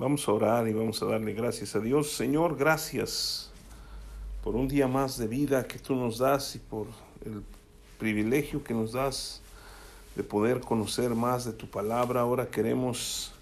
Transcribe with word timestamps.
Vamos 0.00 0.28
a 0.28 0.32
orar 0.32 0.68
y 0.68 0.72
vamos 0.72 1.02
a 1.02 1.06
darle 1.06 1.32
gracias 1.32 1.74
a 1.74 1.80
Dios. 1.80 2.12
Señor, 2.12 2.56
gracias 2.56 3.50
por 4.44 4.54
un 4.54 4.68
día 4.68 4.86
más 4.86 5.18
de 5.18 5.26
vida 5.26 5.66
que 5.66 5.80
tú 5.80 5.96
nos 5.96 6.18
das 6.18 6.54
y 6.54 6.60
por 6.60 6.86
el 7.26 7.42
privilegio 7.98 8.62
que 8.62 8.74
nos 8.74 8.92
das 8.92 9.42
de 10.14 10.22
poder 10.22 10.60
conocer 10.60 11.16
más 11.16 11.46
de 11.46 11.52
tu 11.52 11.68
palabra. 11.68 12.20
Ahora 12.20 12.46
queremos 12.46 13.32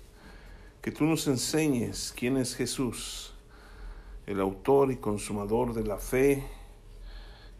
que 0.80 0.90
tú 0.90 1.04
nos 1.04 1.26
enseñes 1.26 2.14
quién 2.16 2.38
es 2.38 2.54
Jesús, 2.54 3.34
el 4.26 4.40
autor 4.40 4.90
y 4.90 4.96
consumador 4.96 5.74
de 5.74 5.84
la 5.84 5.98
fe, 5.98 6.42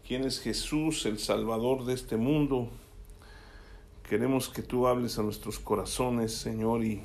quién 0.07 0.23
es 0.23 0.39
Jesús, 0.39 1.05
el 1.05 1.19
salvador 1.19 1.85
de 1.85 1.93
este 1.93 2.17
mundo. 2.17 2.71
Queremos 4.09 4.49
que 4.49 4.63
tú 4.63 4.87
hables 4.87 5.19
a 5.19 5.21
nuestros 5.21 5.59
corazones, 5.59 6.33
Señor, 6.33 6.83
y 6.83 7.03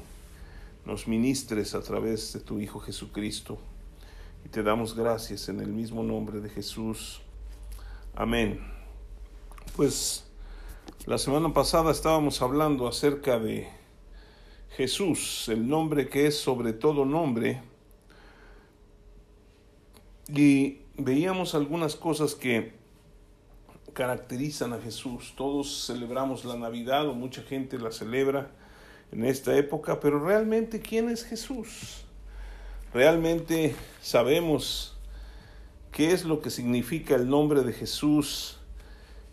nos 0.84 1.06
ministres 1.06 1.74
a 1.74 1.80
través 1.80 2.32
de 2.32 2.40
tu 2.40 2.58
Hijo 2.58 2.80
Jesucristo. 2.80 3.58
Y 4.44 4.48
te 4.48 4.62
damos 4.62 4.96
gracias 4.96 5.48
en 5.48 5.60
el 5.60 5.68
mismo 5.68 6.02
nombre 6.02 6.40
de 6.40 6.48
Jesús. 6.48 7.20
Amén. 8.14 8.60
Pues 9.76 10.24
la 11.06 11.18
semana 11.18 11.54
pasada 11.54 11.92
estábamos 11.92 12.42
hablando 12.42 12.88
acerca 12.88 13.38
de 13.38 13.68
Jesús, 14.70 15.48
el 15.48 15.68
nombre 15.68 16.08
que 16.08 16.26
es 16.26 16.38
sobre 16.38 16.72
todo 16.72 17.04
nombre. 17.04 17.62
Y 20.28 20.80
veíamos 20.96 21.54
algunas 21.54 21.94
cosas 21.94 22.34
que 22.34 22.74
caracterizan 23.92 24.72
a 24.72 24.80
Jesús. 24.80 25.34
Todos 25.36 25.86
celebramos 25.86 26.44
la 26.44 26.56
Navidad 26.56 27.06
o 27.08 27.14
mucha 27.14 27.42
gente 27.42 27.78
la 27.78 27.92
celebra 27.92 28.50
en 29.12 29.24
esta 29.24 29.56
época, 29.56 30.00
pero 30.00 30.18
realmente 30.18 30.80
¿quién 30.80 31.08
es 31.10 31.24
Jesús? 31.24 32.04
Realmente 32.94 33.74
sabemos 34.00 34.96
qué 35.92 36.12
es 36.12 36.24
lo 36.24 36.40
que 36.40 36.50
significa 36.50 37.14
el 37.14 37.28
nombre 37.28 37.62
de 37.62 37.72
Jesús 37.74 38.58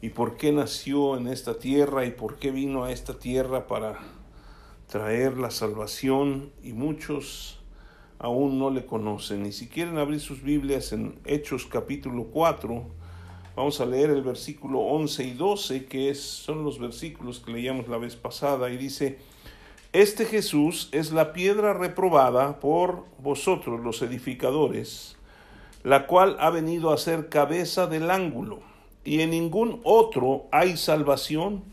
y 0.01 0.09
por 0.09 0.37
qué 0.37 0.51
nació 0.51 1.17
en 1.17 1.27
esta 1.27 1.57
tierra 1.59 2.05
y 2.05 2.11
por 2.11 2.37
qué 2.37 2.51
vino 2.51 2.83
a 2.83 2.91
esta 2.91 3.17
tierra 3.17 3.67
para 3.67 3.99
traer 4.87 5.37
la 5.37 5.51
salvación 5.51 6.51
y 6.63 6.73
muchos 6.73 7.59
aún 8.17 8.59
no 8.59 8.69
le 8.69 8.85
conocen. 8.85 9.45
Y 9.45 9.53
si 9.53 9.67
quieren 9.67 9.97
abrir 9.97 10.19
sus 10.19 10.41
Biblias 10.41 10.91
en 10.91 11.19
Hechos 11.25 11.65
capítulo 11.65 12.25
4, 12.25 12.85
vamos 13.55 13.79
a 13.79 13.85
leer 13.85 14.09
el 14.09 14.23
versículo 14.23 14.79
11 14.79 15.23
y 15.23 15.33
12, 15.33 15.85
que 15.85 16.09
es, 16.09 16.21
son 16.21 16.65
los 16.65 16.79
versículos 16.79 17.39
que 17.39 17.51
leíamos 17.51 17.87
la 17.87 17.97
vez 17.97 18.15
pasada, 18.15 18.69
y 18.69 18.77
dice, 18.77 19.19
este 19.91 20.25
Jesús 20.25 20.89
es 20.91 21.11
la 21.11 21.33
piedra 21.33 21.73
reprobada 21.73 22.59
por 22.59 23.05
vosotros 23.17 23.79
los 23.79 24.03
edificadores, 24.03 25.17
la 25.83 26.05
cual 26.05 26.37
ha 26.39 26.51
venido 26.51 26.93
a 26.93 26.97
ser 26.99 27.27
cabeza 27.29 27.87
del 27.87 28.11
ángulo, 28.11 28.59
y 29.03 29.21
en 29.21 29.31
ningún 29.31 29.81
otro 29.83 30.45
hay 30.51 30.77
salvación, 30.77 31.63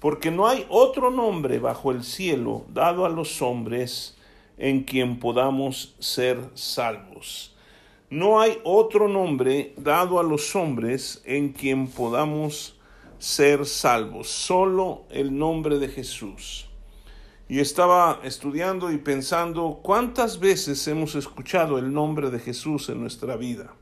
porque 0.00 0.30
no 0.30 0.48
hay 0.48 0.64
otro 0.70 1.10
nombre 1.10 1.58
bajo 1.58 1.90
el 1.90 2.04
cielo 2.04 2.64
dado 2.72 3.04
a 3.04 3.10
los 3.10 3.42
hombres 3.42 4.16
en 4.56 4.84
quien 4.84 5.18
podamos 5.18 5.94
ser 5.98 6.38
salvos. 6.54 7.54
No 8.08 8.40
hay 8.40 8.58
otro 8.64 9.08
nombre 9.08 9.74
dado 9.76 10.18
a 10.18 10.22
los 10.22 10.56
hombres 10.56 11.20
en 11.26 11.52
quien 11.52 11.88
podamos 11.88 12.78
ser 13.18 13.66
salvos, 13.66 14.28
solo 14.28 15.02
el 15.10 15.36
nombre 15.36 15.78
de 15.78 15.88
Jesús 15.88 16.67
y 17.48 17.60
estaba 17.60 18.20
estudiando 18.24 18.92
y 18.92 18.98
pensando 18.98 19.80
cuántas 19.82 20.38
veces 20.38 20.86
hemos 20.86 21.14
escuchado 21.14 21.78
el 21.78 21.92
nombre 21.92 22.30
de 22.30 22.38
Jesús 22.38 22.90
en 22.90 23.00
nuestra 23.00 23.36
vida. 23.36 23.72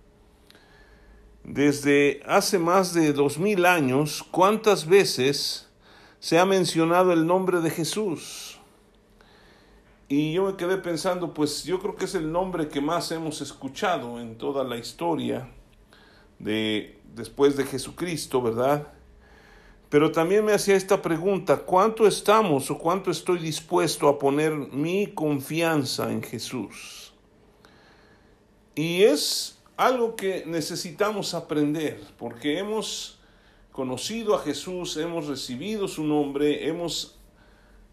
Desde 1.42 2.22
hace 2.26 2.58
más 2.58 2.94
de 2.94 3.12
dos 3.12 3.38
mil 3.38 3.66
años, 3.66 4.24
cuántas 4.30 4.86
veces 4.86 5.68
se 6.20 6.38
ha 6.38 6.46
mencionado 6.46 7.12
el 7.12 7.26
nombre 7.26 7.60
de 7.60 7.70
Jesús. 7.70 8.58
Y 10.08 10.32
yo 10.32 10.44
me 10.44 10.56
quedé 10.56 10.76
pensando, 10.76 11.34
pues 11.34 11.64
yo 11.64 11.80
creo 11.80 11.96
que 11.96 12.04
es 12.04 12.14
el 12.14 12.30
nombre 12.30 12.68
que 12.68 12.80
más 12.80 13.10
hemos 13.10 13.40
escuchado 13.40 14.20
en 14.20 14.38
toda 14.38 14.62
la 14.62 14.76
historia 14.76 15.48
de 16.38 17.00
después 17.14 17.56
de 17.56 17.64
Jesucristo, 17.64 18.40
¿verdad? 18.40 18.92
Pero 19.88 20.10
también 20.10 20.44
me 20.44 20.52
hacía 20.52 20.74
esta 20.74 21.00
pregunta, 21.00 21.58
¿cuánto 21.58 22.06
estamos 22.06 22.70
o 22.70 22.78
cuánto 22.78 23.10
estoy 23.10 23.38
dispuesto 23.38 24.08
a 24.08 24.18
poner 24.18 24.52
mi 24.52 25.06
confianza 25.08 26.10
en 26.10 26.22
Jesús? 26.22 27.12
Y 28.74 29.02
es 29.02 29.58
algo 29.76 30.16
que 30.16 30.44
necesitamos 30.46 31.34
aprender, 31.34 32.00
porque 32.18 32.58
hemos 32.58 33.20
conocido 33.70 34.34
a 34.34 34.40
Jesús, 34.40 34.96
hemos 34.96 35.26
recibido 35.26 35.86
su 35.86 36.02
nombre, 36.02 36.66
hemos 36.66 37.18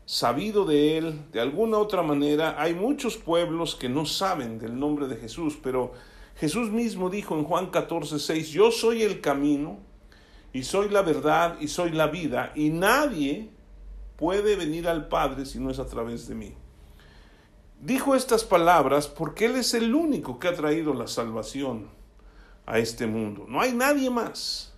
sabido 0.06 0.66
de 0.66 0.98
él 0.98 1.22
de 1.32 1.42
alguna 1.42 1.78
otra 1.78 2.02
manera. 2.02 2.56
Hay 2.62 2.74
muchos 2.74 3.18
pueblos 3.18 3.76
que 3.76 3.90
no 3.90 4.06
saben 4.06 4.60
del 4.60 4.80
nombre 4.80 5.08
de 5.08 5.18
Jesús, 5.18 5.58
pero 5.62 5.94
Jesús 6.36 6.72
mismo 6.72 7.10
dijo 7.10 7.38
en 7.38 7.44
Juan 7.44 7.68
14, 7.68 8.20
6, 8.20 8.50
yo 8.50 8.72
soy 8.72 9.04
el 9.04 9.22
camino, 9.22 9.80
y 10.54 10.64
soy 10.64 10.90
la 10.90 11.02
verdad 11.02 11.58
y 11.60 11.68
soy 11.68 11.92
la 11.92 12.08
vida, 12.08 12.52
y 12.56 12.70
nadie 12.70 13.50
puede 14.16 14.56
venir 14.56 14.88
al 14.88 15.08
Padre 15.08 15.46
si 15.46 15.60
no 15.60 15.70
es 15.70 15.80
a 15.80 15.88
través 15.88 16.28
de 16.28 16.36
mí. 16.36 16.54
Dijo 17.82 18.16
estas 18.16 18.46
palabras 18.46 19.08
porque 19.08 19.46
Él 19.46 19.58
es 19.58 19.74
el 19.74 19.94
único 19.94 20.40
que 20.40 20.48
ha 20.48 20.54
traído 20.54 20.94
la 20.94 21.08
salvación 21.08 21.90
a 22.66 22.80
este 22.80 23.08
mundo. 23.08 23.46
No 23.50 23.60
hay 23.60 23.74
nadie 23.74 24.10
más. 24.10 24.74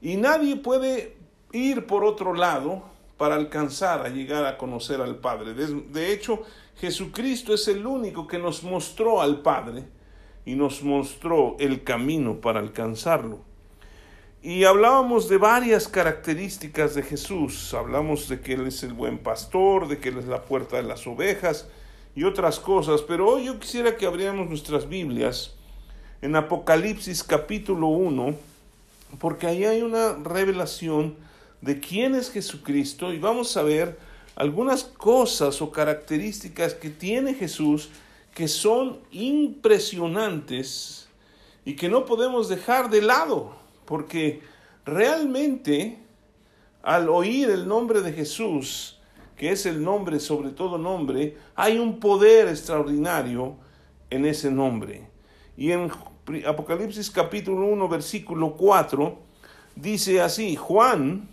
Y 0.00 0.16
nadie 0.16 0.56
puede 0.56 1.16
ir 1.52 1.86
por 1.86 2.04
otro 2.04 2.34
lado 2.34 2.84
para 3.16 3.34
alcanzar 3.36 4.04
a 4.04 4.08
llegar 4.08 4.46
a 4.46 4.58
conocer 4.58 5.00
al 5.00 5.16
Padre. 5.16 5.54
De, 5.54 6.12
hecho, 6.12 6.42
Jesucristo 6.76 7.54
es 7.54 7.68
el 7.68 7.86
único 7.86 8.26
que 8.26 8.38
nos 8.38 8.64
mostró 8.64 9.20
al 9.20 9.42
Padre 9.42 9.84
y 10.44 10.54
nos 10.54 10.82
mostró 10.82 11.56
el 11.60 11.84
camino 11.84 12.40
para 12.40 12.60
alcanzarlo. 12.60 13.44
Y 14.44 14.64
hablábamos 14.64 15.28
de 15.28 15.38
varias 15.38 15.86
características 15.86 16.96
de 16.96 17.04
Jesús. 17.04 17.72
Hablamos 17.74 18.28
de 18.28 18.40
que 18.40 18.54
Él 18.54 18.66
es 18.66 18.82
el 18.82 18.92
buen 18.92 19.18
pastor, 19.18 19.86
de 19.86 19.98
que 19.98 20.08
Él 20.08 20.18
es 20.18 20.24
la 20.24 20.42
puerta 20.42 20.78
de 20.78 20.82
las 20.82 21.06
ovejas 21.06 21.68
y 22.16 22.24
otras 22.24 22.58
cosas. 22.58 23.02
Pero 23.02 23.28
hoy 23.28 23.44
yo 23.44 23.60
quisiera 23.60 23.96
que 23.96 24.04
abriéramos 24.04 24.48
nuestras 24.48 24.88
Biblias 24.88 25.52
en 26.22 26.34
Apocalipsis 26.34 27.22
capítulo 27.22 27.86
1, 27.86 28.34
porque 29.20 29.46
ahí 29.46 29.64
hay 29.64 29.82
una 29.82 30.14
revelación 30.14 31.14
de 31.60 31.78
quién 31.78 32.16
es 32.16 32.28
Jesucristo 32.28 33.12
y 33.12 33.20
vamos 33.20 33.56
a 33.56 33.62
ver 33.62 33.96
algunas 34.34 34.82
cosas 34.82 35.62
o 35.62 35.70
características 35.70 36.74
que 36.74 36.90
tiene 36.90 37.34
Jesús 37.34 37.90
que 38.34 38.48
son 38.48 38.98
impresionantes 39.12 41.06
y 41.64 41.76
que 41.76 41.88
no 41.88 42.06
podemos 42.06 42.48
dejar 42.48 42.90
de 42.90 43.02
lado 43.02 43.61
porque 43.92 44.40
realmente 44.86 45.98
al 46.82 47.10
oír 47.10 47.50
el 47.50 47.68
nombre 47.68 48.00
de 48.00 48.14
Jesús, 48.14 48.98
que 49.36 49.50
es 49.50 49.66
el 49.66 49.84
nombre 49.84 50.18
sobre 50.18 50.48
todo 50.48 50.78
nombre, 50.78 51.36
hay 51.54 51.76
un 51.76 52.00
poder 52.00 52.48
extraordinario 52.48 53.54
en 54.08 54.24
ese 54.24 54.50
nombre. 54.50 55.06
Y 55.58 55.72
en 55.72 55.90
Apocalipsis 56.46 57.10
capítulo 57.10 57.66
1, 57.66 57.86
versículo 57.86 58.54
4, 58.56 59.18
dice 59.76 60.22
así, 60.22 60.56
Juan, 60.56 61.28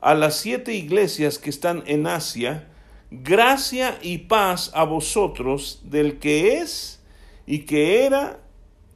a 0.00 0.14
las 0.14 0.36
siete 0.36 0.74
iglesias 0.74 1.40
que 1.40 1.50
están 1.50 1.82
en 1.86 2.06
Asia, 2.06 2.68
gracia 3.10 3.98
y 4.00 4.18
paz 4.18 4.70
a 4.74 4.84
vosotros 4.84 5.80
del 5.82 6.20
que 6.20 6.58
es 6.58 7.02
y 7.46 7.66
que 7.66 8.06
era 8.06 8.38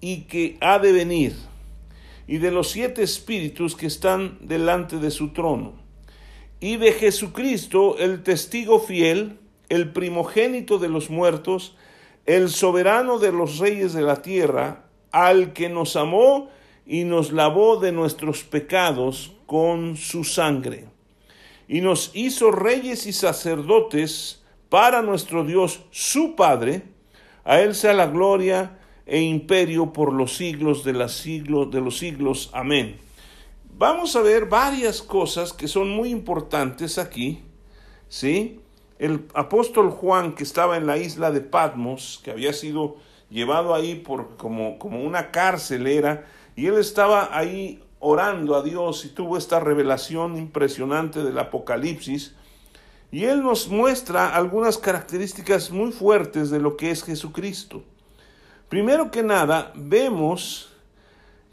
y 0.00 0.26
que 0.28 0.56
ha 0.60 0.78
de 0.78 0.92
venir 0.92 1.48
y 2.28 2.38
de 2.38 2.50
los 2.50 2.68
siete 2.70 3.02
espíritus 3.02 3.74
que 3.74 3.86
están 3.86 4.38
delante 4.42 4.98
de 4.98 5.10
su 5.10 5.32
trono, 5.32 5.72
y 6.60 6.76
de 6.76 6.92
Jesucristo, 6.92 7.96
el 7.98 8.22
testigo 8.22 8.78
fiel, 8.80 9.38
el 9.70 9.92
primogénito 9.92 10.78
de 10.78 10.88
los 10.88 11.08
muertos, 11.08 11.74
el 12.26 12.50
soberano 12.50 13.18
de 13.18 13.32
los 13.32 13.58
reyes 13.58 13.94
de 13.94 14.02
la 14.02 14.20
tierra, 14.20 14.84
al 15.10 15.54
que 15.54 15.70
nos 15.70 15.96
amó 15.96 16.50
y 16.84 17.04
nos 17.04 17.32
lavó 17.32 17.78
de 17.78 17.92
nuestros 17.92 18.44
pecados 18.44 19.32
con 19.46 19.96
su 19.96 20.22
sangre, 20.24 20.84
y 21.66 21.80
nos 21.80 22.10
hizo 22.12 22.50
reyes 22.50 23.06
y 23.06 23.14
sacerdotes 23.14 24.44
para 24.68 25.00
nuestro 25.00 25.44
Dios 25.44 25.80
su 25.90 26.36
Padre, 26.36 26.82
a 27.44 27.60
él 27.60 27.74
sea 27.74 27.94
la 27.94 28.06
gloria 28.08 28.77
e 29.08 29.22
imperio 29.22 29.92
por 29.92 30.12
los 30.12 30.36
siglos 30.36 30.84
de, 30.84 30.92
los 30.92 31.16
siglos 31.16 31.70
de 31.70 31.80
los 31.80 31.98
siglos. 31.98 32.50
Amén. 32.52 32.98
Vamos 33.76 34.14
a 34.14 34.22
ver 34.22 34.46
varias 34.46 35.02
cosas 35.02 35.52
que 35.52 35.66
son 35.66 35.90
muy 35.90 36.10
importantes 36.10 36.98
aquí, 36.98 37.42
¿sí? 38.08 38.60
el 38.98 39.26
apóstol 39.34 39.90
Juan, 39.90 40.34
que 40.34 40.42
estaba 40.42 40.76
en 40.76 40.86
la 40.86 40.98
isla 40.98 41.30
de 41.30 41.40
Patmos, 41.40 42.20
que 42.22 42.32
había 42.32 42.52
sido 42.52 42.96
llevado 43.30 43.74
ahí 43.74 43.94
por, 43.94 44.36
como, 44.36 44.78
como 44.78 45.02
una 45.02 45.30
carcelera, 45.30 46.26
y 46.56 46.66
él 46.66 46.74
estaba 46.74 47.36
ahí 47.36 47.80
orando 48.00 48.56
a 48.56 48.62
Dios 48.62 49.04
y 49.04 49.08
tuvo 49.08 49.38
esta 49.38 49.60
revelación 49.60 50.36
impresionante 50.36 51.22
del 51.22 51.38
Apocalipsis, 51.38 52.34
y 53.10 53.24
él 53.24 53.42
nos 53.42 53.68
muestra 53.68 54.34
algunas 54.34 54.76
características 54.76 55.70
muy 55.70 55.92
fuertes 55.92 56.50
de 56.50 56.58
lo 56.58 56.76
que 56.76 56.90
es 56.90 57.02
Jesucristo. 57.02 57.84
Primero 58.68 59.10
que 59.10 59.22
nada, 59.22 59.72
vemos 59.74 60.68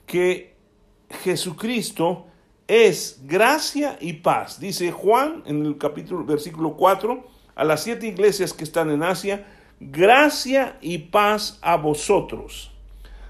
que 0.05 0.53
Jesucristo 1.23 2.27
es 2.67 3.21
gracia 3.23 3.97
y 4.01 4.13
paz. 4.13 4.59
Dice 4.59 4.91
Juan 4.91 5.43
en 5.45 5.65
el 5.65 5.77
capítulo 5.77 6.25
versículo 6.25 6.75
4 6.75 7.25
a 7.55 7.63
las 7.63 7.83
siete 7.83 8.07
iglesias 8.07 8.51
que 8.51 8.65
están 8.65 8.89
en 8.91 9.01
Asia, 9.01 9.47
gracia 9.79 10.77
y 10.81 10.97
paz 10.97 11.57
a 11.61 11.77
vosotros, 11.77 12.71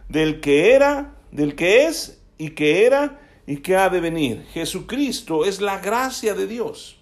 del 0.10 0.40
que 0.40 0.74
era, 0.74 1.16
del 1.32 1.56
que 1.56 1.86
es 1.86 2.20
y 2.38 2.52
que 2.52 2.86
era 2.86 3.20
y 3.46 3.58
que 3.58 3.76
ha 3.76 3.90
de 3.90 4.00
venir. 4.00 4.46
Jesucristo 4.52 5.46
es 5.46 5.62
la 5.62 5.78
gracia 5.78 6.34
de 6.34 6.48
Dios. 6.48 6.98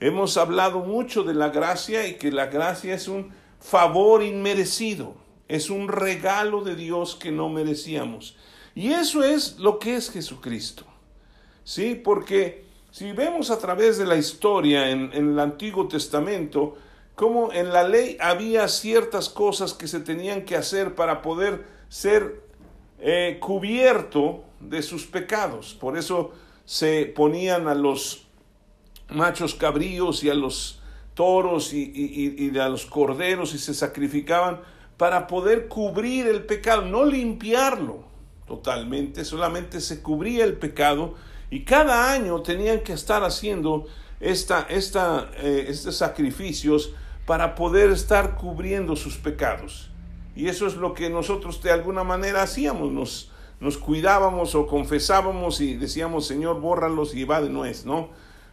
Hemos 0.00 0.38
hablado 0.38 0.80
mucho 0.80 1.22
de 1.24 1.34
la 1.34 1.50
gracia 1.50 2.06
y 2.06 2.14
que 2.14 2.30
la 2.30 2.46
gracia 2.46 2.94
es 2.94 3.08
un 3.08 3.32
favor 3.60 4.22
inmerecido, 4.22 5.14
es 5.48 5.70
un 5.70 5.88
regalo 5.88 6.62
de 6.62 6.74
Dios 6.74 7.16
que 7.16 7.30
no 7.30 7.48
merecíamos. 7.48 8.36
Y 8.74 8.92
eso 8.92 9.24
es 9.24 9.58
lo 9.58 9.78
que 9.78 9.96
es 9.96 10.10
Jesucristo. 10.10 10.84
¿Sí? 11.64 11.94
Porque 11.94 12.64
si 12.90 13.12
vemos 13.12 13.50
a 13.50 13.58
través 13.58 13.98
de 13.98 14.06
la 14.06 14.16
historia 14.16 14.90
en, 14.90 15.12
el 15.12 15.38
Antiguo 15.38 15.88
Testamento, 15.88 16.76
como 17.14 17.52
en 17.52 17.72
la 17.72 17.86
ley 17.86 18.16
había 18.20 18.68
ciertas 18.68 19.28
cosas 19.28 19.72
que 19.72 19.88
se 19.88 20.00
tenían 20.00 20.44
que 20.44 20.56
hacer 20.56 20.94
para 20.94 21.22
poder 21.22 21.66
ser 21.88 22.42
eh, 22.98 23.38
cubierto 23.40 24.44
de 24.60 24.82
sus 24.82 25.06
pecados. 25.06 25.74
Por 25.74 25.96
eso 25.96 26.32
se 26.64 27.06
ponían 27.06 27.68
a 27.68 27.74
los 27.74 28.26
machos 29.08 29.54
cabríos 29.54 30.24
y 30.24 30.30
a 30.30 30.34
los 30.34 30.80
toros 31.14 31.72
y, 31.72 31.92
y, 31.94 32.58
a 32.58 32.68
los 32.68 32.84
corderos 32.86 33.54
y 33.54 33.58
se 33.58 33.72
sacrificaban 33.72 34.60
para 34.96 35.26
poder 35.26 35.68
cubrir 35.68 36.26
el 36.26 36.44
pecado, 36.44 36.82
no 36.82 37.04
limpiarlo 37.04 38.04
totalmente, 38.46 39.24
solamente 39.24 39.80
se 39.80 40.02
cubría 40.02 40.44
el 40.44 40.54
pecado 40.54 41.14
y 41.50 41.64
cada 41.64 42.12
año 42.12 42.42
tenían 42.42 42.80
que 42.80 42.92
estar 42.92 43.24
haciendo 43.24 43.86
esta, 44.20 44.66
esta, 44.70 45.30
eh, 45.38 45.66
estos 45.68 45.96
sacrificios 45.96 46.92
para 47.26 47.54
poder 47.54 47.90
estar 47.90 48.36
cubriendo 48.36 48.96
sus 48.96 49.16
pecados. 49.16 49.90
Y 50.34 50.48
eso 50.48 50.66
es 50.66 50.76
lo 50.76 50.94
que 50.94 51.10
nosotros 51.10 51.62
de 51.62 51.72
alguna 51.72 52.04
manera 52.04 52.42
hacíamos, 52.42 52.92
nos, 52.92 53.30
nos 53.60 53.78
cuidábamos 53.78 54.54
o 54.54 54.66
confesábamos 54.66 55.60
y 55.60 55.76
decíamos, 55.76 56.26
Señor, 56.26 56.60
bórralos 56.60 57.14
y 57.14 57.24
va 57.24 57.40
de 57.40 57.50
nuez, 57.50 57.84
¿no? 57.84 58.10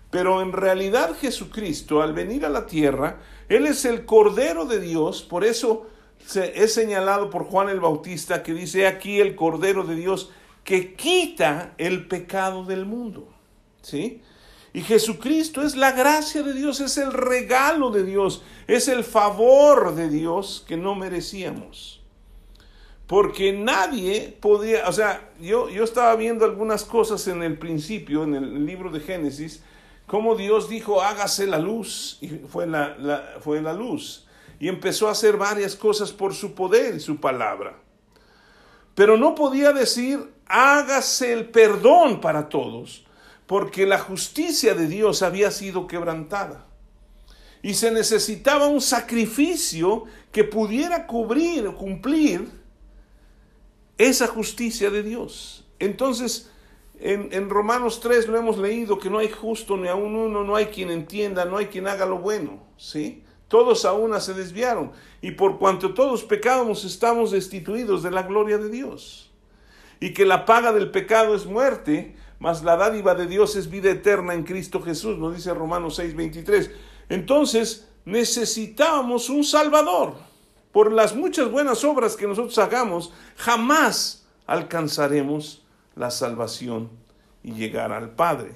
Pero 0.09 0.41
en 0.41 0.53
realidad 0.53 1.15
Jesucristo, 1.19 2.01
al 2.01 2.13
venir 2.13 2.45
a 2.45 2.49
la 2.49 2.65
tierra, 2.65 3.19
Él 3.49 3.67
es 3.67 3.83
el 3.85 4.05
Cordero 4.05 4.65
de 4.65 4.79
Dios, 4.79 5.23
por 5.23 5.43
eso 5.43 5.87
es 6.35 6.73
señalado 6.73 7.29
por 7.29 7.45
Juan 7.45 7.69
el 7.69 7.79
Bautista 7.79 8.43
que 8.43 8.53
dice 8.53 8.87
aquí 8.87 9.19
el 9.19 9.35
Cordero 9.35 9.83
de 9.83 9.95
Dios 9.95 10.31
que 10.63 10.95
quita 10.95 11.73
el 11.77 12.07
pecado 12.07 12.65
del 12.65 12.85
mundo. 12.85 13.27
¿Sí? 13.81 14.21
Y 14.73 14.81
Jesucristo 14.81 15.61
es 15.61 15.75
la 15.75 15.91
gracia 15.91 16.41
de 16.41 16.53
Dios, 16.53 16.79
es 16.79 16.97
el 16.97 17.13
regalo 17.13 17.91
de 17.91 18.03
Dios, 18.03 18.41
es 18.65 18.87
el 18.87 19.03
favor 19.03 19.93
de 19.93 20.09
Dios 20.09 20.65
que 20.67 20.77
no 20.77 20.95
merecíamos. 20.95 22.01
Porque 23.05 23.53
nadie 23.53 24.35
podía, 24.39 24.87
o 24.87 24.91
sea, 24.91 25.29
yo, 25.39 25.69
yo 25.69 25.83
estaba 25.83 26.15
viendo 26.15 26.45
algunas 26.45 26.85
cosas 26.85 27.27
en 27.27 27.43
el 27.43 27.59
principio, 27.59 28.23
en 28.23 28.33
el 28.33 28.65
libro 28.65 28.89
de 28.89 29.01
Génesis, 29.01 29.61
cómo 30.07 30.35
Dios 30.35 30.69
dijo, 30.69 31.03
hágase 31.03 31.45
la 31.45 31.59
luz, 31.59 32.17
y 32.21 32.29
fue 32.29 32.65
la, 32.65 33.35
fue 33.41 33.61
la 33.61 33.73
luz. 33.73 34.25
Y 34.63 34.69
empezó 34.69 35.09
a 35.09 35.11
hacer 35.11 35.35
varias 35.35 35.75
cosas 35.75 36.13
por 36.13 36.33
su 36.33 36.55
poder 36.55 36.95
y 36.95 37.01
su 37.01 37.17
palabra. 37.17 37.81
Pero 38.95 39.17
no 39.17 39.35
podía 39.35 39.73
decir, 39.73 40.31
hágase 40.45 41.33
el 41.33 41.49
perdón 41.49 42.21
para 42.21 42.47
todos, 42.47 43.05
porque 43.45 43.85
la 43.85 43.99
justicia 43.99 44.73
de 44.73 44.87
Dios 44.87 45.21
había 45.21 45.51
sido 45.51 45.85
quebrantada. 45.85 46.65
Y 47.61 47.73
se 47.73 47.91
necesitaba 47.91 48.67
un 48.67 48.79
sacrificio 48.79 50.05
que 50.31 50.45
pudiera 50.45 51.07
cubrir 51.07 51.67
o 51.67 51.75
cumplir 51.75 52.49
esa 53.97 54.27
justicia 54.27 54.89
de 54.89 55.03
Dios. 55.03 55.67
Entonces, 55.77 56.49
en, 57.01 57.49
Romanos 57.49 57.99
3 57.99 58.29
lo 58.29 58.37
hemos 58.37 58.57
leído 58.57 58.97
que 58.97 59.09
no 59.09 59.19
hay 59.19 59.27
justo 59.29 59.75
ni 59.75 59.89
aún 59.89 60.15
uno, 60.15 60.45
no 60.45 60.55
hay 60.55 60.67
quien 60.67 60.89
entienda, 60.89 61.43
no 61.43 61.57
hay 61.57 61.65
quien 61.65 61.85
haga 61.85 62.05
lo 62.05 62.19
bueno, 62.19 62.63
¿sí? 62.77 63.25
Todos 63.53 63.85
a 63.85 63.93
una 63.93 64.19
se 64.19 64.33
desviaron 64.33 64.93
y 65.21 65.29
por 65.29 65.59
cuanto 65.59 65.93
todos 65.93 66.23
pecábamos 66.23 66.85
estamos 66.85 67.29
destituidos 67.29 68.01
de 68.01 68.09
la 68.09 68.23
gloria 68.23 68.57
de 68.57 68.67
Dios. 68.67 69.29
Y 69.99 70.11
que 70.15 70.25
la 70.25 70.45
paga 70.45 70.73
del 70.73 70.89
pecado 70.89 71.35
es 71.35 71.45
muerte, 71.45 72.15
mas 72.39 72.63
la 72.63 72.77
dádiva 72.77 73.13
de 73.13 73.27
Dios 73.27 73.55
es 73.55 73.69
vida 73.69 73.91
eterna 73.91 74.33
en 74.33 74.41
Cristo 74.41 74.81
Jesús, 74.81 75.19
nos 75.19 75.35
dice 75.35 75.53
Romanos 75.53 75.99
6:23. 75.99 76.71
Entonces 77.09 77.87
necesitábamos 78.05 79.29
un 79.29 79.43
Salvador. 79.43 80.15
Por 80.71 80.91
las 80.91 81.15
muchas 81.15 81.51
buenas 81.51 81.83
obras 81.83 82.15
que 82.15 82.25
nosotros 82.25 82.57
hagamos, 82.57 83.13
jamás 83.37 84.25
alcanzaremos 84.47 85.63
la 85.95 86.09
salvación 86.09 86.89
y 87.43 87.51
llegar 87.51 87.91
al 87.91 88.15
Padre. 88.15 88.55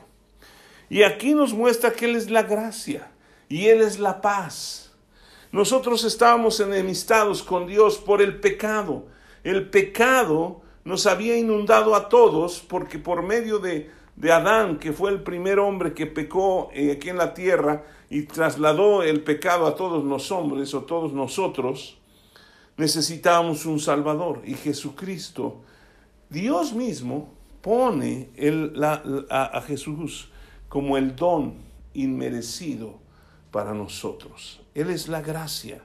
Y 0.89 1.03
aquí 1.03 1.35
nos 1.35 1.53
muestra 1.53 1.91
que 1.91 2.05
Él 2.05 2.15
es 2.15 2.31
la 2.31 2.41
gracia 2.41 3.11
y 3.47 3.67
Él 3.67 3.81
es 3.81 3.99
la 3.99 4.21
paz. 4.21 4.87
Nosotros 5.57 6.04
estábamos 6.04 6.59
enemistados 6.59 7.42
con 7.42 7.65
Dios 7.65 7.98
por 7.98 8.21
el 8.21 8.39
pecado. 8.39 9.07
El 9.44 9.71
pecado 9.71 10.62
nos 10.83 11.07
había 11.07 11.36
inundado 11.36 11.95
a 11.95 12.09
todos 12.09 12.59
porque 12.59 13.00
por 13.00 13.24
medio 13.24 13.57
de, 13.57 13.89
de 14.15 14.31
Adán, 14.31 14.77
que 14.77 14.94
fue 14.94 15.09
el 15.09 15.24
primer 15.24 15.57
hombre 15.57 15.95
que 15.95 16.06
pecó 16.06 16.69
eh, 16.75 16.92
aquí 16.92 17.09
en 17.09 17.18
la 17.18 17.33
tierra 17.33 17.86
y 18.07 18.21
trasladó 18.21 19.01
el 19.01 19.24
pecado 19.24 19.65
a 19.65 19.74
todos 19.75 20.04
los 20.04 20.31
hombres 20.31 20.75
o 20.75 20.83
todos 20.83 21.12
nosotros, 21.12 21.98
necesitábamos 22.77 23.66
un 23.66 23.80
Salvador. 23.80 24.44
Y 24.45 24.54
Jesucristo 24.54 25.61
Dios 26.30 26.73
mismo 26.73 27.33
pone 27.64 28.30
a, 29.31 29.59
Jesús 29.66 30.30
como 30.69 30.97
el 30.97 31.16
don 31.16 31.56
inmerecido 31.95 32.99
para 33.49 33.73
nosotros. 33.73 34.61
Él 34.78 34.92
es 34.92 35.07
la 35.07 35.22
gracia 35.22 35.81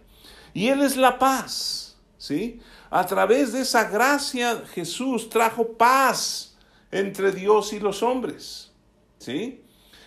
y 0.53 0.69
Él 0.69 0.83
es 0.83 0.97
la 0.97 1.19
paz. 1.19 1.97
¿sí? 2.19 2.61
A 2.91 3.07
través 3.07 3.53
de 3.53 3.63
esa 3.63 3.85
gracia 3.89 4.65
Jesús 4.75 5.31
trajo 5.31 5.73
paz 5.73 6.57
entre 6.91 7.33
Dios 7.33 7.73
y 7.73 7.81
los 7.81 8.03
hombres. 8.03 8.71
¿sí? 9.19 9.63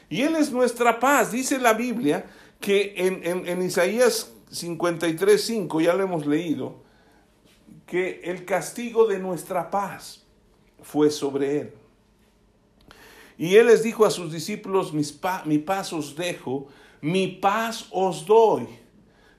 Y 0.08 0.22
Él 0.22 0.36
es 0.36 0.52
nuestra 0.52 1.00
paz. 1.00 1.32
Dice 1.32 1.58
la 1.58 1.74
Biblia 1.74 2.26
que 2.60 2.94
en, 2.96 3.22
en, 3.26 3.48
en 3.48 3.62
Isaías 3.64 4.32
53.5, 4.52 5.82
ya 5.82 5.94
lo 5.96 6.04
hemos 6.04 6.28
leído, 6.28 6.84
que 7.88 8.22
el 8.24 8.46
castigo 8.46 9.08
de 9.08 9.18
nuestra 9.18 9.72
paz 9.72 10.24
fue 10.84 11.10
sobre 11.10 11.62
él. 11.62 11.74
Y 13.38 13.56
él 13.56 13.68
les 13.68 13.84
dijo 13.84 14.06
a 14.06 14.12
sus 14.12 14.32
discípulos, 14.32 14.94
mi 14.94 15.58
paz 15.58 15.92
os 15.92 16.16
dejo, 16.16 16.68
mi 17.06 17.28
paz 17.28 17.86
os 17.92 18.26
doy, 18.26 18.68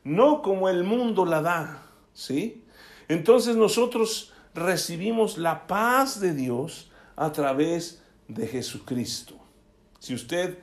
no 0.05 0.41
como 0.41 0.69
el 0.69 0.85
mundo 0.85 1.25
la 1.25 1.43
da, 1.43 1.83
¿sí? 2.15 2.63
Entonces 3.09 3.57
nosotros 3.57 4.33
recibimos 4.55 5.37
la 5.37 5.67
paz 5.67 6.21
de 6.21 6.33
Dios 6.33 6.93
a 7.17 7.33
través 7.33 8.05
de 8.29 8.47
Jesucristo. 8.47 9.35
Si 9.99 10.15
usted 10.15 10.59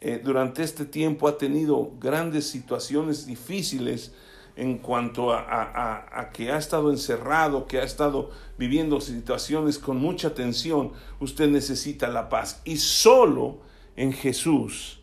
eh, 0.00 0.18
durante 0.24 0.62
este 0.62 0.86
tiempo 0.86 1.28
ha 1.28 1.36
tenido 1.36 1.92
grandes 2.00 2.46
situaciones 2.46 3.26
difíciles, 3.26 4.14
en 4.56 4.78
cuanto 4.78 5.34
a, 5.34 6.30
que 6.32 6.50
ha 6.50 6.56
estado 6.56 6.90
encerrado, 6.90 7.66
que 7.66 7.80
ha 7.80 7.84
estado 7.84 8.30
viviendo 8.56 9.02
situaciones 9.02 9.78
con 9.78 9.98
mucha 9.98 10.32
tensión, 10.32 10.92
usted 11.20 11.50
necesita 11.50 12.08
la 12.08 12.30
paz. 12.30 12.62
Y 12.64 12.78
solo 12.78 13.58
en 13.94 14.14
Jesús 14.14 15.00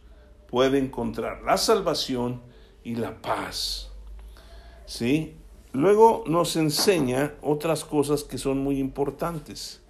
puede 0.54 0.78
encontrar 0.78 1.42
la 1.42 1.58
salvación 1.58 2.40
y 2.84 2.94
la 2.94 3.20
paz. 3.20 3.90
¿Sí? 4.86 5.34
Luego 5.72 6.24
nos 6.28 6.56
enseña 6.58 7.34
otras 7.42 7.84
cosas 7.84 8.24
que 8.24 8.38
son 8.38 8.60
muy 8.60 8.78
importantes. 8.78 9.82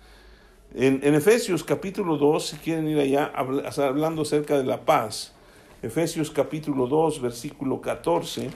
En, 0.74 1.04
Efesios 1.04 1.66
capítulo 1.66 2.16
2, 2.16 2.48
si 2.48 2.56
quieren 2.60 2.88
ir 2.88 2.98
allá 2.98 3.34
hablando 3.36 4.22
acerca 4.22 4.58
de 4.58 4.64
la 4.64 4.86
paz, 4.86 5.34
Efesios 5.82 6.32
capítulo 6.32 6.88
2, 6.88 7.22
versículo 7.22 7.82
14, 7.82 8.50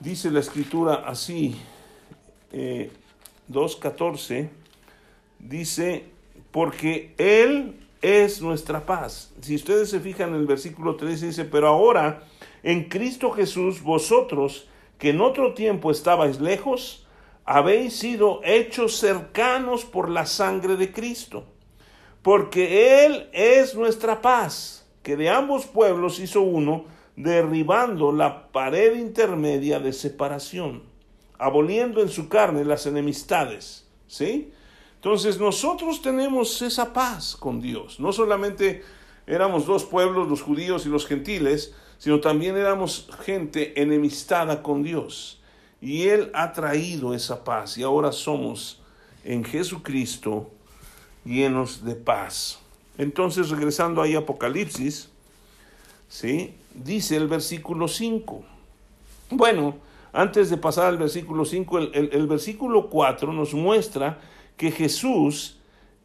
dice 0.00 0.28
la 0.32 0.40
escritura 0.40 1.04
así, 1.06 1.54
eh, 2.50 2.90
2.14, 3.48 4.50
dice, 5.38 6.06
porque 6.50 7.14
Él 7.16 7.76
es 8.02 8.40
nuestra 8.40 8.86
paz. 8.86 9.32
Si 9.40 9.54
ustedes 9.54 9.90
se 9.90 10.00
fijan 10.00 10.30
en 10.30 10.36
el 10.36 10.46
versículo 10.46 10.96
13, 10.96 11.26
dice, 11.26 11.44
pero 11.44 11.68
ahora 11.68 12.22
en 12.62 12.88
Cristo 12.88 13.30
Jesús, 13.30 13.82
vosotros 13.82 14.68
que 14.98 15.10
en 15.10 15.20
otro 15.20 15.54
tiempo 15.54 15.90
estabais 15.90 16.40
lejos, 16.40 17.06
habéis 17.44 17.96
sido 17.96 18.40
hechos 18.44 18.96
cercanos 18.96 19.84
por 19.84 20.10
la 20.10 20.26
sangre 20.26 20.76
de 20.76 20.92
Cristo, 20.92 21.44
porque 22.22 23.06
Él 23.06 23.28
es 23.32 23.74
nuestra 23.74 24.20
paz, 24.20 24.86
que 25.02 25.16
de 25.16 25.30
ambos 25.30 25.66
pueblos 25.66 26.20
hizo 26.20 26.42
uno, 26.42 26.84
derribando 27.16 28.12
la 28.12 28.52
pared 28.52 28.96
intermedia 28.96 29.80
de 29.80 29.92
separación, 29.92 30.82
aboliendo 31.38 32.02
en 32.02 32.08
su 32.08 32.28
carne 32.28 32.64
las 32.64 32.86
enemistades. 32.86 33.86
¿Sí? 34.06 34.52
Entonces 35.00 35.40
nosotros 35.40 36.02
tenemos 36.02 36.60
esa 36.60 36.92
paz 36.92 37.34
con 37.34 37.58
Dios. 37.58 37.98
No 38.00 38.12
solamente 38.12 38.84
éramos 39.26 39.64
dos 39.64 39.86
pueblos, 39.86 40.28
los 40.28 40.42
judíos 40.42 40.84
y 40.84 40.90
los 40.90 41.06
gentiles, 41.06 41.72
sino 41.96 42.20
también 42.20 42.54
éramos 42.58 43.08
gente 43.24 43.80
enemistada 43.80 44.62
con 44.62 44.82
Dios. 44.82 45.40
Y 45.80 46.08
Él 46.08 46.30
ha 46.34 46.52
traído 46.52 47.14
esa 47.14 47.44
paz 47.44 47.78
y 47.78 47.82
ahora 47.82 48.12
somos 48.12 48.82
en 49.24 49.42
Jesucristo 49.42 50.50
llenos 51.24 51.82
de 51.82 51.94
paz. 51.94 52.58
Entonces, 52.98 53.48
regresando 53.48 54.02
ahí 54.02 54.14
a 54.14 54.18
Apocalipsis, 54.18 55.08
¿sí? 56.10 56.52
dice 56.74 57.16
el 57.16 57.26
versículo 57.26 57.88
5. 57.88 58.44
Bueno, 59.30 59.76
antes 60.12 60.50
de 60.50 60.58
pasar 60.58 60.88
al 60.88 60.98
versículo 60.98 61.46
5, 61.46 61.78
el, 61.78 62.10
el 62.12 62.26
versículo 62.26 62.90
4 62.90 63.32
nos 63.32 63.54
muestra 63.54 64.20
que 64.60 64.70
Jesús 64.70 65.58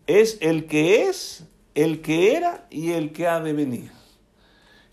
es 0.07 0.37
el 0.39 0.65
que 0.65 1.09
es, 1.09 1.43
el 1.73 2.01
que 2.01 2.37
era 2.37 2.67
y 2.69 2.93
el 2.93 3.11
que 3.11 3.27
ha 3.27 3.41
de 3.41 3.51
venir. 3.51 3.91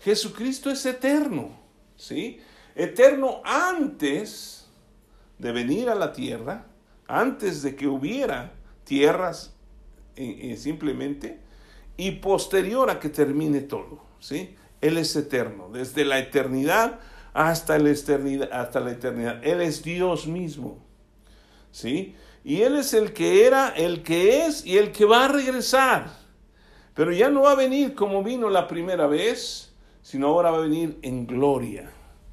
Jesucristo 0.01 0.69
es 0.69 0.85
eterno, 0.85 1.51
¿sí? 1.95 2.41
Eterno 2.75 3.41
antes 3.45 4.67
de 5.39 5.53
venir 5.53 5.89
a 5.89 5.95
la 5.95 6.11
tierra, 6.11 6.65
antes 7.07 7.61
de 7.61 7.77
que 7.77 7.87
hubiera 7.87 8.51
tierras 8.83 9.53
eh, 10.17 10.51
eh, 10.51 10.57
simplemente, 10.57 11.39
y 11.95 12.11
posterior 12.11 12.89
a 12.89 12.99
que 12.99 13.07
termine 13.07 13.61
todo, 13.61 14.03
¿sí? 14.19 14.57
Él 14.81 14.97
es 14.97 15.15
eterno, 15.15 15.69
desde 15.71 16.03
la 16.03 16.19
eternidad 16.19 16.99
hasta 17.31 17.79
la 17.79 17.91
eternidad, 17.91 18.49
hasta 18.51 18.81
la 18.81 18.91
eternidad. 18.91 19.39
Él 19.41 19.61
es 19.61 19.83
Dios 19.83 20.27
mismo, 20.27 20.83
¿sí? 21.71 22.17
Y 22.43 22.61
Él 22.61 22.77
es 22.77 22.93
el 22.93 23.13
que 23.13 23.45
era, 23.45 23.69
el 23.69 24.03
que 24.03 24.45
es 24.45 24.65
y 24.65 24.77
el 24.77 24.91
que 24.91 25.05
va 25.05 25.25
a 25.25 25.27
regresar. 25.29 26.11
Pero 26.93 27.11
ya 27.11 27.29
no 27.29 27.41
va 27.43 27.51
a 27.51 27.55
venir 27.55 27.95
como 27.95 28.23
vino 28.23 28.49
la 28.49 28.67
primera 28.67 29.07
vez, 29.07 29.73
sino 30.01 30.27
ahora 30.27 30.51
va 30.51 30.57
a 30.57 30.61
venir 30.61 30.97
en 31.01 31.25
gloria. 31.25 31.91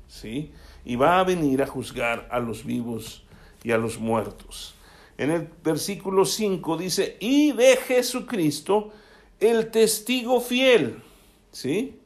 ¿Sí? 0.08 0.52
Y 0.84 0.96
va 0.96 1.20
a 1.20 1.24
venir 1.24 1.62
a 1.62 1.66
juzgar 1.66 2.28
a 2.30 2.40
los 2.40 2.64
vivos 2.64 3.24
y 3.62 3.70
a 3.70 3.78
los 3.78 3.98
muertos. 3.98 4.74
En 5.16 5.30
el 5.30 5.48
versículo 5.62 6.24
5 6.24 6.76
dice, 6.76 7.16
y 7.20 7.52
de 7.52 7.76
Jesucristo, 7.76 8.92
el 9.38 9.70
testigo 9.70 10.40
fiel. 10.40 11.02
¿Sí? 11.52 12.00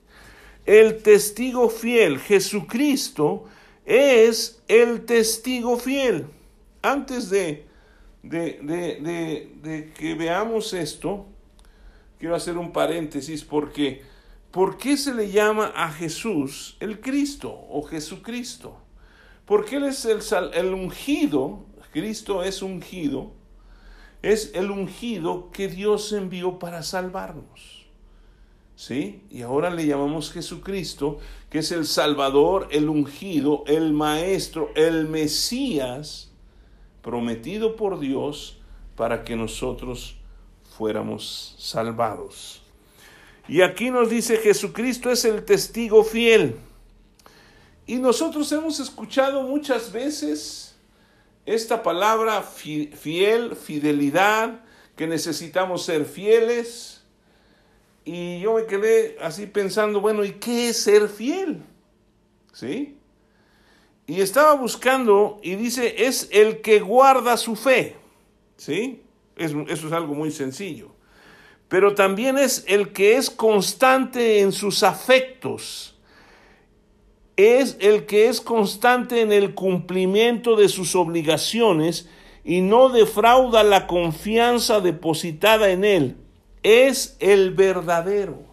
El 0.66 1.02
testigo 1.02 1.68
fiel, 1.68 2.18
Jesucristo 2.18 3.44
es 3.84 4.62
el 4.66 5.04
testigo 5.04 5.76
fiel. 5.76 6.26
Antes 6.82 7.28
de 7.30 7.66
de, 8.24 9.92
que 9.96 10.14
veamos 10.14 10.72
esto, 10.72 11.26
quiero 12.18 12.34
hacer 12.34 12.56
un 12.56 12.72
paréntesis 12.72 13.44
porque 13.44 14.02
¿por 14.50 14.78
qué 14.78 14.96
se 14.96 15.14
le 15.14 15.30
llama 15.30 15.72
a 15.74 15.90
Jesús 15.92 16.76
el 16.80 17.00
Cristo 17.00 17.52
o 17.70 17.82
Jesucristo? 17.82 18.78
Porque 19.44 19.76
Él 19.76 19.84
es 19.84 20.04
el, 20.06 20.20
el 20.54 20.72
ungido, 20.72 21.66
Cristo 21.92 22.42
es 22.42 22.62
ungido, 22.62 23.32
es 24.22 24.52
el 24.54 24.70
ungido 24.70 25.50
que 25.50 25.68
Dios 25.68 26.12
envió 26.12 26.58
para 26.58 26.82
salvarnos. 26.82 27.84
¿Sí? 28.76 29.22
Y 29.30 29.42
ahora 29.42 29.70
le 29.70 29.86
llamamos 29.86 30.32
Jesucristo, 30.32 31.18
que 31.48 31.60
es 31.60 31.70
el 31.70 31.86
Salvador, 31.86 32.66
el 32.72 32.88
ungido, 32.88 33.62
el 33.68 33.92
Maestro, 33.92 34.72
el 34.74 35.06
Mesías, 35.08 36.33
prometido 37.04 37.76
por 37.76 38.00
Dios 38.00 38.56
para 38.96 39.22
que 39.22 39.36
nosotros 39.36 40.16
fuéramos 40.76 41.54
salvados. 41.58 42.62
Y 43.46 43.60
aquí 43.60 43.90
nos 43.90 44.08
dice 44.08 44.38
Jesucristo 44.38 45.10
es 45.10 45.24
el 45.26 45.44
testigo 45.44 46.02
fiel. 46.02 46.56
Y 47.86 47.96
nosotros 47.96 48.50
hemos 48.52 48.80
escuchado 48.80 49.42
muchas 49.42 49.92
veces 49.92 50.74
esta 51.44 51.82
palabra 51.82 52.42
fiel, 52.42 53.54
fidelidad, 53.54 54.62
que 54.96 55.06
necesitamos 55.06 55.84
ser 55.84 56.06
fieles. 56.06 57.02
Y 58.06 58.40
yo 58.40 58.54
me 58.54 58.64
quedé 58.64 59.18
así 59.20 59.46
pensando, 59.46 60.00
bueno, 60.00 60.24
¿y 60.24 60.32
qué 60.32 60.70
es 60.70 60.78
ser 60.78 61.08
fiel? 61.08 61.62
¿Sí? 62.54 62.96
Y 64.06 64.20
estaba 64.20 64.54
buscando 64.54 65.40
y 65.42 65.54
dice, 65.54 66.06
es 66.06 66.28
el 66.30 66.60
que 66.60 66.80
guarda 66.80 67.36
su 67.36 67.56
fe. 67.56 67.96
¿Sí? 68.56 69.00
eso 69.36 69.64
es 69.66 69.92
algo 69.92 70.14
muy 70.14 70.30
sencillo. 70.30 70.92
Pero 71.68 71.94
también 71.94 72.38
es 72.38 72.64
el 72.68 72.92
que 72.92 73.16
es 73.16 73.30
constante 73.30 74.40
en 74.40 74.52
sus 74.52 74.82
afectos. 74.82 75.98
Es 77.36 77.76
el 77.80 78.06
que 78.06 78.28
es 78.28 78.40
constante 78.40 79.22
en 79.22 79.32
el 79.32 79.54
cumplimiento 79.54 80.54
de 80.54 80.68
sus 80.68 80.94
obligaciones 80.94 82.08
y 82.44 82.60
no 82.60 82.90
defrauda 82.90 83.64
la 83.64 83.88
confianza 83.88 84.80
depositada 84.80 85.70
en 85.70 85.84
él. 85.84 86.16
Es 86.62 87.16
el 87.18 87.52
verdadero. 87.52 88.44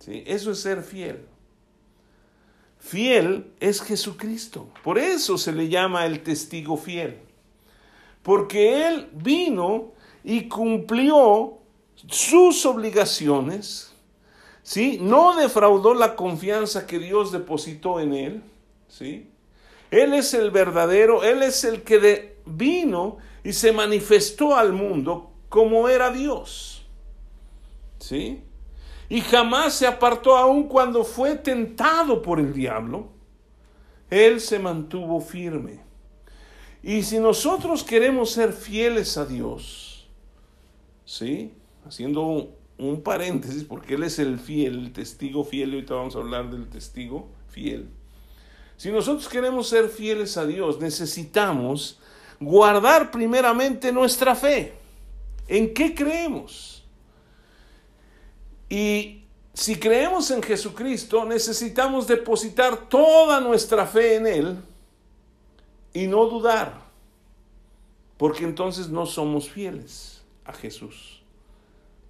¿Sí? 0.00 0.24
Eso 0.26 0.50
es 0.50 0.60
ser 0.60 0.82
fiel 0.82 1.35
fiel 2.86 3.52
es 3.58 3.82
Jesucristo. 3.82 4.68
Por 4.84 4.98
eso 4.98 5.36
se 5.36 5.52
le 5.52 5.68
llama 5.68 6.06
el 6.06 6.22
testigo 6.22 6.76
fiel. 6.76 7.18
Porque 8.22 8.86
Él 8.86 9.08
vino 9.12 9.92
y 10.22 10.48
cumplió 10.48 11.58
sus 12.08 12.64
obligaciones, 12.64 13.92
¿sí? 14.62 14.98
No 15.00 15.36
defraudó 15.36 15.94
la 15.94 16.14
confianza 16.14 16.86
que 16.86 16.98
Dios 16.98 17.32
depositó 17.32 18.00
en 18.00 18.14
Él, 18.14 18.42
¿sí? 18.88 19.30
Él 19.90 20.14
es 20.14 20.34
el 20.34 20.50
verdadero, 20.50 21.24
Él 21.24 21.42
es 21.42 21.64
el 21.64 21.82
que 21.82 22.36
vino 22.44 23.18
y 23.44 23.52
se 23.52 23.72
manifestó 23.72 24.56
al 24.56 24.72
mundo 24.72 25.32
como 25.48 25.88
era 25.88 26.10
Dios, 26.10 26.86
¿sí? 27.98 28.42
Y 29.08 29.20
jamás 29.20 29.74
se 29.74 29.86
apartó 29.86 30.36
aun 30.36 30.64
cuando 30.64 31.04
fue 31.04 31.36
tentado 31.36 32.22
por 32.22 32.40
el 32.40 32.52
diablo. 32.52 33.08
Él 34.10 34.40
se 34.40 34.58
mantuvo 34.58 35.20
firme. 35.20 35.80
Y 36.82 37.02
si 37.02 37.18
nosotros 37.18 37.82
queremos 37.82 38.30
ser 38.30 38.52
fieles 38.52 39.16
a 39.16 39.24
Dios, 39.24 40.06
¿sí? 41.04 41.52
Haciendo 41.84 42.52
un, 42.78 43.02
paréntesis, 43.02 43.64
porque 43.64 43.94
Él 43.94 44.04
es 44.04 44.18
el 44.18 44.38
fiel, 44.38 44.78
el 44.78 44.92
testigo 44.92 45.44
fiel, 45.44 45.70
y 45.70 45.74
ahorita 45.76 45.94
vamos 45.94 46.14
a 46.14 46.18
hablar 46.18 46.50
del 46.50 46.68
testigo 46.68 47.28
fiel. 47.48 47.88
Si 48.76 48.90
nosotros 48.90 49.28
queremos 49.28 49.68
ser 49.68 49.88
fieles 49.88 50.36
a 50.36 50.46
Dios, 50.46 50.78
necesitamos 50.80 51.98
guardar 52.38 53.10
primeramente 53.10 53.90
nuestra 53.90 54.34
fe. 54.34 54.74
¿En 55.48 55.72
qué 55.72 55.94
creemos? 55.94 56.75
Y 58.68 59.24
si 59.54 59.76
creemos 59.76 60.30
en 60.30 60.42
Jesucristo, 60.42 61.24
necesitamos 61.24 62.06
depositar 62.06 62.88
toda 62.88 63.40
nuestra 63.40 63.86
fe 63.86 64.16
en 64.16 64.26
Él 64.26 64.58
y 65.94 66.06
no 66.06 66.26
dudar, 66.26 66.82
porque 68.18 68.44
entonces 68.44 68.88
no 68.88 69.06
somos 69.06 69.48
fieles 69.48 70.22
a 70.44 70.52
Jesús. 70.52 71.22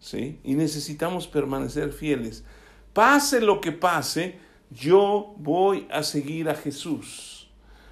¿Sí? 0.00 0.38
Y 0.44 0.54
necesitamos 0.54 1.26
permanecer 1.26 1.92
fieles. 1.92 2.44
Pase 2.92 3.40
lo 3.40 3.60
que 3.60 3.72
pase, 3.72 4.38
yo 4.70 5.34
voy 5.36 5.86
a 5.90 6.02
seguir 6.02 6.48
a 6.48 6.54
Jesús. 6.54 7.48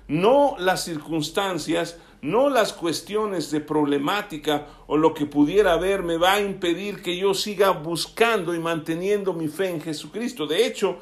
no 0.06 0.56
las 0.58 0.84
circunstancias, 0.84 1.96
no 2.24 2.48
las 2.48 2.72
cuestiones 2.72 3.50
de 3.50 3.60
problemática 3.60 4.66
o 4.86 4.96
lo 4.96 5.12
que 5.12 5.26
pudiera 5.26 5.74
haber 5.74 6.02
me 6.02 6.16
va 6.16 6.32
a 6.32 6.40
impedir 6.40 7.02
que 7.02 7.18
yo 7.18 7.34
siga 7.34 7.68
buscando 7.72 8.54
y 8.54 8.58
manteniendo 8.58 9.34
mi 9.34 9.46
fe 9.46 9.68
en 9.68 9.82
Jesucristo. 9.82 10.46
De 10.46 10.64
hecho, 10.64 10.96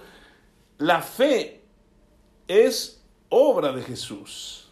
la 0.78 1.00
fe 1.00 1.60
es 2.48 3.04
obra 3.28 3.72
de 3.72 3.82
Jesús. 3.82 4.68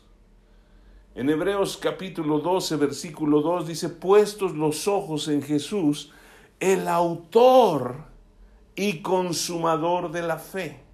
En 1.14 1.30
Hebreos 1.30 1.76
capítulo 1.76 2.40
12, 2.40 2.74
versículo 2.74 3.42
2 3.42 3.68
dice, 3.68 3.88
puestos 3.88 4.56
los 4.56 4.88
ojos 4.88 5.28
en 5.28 5.42
Jesús, 5.42 6.10
el 6.58 6.88
autor 6.88 8.06
y 8.74 9.02
consumador 9.02 10.10
de 10.10 10.22
la 10.22 10.38
fe 10.38 10.89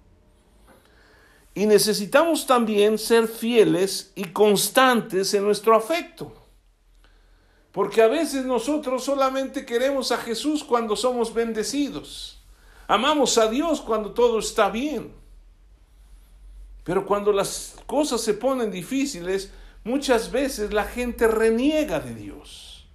y 1.57 1.65
necesitamos 1.65 2.45
también 2.45 2.99
ser 2.99 3.27
fieles 3.27 4.11
y 4.13 4.25
constantes 4.25 5.33
en 5.33 5.43
nuestro 5.43 5.75
afecto. 5.75 6.31
Porque 7.71 8.03
a 8.03 8.07
veces 8.07 8.45
nosotros 8.45 9.03
solamente 9.03 9.65
queremos 9.65 10.11
a 10.11 10.17
Jesús 10.17 10.63
cuando 10.63 10.95
somos 10.95 11.33
bendecidos. 11.33 12.43
Amamos 12.87 13.39
a 13.39 13.49
Dios 13.49 13.81
cuando 13.81 14.11
todo 14.11 14.37
está 14.37 14.69
bien. 14.69 15.11
Pero 16.83 17.07
cuando 17.07 17.31
las 17.31 17.73
cosas 17.87 18.21
se 18.21 18.35
ponen 18.35 18.69
difíciles, 18.69 19.49
muchas 19.83 20.29
veces 20.29 20.71
la 20.71 20.83
gente 20.83 21.27
reniega 21.27 21.99
de 21.99 22.13
Dios. 22.13 22.87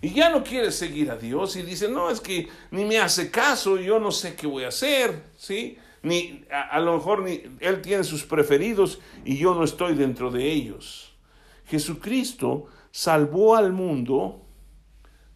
Y 0.00 0.14
ya 0.14 0.30
no 0.30 0.42
quiere 0.42 0.72
seguir 0.72 1.10
a 1.10 1.16
Dios 1.16 1.54
y 1.56 1.60
dice, 1.60 1.88
no, 1.88 2.08
es 2.08 2.22
que 2.22 2.48
ni 2.70 2.86
me 2.86 2.98
hace 2.98 3.30
caso, 3.30 3.76
yo 3.76 3.98
no 4.00 4.10
sé 4.10 4.36
qué 4.36 4.46
voy 4.46 4.64
a 4.64 4.68
hacer, 4.68 5.22
¿sí? 5.36 5.76
Ni 6.04 6.44
a, 6.50 6.78
lo 6.80 6.94
mejor 6.94 7.22
ni 7.22 7.42
él 7.60 7.80
tiene 7.80 8.04
sus 8.04 8.24
preferidos 8.24 9.00
y 9.24 9.38
yo 9.38 9.54
no 9.54 9.64
estoy 9.64 9.94
dentro 9.94 10.30
de 10.30 10.52
ellos. 10.52 11.14
Jesucristo 11.64 12.66
salvó 12.90 13.56
al 13.56 13.72
mundo, 13.72 14.44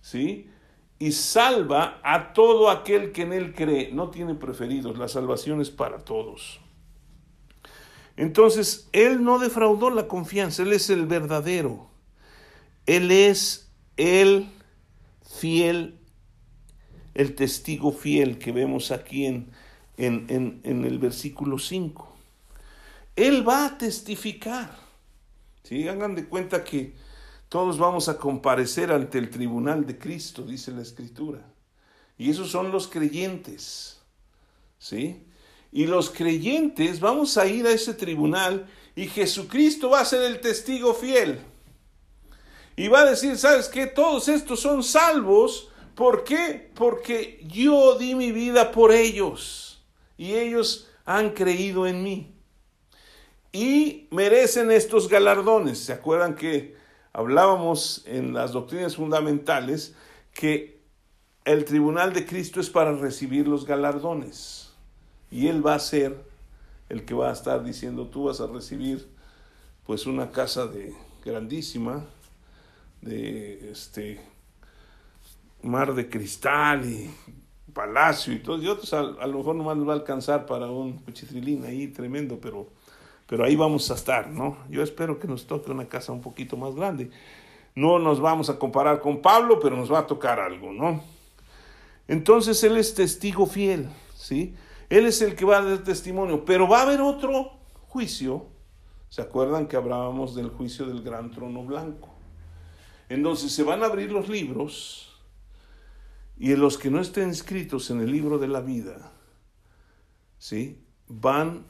¿sí? 0.02 0.50
Y 0.98 1.12
salva 1.12 2.00
a 2.04 2.34
todo 2.34 2.70
aquel 2.70 3.12
que 3.12 3.22
en 3.22 3.32
él 3.32 3.54
cree. 3.54 3.90
No 3.92 4.10
tiene 4.10 4.34
preferidos, 4.34 4.98
la 4.98 5.08
salvación 5.08 5.62
es 5.62 5.70
para 5.70 6.00
todos. 6.00 6.60
Entonces, 8.16 8.90
él 8.92 9.24
no 9.24 9.38
defraudó 9.38 9.90
la 9.90 10.06
confianza, 10.06 10.62
él 10.62 10.72
es 10.74 10.90
el 10.90 11.06
verdadero. 11.06 11.88
Él 12.84 13.10
es 13.10 13.72
el 13.96 14.50
fiel, 15.22 15.98
el 17.14 17.34
testigo 17.34 17.92
fiel 17.92 18.38
que 18.38 18.52
vemos 18.52 18.90
aquí 18.90 19.24
en 19.24 19.50
en, 19.98 20.60
el 20.64 20.98
versículo 20.98 21.58
5. 21.58 22.16
Él 23.16 23.46
va 23.46 23.66
a 23.66 23.78
testificar. 23.78 24.70
¿sí? 25.64 25.88
Hagan 25.88 26.14
de 26.14 26.26
cuenta 26.26 26.62
que 26.62 26.94
todos 27.48 27.78
vamos 27.78 28.08
a 28.08 28.16
comparecer 28.16 28.92
ante 28.92 29.18
el 29.18 29.28
tribunal 29.28 29.86
de 29.86 29.98
Cristo, 29.98 30.42
dice 30.42 30.70
la 30.70 30.82
Escritura. 30.82 31.44
Y 32.16 32.30
esos 32.30 32.50
son 32.50 32.70
los 32.70 32.86
creyentes. 32.86 33.98
¿Sí? 34.78 35.24
Y 35.72 35.86
los 35.86 36.10
creyentes 36.10 37.00
vamos 37.00 37.36
a 37.36 37.46
ir 37.46 37.66
a 37.66 37.72
ese 37.72 37.92
tribunal 37.92 38.68
y 38.94 39.06
Jesucristo 39.06 39.90
va 39.90 40.00
a 40.00 40.04
ser 40.04 40.22
el 40.22 40.40
testigo 40.40 40.94
fiel. 40.94 41.40
Y 42.76 42.86
va 42.86 43.00
a 43.00 43.10
decir, 43.10 43.36
¿sabes 43.36 43.68
qué? 43.68 43.88
Todos 43.88 44.28
estos 44.28 44.60
son 44.60 44.84
salvos. 44.84 45.68
¿Por 45.96 46.22
qué? 46.22 46.70
Porque 46.74 47.44
yo 47.48 47.98
di 47.98 48.14
mi 48.14 48.30
vida 48.30 48.70
por 48.70 48.92
ellos 48.92 49.67
y 50.18 50.34
ellos 50.34 50.90
han 51.06 51.30
creído 51.30 51.86
en 51.86 52.02
mí. 52.02 52.34
Y 53.52 54.08
merecen 54.10 54.70
estos 54.70 55.08
galardones. 55.08 55.78
¿Se 55.78 55.94
acuerdan 55.94 56.34
que 56.34 56.76
hablábamos 57.14 58.02
en 58.06 58.34
las 58.34 58.52
doctrinas 58.52 58.96
fundamentales 58.96 59.94
que 60.34 60.82
el 61.46 61.64
tribunal 61.64 62.12
de 62.12 62.26
Cristo 62.26 62.60
es 62.60 62.68
para 62.68 62.92
recibir 62.92 63.48
los 63.48 63.64
galardones? 63.64 64.74
Y 65.30 65.46
Él 65.46 65.66
va 65.66 65.74
a 65.74 65.78
ser 65.78 66.22
el 66.90 67.04
que 67.04 67.14
va 67.14 67.30
a 67.30 67.32
estar 67.32 67.64
diciendo, 67.64 68.08
tú 68.08 68.24
vas 68.24 68.40
a 68.40 68.46
recibir 68.46 69.08
pues 69.86 70.06
una 70.06 70.30
casa 70.30 70.66
de 70.66 70.94
grandísima, 71.24 72.04
de 73.00 73.70
este 73.70 74.20
mar 75.62 75.94
de 75.94 76.08
cristal 76.08 76.84
y 76.84 77.10
palacio 77.78 78.32
y 78.32 78.40
todo, 78.40 78.60
y 78.60 78.66
otros 78.66 78.92
a, 78.92 79.02
lo 79.02 79.38
mejor 79.38 79.54
nomás 79.54 79.76
nos 79.76 79.86
va 79.86 79.92
a 79.92 79.96
alcanzar 79.96 80.46
para 80.46 80.66
un 80.66 80.94
cuchitrilín 80.94 81.64
ahí 81.64 81.86
tremendo, 81.86 82.36
pero, 82.40 82.66
pero 83.28 83.44
ahí 83.44 83.54
vamos 83.54 83.88
a 83.92 83.94
estar, 83.94 84.28
¿no? 84.28 84.58
Yo 84.68 84.82
espero 84.82 85.20
que 85.20 85.28
nos 85.28 85.46
toque 85.46 85.70
una 85.70 85.88
casa 85.88 86.10
un 86.10 86.20
poquito 86.20 86.56
más 86.56 86.74
grande. 86.74 87.08
No 87.76 88.00
nos 88.00 88.20
vamos 88.20 88.50
a 88.50 88.58
comparar 88.58 89.00
con 89.00 89.22
Pablo, 89.22 89.60
pero 89.60 89.76
nos 89.76 89.92
va 89.92 90.00
a 90.00 90.06
tocar 90.08 90.40
algo, 90.40 90.72
¿no? 90.72 91.00
Entonces 92.08 92.64
Él 92.64 92.76
es 92.78 92.96
testigo 92.96 93.46
fiel, 93.46 93.88
¿sí? 94.12 94.56
Él 94.90 95.06
es 95.06 95.22
el 95.22 95.36
que 95.36 95.44
va 95.44 95.58
a 95.58 95.62
dar 95.62 95.84
testimonio, 95.84 96.44
pero 96.44 96.66
va 96.66 96.80
a 96.80 96.82
haber 96.82 97.00
otro 97.00 97.52
juicio. 97.86 98.46
¿Se 99.08 99.22
acuerdan 99.22 99.68
que 99.68 99.76
hablábamos 99.76 100.34
del 100.34 100.48
juicio 100.48 100.84
del 100.84 101.02
gran 101.02 101.30
trono 101.30 101.62
blanco? 101.62 102.08
Entonces 103.08 103.52
se 103.52 103.62
van 103.62 103.84
a 103.84 103.86
abrir 103.86 104.10
los 104.10 104.28
libros 104.28 105.07
y 106.38 106.54
los 106.54 106.78
que 106.78 106.90
no 106.90 107.00
estén 107.00 107.28
inscritos 107.28 107.90
en 107.90 108.00
el 108.00 108.12
libro 108.12 108.38
de 108.38 108.48
la 108.48 108.60
vida, 108.60 109.10
¿sí? 110.38 110.78
van 111.08 111.64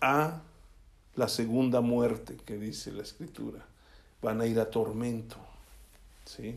a 0.00 0.42
la 1.16 1.28
segunda 1.28 1.80
muerte 1.80 2.36
que 2.44 2.56
dice 2.56 2.92
la 2.92 3.02
escritura. 3.02 3.66
Van 4.22 4.40
a 4.40 4.46
ir 4.46 4.58
a 4.60 4.70
tormento. 4.70 5.36
¿sí? 6.24 6.56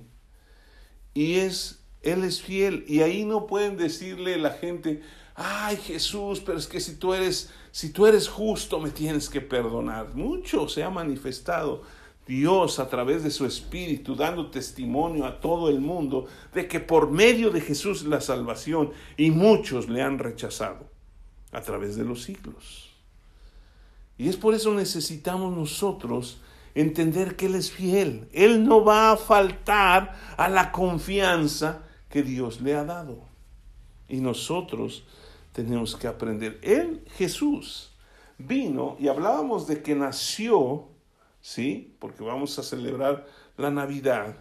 Y 1.13 1.35
es, 1.35 1.79
Él 2.01 2.23
es 2.23 2.41
fiel. 2.41 2.85
Y 2.87 3.01
ahí 3.01 3.25
no 3.25 3.47
pueden 3.47 3.77
decirle 3.77 4.37
la 4.37 4.51
gente, 4.51 5.01
ay 5.35 5.77
Jesús, 5.77 6.41
pero 6.45 6.57
es 6.57 6.67
que 6.67 6.79
si 6.79 6.95
tú 6.95 7.13
eres, 7.13 7.49
si 7.71 7.89
tú 7.89 8.05
eres 8.05 8.27
justo, 8.27 8.79
me 8.79 8.91
tienes 8.91 9.29
que 9.29 9.41
perdonar. 9.41 10.13
Mucho 10.15 10.69
se 10.69 10.83
ha 10.83 10.89
manifestado 10.89 11.83
Dios 12.27 12.79
a 12.79 12.89
través 12.89 13.23
de 13.23 13.31
su 13.31 13.45
Espíritu 13.45 14.15
dando 14.15 14.51
testimonio 14.51 15.25
a 15.25 15.39
todo 15.39 15.69
el 15.69 15.79
mundo 15.79 16.25
de 16.53 16.67
que 16.67 16.79
por 16.79 17.09
medio 17.09 17.49
de 17.49 17.61
Jesús 17.61 18.03
la 18.03 18.21
salvación 18.21 18.91
y 19.15 19.31
muchos 19.31 19.87
le 19.87 20.01
han 20.01 20.19
rechazado 20.19 20.89
a 21.51 21.61
través 21.61 21.95
de 21.95 22.03
los 22.03 22.23
siglos. 22.23 22.91
Y 24.17 24.27
es 24.29 24.35
por 24.35 24.53
eso 24.53 24.73
necesitamos 24.73 25.55
nosotros 25.55 26.41
entender 26.75 27.35
que 27.35 27.45
Él 27.45 27.55
es 27.55 27.71
fiel. 27.71 28.27
Él 28.33 28.65
no 28.65 28.83
va 28.83 29.11
a 29.11 29.17
faltar 29.17 30.15
a 30.37 30.49
la 30.49 30.71
confianza 30.71 31.83
que 32.09 32.23
Dios 32.23 32.61
le 32.61 32.75
ha 32.75 32.83
dado. 32.83 33.19
Y 34.09 34.17
nosotros 34.17 35.05
tenemos 35.53 35.95
que 35.95 36.07
aprender. 36.07 36.59
Él, 36.61 37.03
Jesús, 37.15 37.91
vino 38.37 38.95
y 38.99 39.07
hablábamos 39.07 39.67
de 39.67 39.81
que 39.81 39.95
nació 39.95 40.87
¿sí? 41.47 41.95
Porque 41.99 42.25
vamos 42.25 42.59
a 42.59 42.63
celebrar 42.63 43.25
la 43.55 43.71
Navidad. 43.71 44.35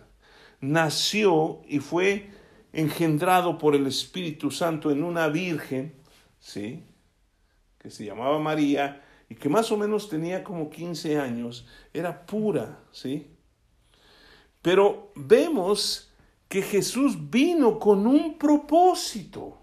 Nació 0.61 1.63
y 1.69 1.79
fue 1.79 2.31
engendrado 2.73 3.59
por 3.59 3.77
el 3.77 3.87
Espíritu 3.87 4.51
Santo 4.51 4.91
en 4.91 5.05
una 5.05 5.29
virgen, 5.29 5.95
¿sí? 6.41 6.83
Que 7.79 7.93
se 7.93 8.05
llamaba 8.05 8.41
María 8.41 9.05
y 9.29 9.37
que 9.37 9.49
más 9.49 9.71
o 9.71 9.77
menos 9.77 10.09
tenía 10.09 10.43
como 10.43 10.69
15 10.69 11.21
años, 11.21 11.69
era 11.95 12.27
pura, 12.27 12.81
¿sí? 12.91 13.29
Pero 14.61 15.13
vemos 15.15 16.13
que 16.49 16.61
Jesús 16.61 17.31
vino 17.31 17.79
con 17.79 18.05
un 18.09 18.37
propósito. 18.37 19.59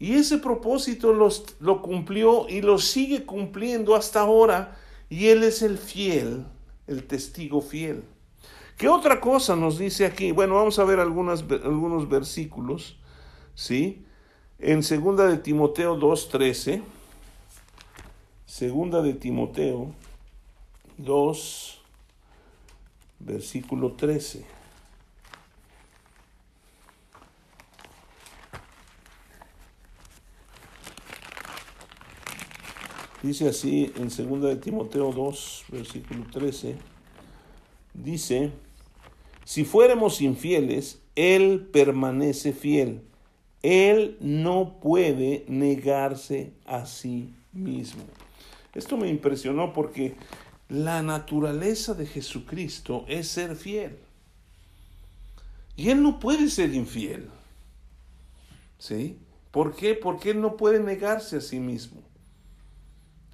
Y 0.00 0.14
ese 0.14 0.38
propósito 0.38 1.12
lo 1.12 1.80
cumplió 1.80 2.48
y 2.48 2.60
lo 2.60 2.76
sigue 2.78 3.24
cumpliendo 3.24 3.94
hasta 3.94 4.18
ahora 4.18 4.80
y 5.08 5.28
Él 5.28 5.42
es 5.42 5.62
el 5.62 5.78
fiel, 5.78 6.46
el 6.86 7.04
testigo 7.04 7.60
fiel. 7.60 8.04
¿Qué 8.76 8.88
otra 8.88 9.20
cosa 9.20 9.56
nos 9.56 9.78
dice 9.78 10.04
aquí? 10.04 10.32
Bueno, 10.32 10.56
vamos 10.56 10.78
a 10.78 10.84
ver 10.84 11.00
algunas, 11.00 11.42
algunos 11.64 12.08
versículos, 12.08 12.98
¿sí? 13.54 14.04
En 14.58 14.82
segunda 14.82 15.26
de 15.26 15.38
Timoteo 15.38 15.98
2.13, 15.98 16.82
segunda 18.44 19.00
de 19.02 19.14
Timoteo 19.14 19.94
2, 20.98 21.80
versículo 23.20 23.92
13. 23.92 24.55
Dice 33.26 33.48
así 33.48 33.92
en 33.96 34.08
2 34.08 34.40
de 34.40 34.54
Timoteo 34.54 35.10
2, 35.10 35.64
versículo 35.70 36.26
13. 36.30 36.76
Dice, 37.92 38.52
si 39.44 39.64
fuéramos 39.64 40.20
infieles, 40.20 41.00
Él 41.16 41.68
permanece 41.72 42.52
fiel. 42.52 43.02
Él 43.62 44.16
no 44.20 44.78
puede 44.78 45.44
negarse 45.48 46.52
a 46.66 46.86
sí 46.86 47.34
mismo. 47.52 48.04
Esto 48.74 48.96
me 48.96 49.08
impresionó 49.08 49.72
porque 49.72 50.14
la 50.68 51.02
naturaleza 51.02 51.94
de 51.94 52.06
Jesucristo 52.06 53.04
es 53.08 53.26
ser 53.26 53.56
fiel. 53.56 53.98
Y 55.74 55.90
Él 55.90 56.00
no 56.00 56.20
puede 56.20 56.48
ser 56.48 56.72
infiel. 56.72 57.28
¿Sí? 58.78 59.18
¿Por 59.50 59.74
qué? 59.74 59.94
Porque 59.94 60.30
Él 60.30 60.40
no 60.40 60.56
puede 60.56 60.78
negarse 60.78 61.38
a 61.38 61.40
sí 61.40 61.58
mismo. 61.58 62.06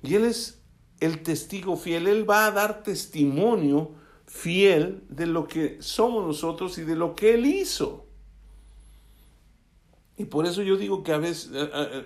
Y 0.02 0.14
Él 0.14 0.24
es 0.24 0.62
el 1.00 1.22
testigo 1.22 1.76
fiel. 1.76 2.06
Él 2.06 2.28
va 2.28 2.46
a 2.46 2.50
dar 2.50 2.82
testimonio 2.82 3.92
fiel 4.26 5.04
de 5.08 5.26
lo 5.26 5.46
que 5.46 5.78
somos 5.80 6.26
nosotros 6.26 6.78
y 6.78 6.82
de 6.82 6.96
lo 6.96 7.14
que 7.14 7.34
Él 7.34 7.46
hizo. 7.46 8.06
Y 10.16 10.24
por 10.26 10.46
eso 10.46 10.62
yo 10.62 10.76
digo 10.76 11.02
que 11.02 11.12
a 11.12 11.18
veces, 11.18 11.50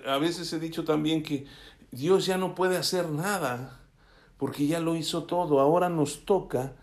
a, 0.05 0.17
veces 0.17 0.51
he 0.53 0.59
dicho 0.59 0.83
también 0.83 1.23
que 1.23 1.45
Dios 1.91 2.25
ya 2.25 2.37
no 2.37 2.55
puede 2.55 2.77
hacer 2.77 3.09
nada 3.09 3.79
porque 4.37 4.67
ya 4.67 4.79
lo 4.79 4.95
hizo 4.95 5.23
todo. 5.23 5.59
Ahora 5.59 5.89
nos 5.89 6.25
toca 6.25 6.75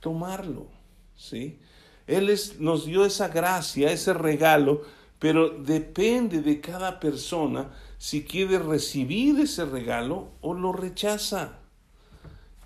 tomarlo. 0.00 0.68
¿sí? 1.16 1.58
Él 2.06 2.30
es, 2.30 2.60
nos 2.60 2.86
dio 2.86 3.04
esa 3.04 3.28
gracia, 3.28 3.90
ese 3.90 4.14
regalo, 4.14 4.82
pero 5.18 5.50
depende 5.50 6.40
de 6.40 6.60
cada 6.60 7.00
persona 7.00 7.70
si 7.98 8.24
quiere 8.24 8.58
recibir 8.58 9.40
ese 9.40 9.64
regalo 9.64 10.28
o 10.40 10.54
lo 10.54 10.72
rechaza. 10.72 11.58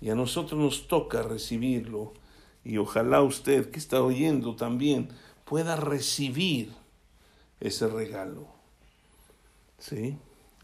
Y 0.01 0.09
a 0.09 0.15
nosotros 0.15 0.59
nos 0.59 0.87
toca 0.87 1.21
recibirlo. 1.21 2.13
Y 2.63 2.77
ojalá 2.77 3.21
usted 3.21 3.71
que 3.71 3.79
está 3.79 4.01
oyendo 4.01 4.55
también 4.55 5.09
pueda 5.45 5.75
recibir 5.75 6.71
ese 7.59 7.87
regalo. 7.87 8.47
¿Sí? 9.77 10.17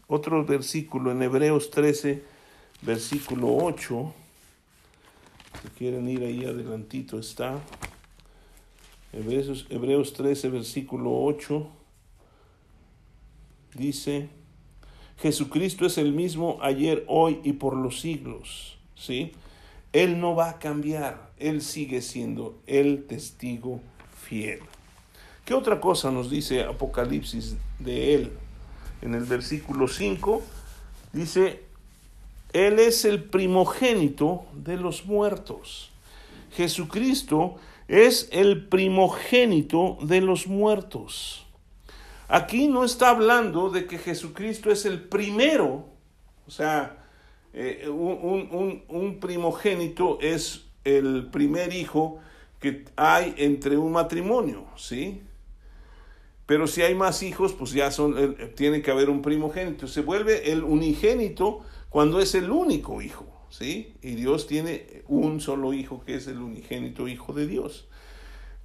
Otro 0.06 0.44
versículo 0.44 1.12
en 1.12 1.22
Hebreos 1.22 1.70
13, 1.70 2.22
versículo 2.82 3.54
8. 3.54 4.14
Si 5.62 5.68
quieren 5.70 6.08
ir 6.08 6.22
ahí 6.22 6.44
adelantito 6.44 7.18
está. 7.18 7.60
Hebreos, 9.12 9.66
Hebreos 9.70 10.12
13, 10.12 10.50
versículo 10.50 11.22
8. 11.22 11.68
Dice, 13.74 14.28
Jesucristo 15.20 15.86
es 15.86 15.98
el 15.98 16.12
mismo 16.12 16.58
ayer, 16.62 17.04
hoy 17.08 17.40
y 17.44 17.54
por 17.54 17.76
los 17.76 18.00
siglos. 18.00 18.78
¿Sí? 18.94 19.32
Él 19.92 20.20
no 20.20 20.34
va 20.34 20.50
a 20.50 20.58
cambiar, 20.58 21.30
Él 21.38 21.62
sigue 21.62 22.02
siendo 22.02 22.58
el 22.66 23.04
testigo 23.06 23.80
fiel. 24.14 24.60
¿Qué 25.44 25.54
otra 25.54 25.80
cosa 25.80 26.10
nos 26.10 26.30
dice 26.30 26.62
Apocalipsis 26.62 27.56
de 27.78 28.14
Él? 28.14 28.32
En 29.00 29.14
el 29.14 29.24
versículo 29.24 29.88
5 29.88 30.42
dice, 31.12 31.62
Él 32.52 32.78
es 32.78 33.04
el 33.04 33.24
primogénito 33.24 34.44
de 34.52 34.76
los 34.76 35.06
muertos. 35.06 35.90
Jesucristo 36.52 37.56
es 37.88 38.28
el 38.30 38.66
primogénito 38.66 39.96
de 40.02 40.20
los 40.20 40.46
muertos. 40.46 41.46
Aquí 42.28 42.68
no 42.68 42.84
está 42.84 43.08
hablando 43.08 43.70
de 43.70 43.86
que 43.86 43.96
Jesucristo 43.96 44.70
es 44.70 44.84
el 44.84 45.00
primero, 45.00 45.86
o 46.46 46.50
sea, 46.50 47.06
eh, 47.54 47.88
un, 47.88 49.18
primogénito 49.18 50.18
es 50.20 50.66
el 50.84 51.30
primer 51.30 51.72
hijo 51.72 52.18
que 52.60 52.84
hay 52.96 53.34
entre 53.38 53.78
un 53.78 53.92
matrimonio, 53.92 54.66
¿sí? 54.76 55.22
Pero 56.44 56.66
si 56.66 56.82
hay 56.82 56.94
más 56.94 57.22
hijos, 57.22 57.54
pues 57.54 57.72
ya 57.72 57.90
son, 57.90 58.14
eh, 58.18 58.52
tiene 58.54 58.82
que 58.82 58.90
haber 58.90 59.08
un 59.08 59.22
primogénito. 59.22 59.86
Se 59.86 60.02
vuelve 60.02 60.52
el 60.52 60.64
unigénito 60.64 61.60
cuando 61.88 62.20
es 62.20 62.34
el 62.34 62.50
único 62.50 63.00
hijo, 63.00 63.26
¿sí? 63.48 63.94
Y 64.02 64.16
Dios 64.16 64.46
tiene 64.46 65.02
un 65.08 65.40
solo 65.40 65.72
hijo 65.72 66.04
que 66.04 66.16
es 66.16 66.26
el 66.26 66.38
unigénito 66.38 67.08
hijo 67.08 67.32
de 67.32 67.46
Dios. 67.46 67.88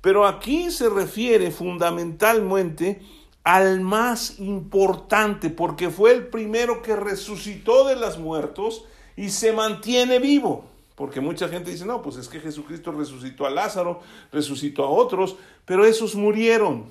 Pero 0.02 0.28
aquí 0.28 0.70
se 0.70 0.90
refiere 0.90 1.50
fundamentalmente 1.50 3.00
al 3.44 3.82
más 3.82 4.40
importante, 4.40 5.50
porque 5.50 5.90
fue 5.90 6.14
el 6.14 6.28
primero 6.28 6.82
que 6.82 6.96
resucitó 6.96 7.86
de 7.88 7.96
los 7.96 8.18
muertos 8.18 8.86
y 9.18 9.30
se 9.30 9.52
mantiene 9.52 10.20
vivo. 10.20 10.66
Porque 10.96 11.22
mucha 11.22 11.50
gente 11.50 11.72
dice, 11.72 11.86
no, 11.86 12.02
pues 12.02 12.18
es 12.18 12.28
que 12.30 12.40
Jesucristo 12.40 12.92
resucitó 12.92 13.46
a 13.46 13.50
Lázaro, 13.50 14.02
resucitó 14.32 14.84
a 14.84 14.90
otros, 14.90 15.36
pero 15.66 15.86
esos 15.86 16.16
murieron. 16.16 16.86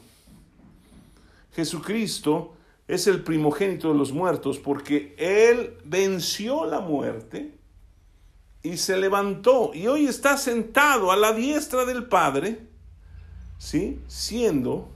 Jesucristo 1.54 2.54
es 2.88 3.06
el 3.06 3.22
primogénito 3.22 3.92
de 3.92 3.98
los 3.98 4.12
muertos 4.12 4.58
porque 4.58 5.14
Él 5.18 5.76
venció 5.84 6.64
la 6.66 6.80
muerte 6.80 7.54
y 8.62 8.76
se 8.76 8.96
levantó 8.96 9.72
y 9.74 9.86
hoy 9.86 10.06
está 10.06 10.36
sentado 10.36 11.12
a 11.12 11.16
la 11.16 11.32
diestra 11.32 11.84
del 11.84 12.04
Padre, 12.04 12.66
¿sí? 13.58 14.00
Siendo 14.06 14.91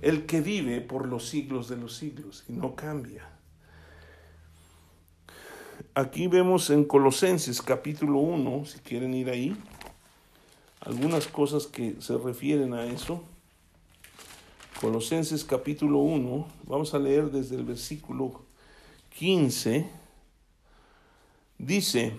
el 0.00 0.26
que 0.26 0.40
vive 0.40 0.80
por 0.80 1.06
los 1.06 1.28
siglos 1.28 1.68
de 1.68 1.76
los 1.76 1.96
siglos 1.96 2.44
y 2.48 2.52
no 2.52 2.74
cambia. 2.74 3.28
Aquí 5.94 6.26
vemos 6.26 6.68
en 6.70 6.84
Colosenses 6.84 7.62
capítulo 7.62 8.18
1, 8.18 8.66
si 8.66 8.78
quieren 8.80 9.14
ir 9.14 9.30
ahí, 9.30 9.56
algunas 10.80 11.26
cosas 11.26 11.66
que 11.66 11.96
se 12.00 12.18
refieren 12.18 12.74
a 12.74 12.84
eso. 12.84 13.24
Colosenses 14.80 15.42
capítulo 15.44 16.00
1, 16.00 16.46
vamos 16.64 16.92
a 16.92 16.98
leer 16.98 17.30
desde 17.30 17.56
el 17.56 17.64
versículo 17.64 18.42
15. 19.18 19.88
Dice, 21.56 22.14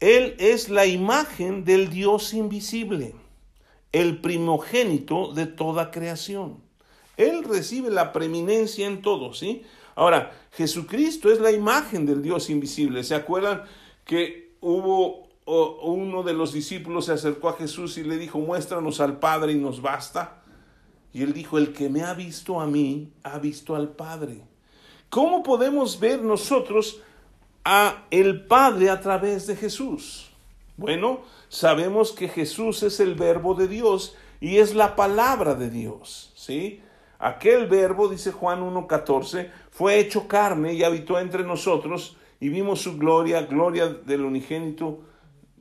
Él 0.00 0.36
es 0.38 0.68
la 0.68 0.84
imagen 0.84 1.64
del 1.64 1.88
Dios 1.88 2.34
invisible 2.34 3.14
el 3.92 4.20
primogénito 4.20 5.32
de 5.32 5.46
toda 5.46 5.90
creación. 5.90 6.58
Él 7.16 7.44
recibe 7.44 7.90
la 7.90 8.12
preeminencia 8.12 8.86
en 8.86 9.02
todo, 9.02 9.34
¿sí? 9.34 9.62
Ahora, 9.94 10.32
Jesucristo 10.52 11.30
es 11.30 11.40
la 11.40 11.52
imagen 11.52 12.06
del 12.06 12.22
Dios 12.22 12.48
invisible. 12.48 13.04
¿Se 13.04 13.14
acuerdan 13.14 13.64
que 14.04 14.54
hubo 14.60 15.28
uno 15.46 16.22
de 16.22 16.32
los 16.32 16.52
discípulos 16.52 17.06
se 17.06 17.12
acercó 17.12 17.48
a 17.48 17.56
Jesús 17.56 17.98
y 17.98 18.04
le 18.04 18.16
dijo, 18.16 18.38
muéstranos 18.38 19.00
al 19.00 19.18
Padre 19.18 19.52
y 19.52 19.56
nos 19.56 19.82
basta? 19.82 20.42
Y 21.12 21.22
él 21.22 21.32
dijo, 21.32 21.58
el 21.58 21.72
que 21.72 21.88
me 21.88 22.02
ha 22.02 22.14
visto 22.14 22.60
a 22.60 22.66
mí, 22.66 23.12
ha 23.24 23.38
visto 23.38 23.74
al 23.74 23.88
Padre. 23.88 24.42
¿Cómo 25.08 25.42
podemos 25.42 25.98
ver 25.98 26.22
nosotros 26.22 27.02
a 27.64 28.06
el 28.10 28.46
Padre 28.46 28.90
a 28.90 29.00
través 29.00 29.46
de 29.48 29.56
Jesús? 29.56 30.29
Bueno, 30.80 31.20
sabemos 31.50 32.12
que 32.12 32.26
Jesús 32.26 32.82
es 32.82 33.00
el 33.00 33.14
verbo 33.14 33.52
de 33.52 33.68
Dios 33.68 34.16
y 34.40 34.56
es 34.56 34.74
la 34.74 34.96
palabra 34.96 35.54
de 35.54 35.68
Dios, 35.68 36.32
¿sí? 36.34 36.80
Aquel 37.18 37.66
verbo, 37.66 38.08
dice 38.08 38.32
Juan 38.32 38.62
1.14, 38.62 39.50
fue 39.70 39.98
hecho 39.98 40.26
carne 40.26 40.72
y 40.72 40.82
habitó 40.82 41.20
entre 41.20 41.44
nosotros 41.44 42.16
y 42.40 42.48
vimos 42.48 42.80
su 42.80 42.96
gloria, 42.96 43.42
gloria 43.42 43.88
del 43.88 44.22
unigénito 44.22 45.02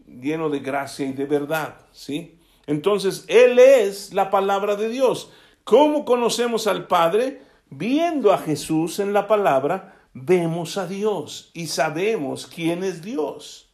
lleno 0.08 0.50
de 0.50 0.62
gracia 0.62 1.06
y 1.06 1.12
de 1.12 1.26
verdad, 1.26 1.76
¿sí? 1.92 2.40
Entonces, 2.66 3.26
Él 3.28 3.60
es 3.60 4.14
la 4.14 4.30
palabra 4.30 4.78
de 4.78 4.88
Dios. 4.88 5.34
¿Cómo 5.66 6.06
conocemos 6.06 6.66
al 6.66 6.88
Padre? 6.88 7.42
Viendo 7.70 8.32
a 8.32 8.38
Jesús 8.38 9.00
en 9.00 9.12
la 9.12 9.28
palabra, 9.28 10.00
vemos 10.14 10.78
a 10.78 10.88
Dios 10.88 11.52
y 11.54 11.68
sabemos 11.68 12.48
quién 12.48 12.86
es 12.86 13.02
Dios 13.02 13.69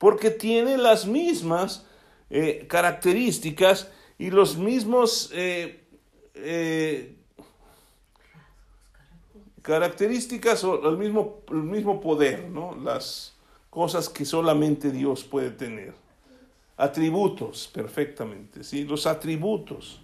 porque 0.00 0.30
tiene 0.30 0.78
las 0.78 1.06
mismas 1.06 1.84
eh, 2.30 2.64
características 2.70 3.90
y 4.18 4.30
los 4.30 4.56
mismos 4.56 5.30
eh, 5.34 5.84
eh, 6.32 7.16
características 9.60 10.64
o 10.64 10.88
el 10.88 10.96
mismo, 10.96 11.42
el 11.50 11.64
mismo 11.64 12.00
poder, 12.00 12.48
¿no? 12.48 12.74
las 12.82 13.36
cosas 13.68 14.08
que 14.08 14.24
solamente 14.24 14.90
Dios 14.90 15.22
puede 15.22 15.50
tener. 15.50 15.92
Atributos, 16.78 17.68
perfectamente, 17.70 18.64
¿sí? 18.64 18.84
los 18.84 19.06
atributos. 19.06 20.00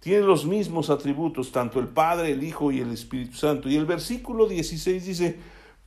Tienen 0.00 0.26
los 0.26 0.46
mismos 0.46 0.88
atributos, 0.88 1.52
tanto 1.52 1.78
el 1.80 1.88
Padre, 1.88 2.32
el 2.32 2.42
Hijo 2.42 2.72
y 2.72 2.80
el 2.80 2.90
Espíritu 2.90 3.36
Santo. 3.36 3.68
Y 3.68 3.76
el 3.76 3.84
versículo 3.84 4.48
16 4.48 5.04
dice, 5.04 5.38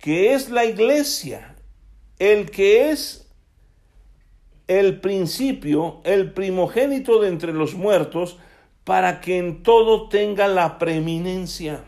que 0.00 0.32
es 0.32 0.48
la 0.50 0.64
iglesia, 0.64 1.54
el 2.18 2.50
que 2.50 2.90
es 2.90 3.30
el 4.66 5.00
principio, 5.00 6.00
el 6.04 6.32
primogénito 6.32 7.20
de 7.20 7.28
entre 7.28 7.52
los 7.52 7.74
muertos, 7.74 8.38
para 8.84 9.20
que 9.20 9.36
en 9.36 9.62
todo 9.62 10.08
tenga 10.08 10.48
la 10.48 10.78
preeminencia. 10.78 11.84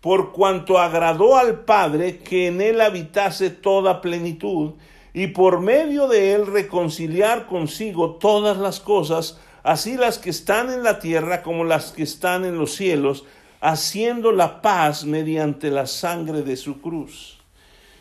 Por 0.00 0.32
cuanto 0.32 0.78
agradó 0.78 1.36
al 1.36 1.64
Padre 1.64 2.18
que 2.18 2.46
en 2.46 2.60
él 2.60 2.80
habitase 2.80 3.50
toda 3.50 4.00
plenitud, 4.00 4.74
y 5.12 5.28
por 5.28 5.60
medio 5.60 6.06
de 6.06 6.34
él 6.34 6.46
reconciliar 6.46 7.46
consigo 7.46 8.14
todas 8.16 8.56
las 8.56 8.78
cosas, 8.78 9.40
así 9.64 9.96
las 9.96 10.18
que 10.18 10.30
están 10.30 10.72
en 10.72 10.84
la 10.84 11.00
tierra 11.00 11.42
como 11.42 11.64
las 11.64 11.90
que 11.90 12.04
están 12.04 12.44
en 12.44 12.56
los 12.56 12.74
cielos, 12.76 13.24
haciendo 13.60 14.32
la 14.32 14.62
paz 14.62 15.04
mediante 15.04 15.70
la 15.70 15.86
sangre 15.86 16.42
de 16.42 16.56
su 16.56 16.80
cruz. 16.80 17.38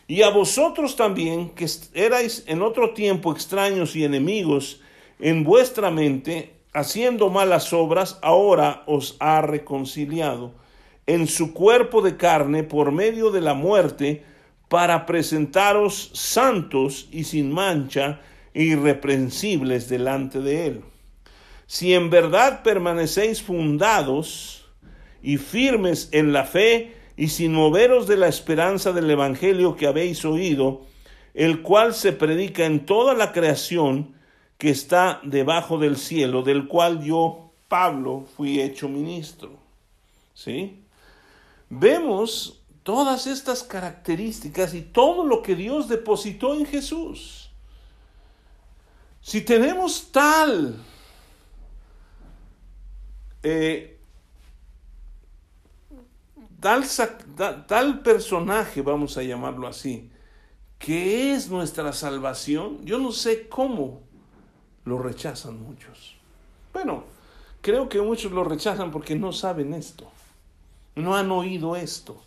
Y 0.07 0.23
a 0.23 0.29
vosotros 0.29 0.95
también, 0.95 1.49
que 1.49 1.67
erais 1.93 2.43
en 2.47 2.61
otro 2.61 2.93
tiempo 2.93 3.31
extraños 3.31 3.95
y 3.95 4.03
enemigos 4.03 4.81
en 5.19 5.43
vuestra 5.43 5.91
mente, 5.91 6.55
haciendo 6.73 7.29
malas 7.29 7.73
obras, 7.73 8.17
ahora 8.21 8.83
os 8.87 9.17
ha 9.19 9.41
reconciliado 9.41 10.53
en 11.05 11.27
su 11.27 11.53
cuerpo 11.53 12.01
de 12.01 12.17
carne 12.17 12.63
por 12.63 12.91
medio 12.91 13.31
de 13.31 13.41
la 13.41 13.53
muerte, 13.53 14.23
para 14.69 15.07
presentaros 15.07 16.11
santos 16.13 17.09
y 17.11 17.23
sin 17.23 17.51
mancha 17.51 18.21
e 18.53 18.63
irreprensibles 18.63 19.89
delante 19.89 20.39
de 20.39 20.67
él. 20.67 20.81
Si 21.65 21.93
en 21.93 22.09
verdad 22.09 22.61
permanecéis 22.63 23.41
fundados, 23.41 24.58
y 25.21 25.37
firmes 25.37 26.09
en 26.11 26.33
la 26.33 26.45
fe 26.45 26.95
y 27.17 27.27
sin 27.29 27.53
moveros 27.53 28.07
de 28.07 28.17
la 28.17 28.27
esperanza 28.27 28.93
del 28.93 29.09
Evangelio 29.09 29.75
que 29.75 29.87
habéis 29.87 30.23
oído, 30.23 30.85
el 31.33 31.61
cual 31.61 31.93
se 31.93 32.13
predica 32.13 32.65
en 32.65 32.85
toda 32.85 33.13
la 33.13 33.31
creación 33.31 34.15
que 34.57 34.69
está 34.69 35.19
debajo 35.23 35.77
del 35.77 35.97
cielo, 35.97 36.43
del 36.43 36.67
cual 36.67 37.03
yo, 37.03 37.51
Pablo, 37.67 38.25
fui 38.35 38.61
hecho 38.61 38.87
ministro. 38.89 39.51
¿Sí? 40.33 40.83
Vemos 41.69 42.61
todas 42.83 43.27
estas 43.27 43.63
características 43.63 44.73
y 44.73 44.81
todo 44.81 45.25
lo 45.25 45.41
que 45.41 45.55
Dios 45.55 45.87
depositó 45.87 46.55
en 46.55 46.65
Jesús. 46.65 47.51
Si 49.21 49.41
tenemos 49.41 50.11
tal 50.11 50.75
eh, 53.43 53.98
tal, 56.59 58.01
personaje, 58.01 58.81
vamos 58.81 59.17
a 59.17 59.23
llamarlo 59.23 59.67
así, 59.67 60.09
que 60.77 61.33
es 61.33 61.49
nuestra 61.49 61.93
salvación, 61.93 62.85
yo 62.85 62.99
no 62.99 63.11
sé 63.11 63.47
cómo 63.47 64.01
lo 64.85 64.97
rechazan 64.99 65.61
muchos. 65.61 66.15
Bueno, 66.73 67.03
creo 67.61 67.89
que 67.89 68.01
muchos 68.01 68.31
lo 68.31 68.43
rechazan 68.43 68.91
porque 68.91 69.15
no 69.15 69.31
saben 69.31 69.73
esto, 69.73 70.09
no 70.95 71.15
han 71.15 71.31
oído 71.31 71.75
esto. 71.75 72.21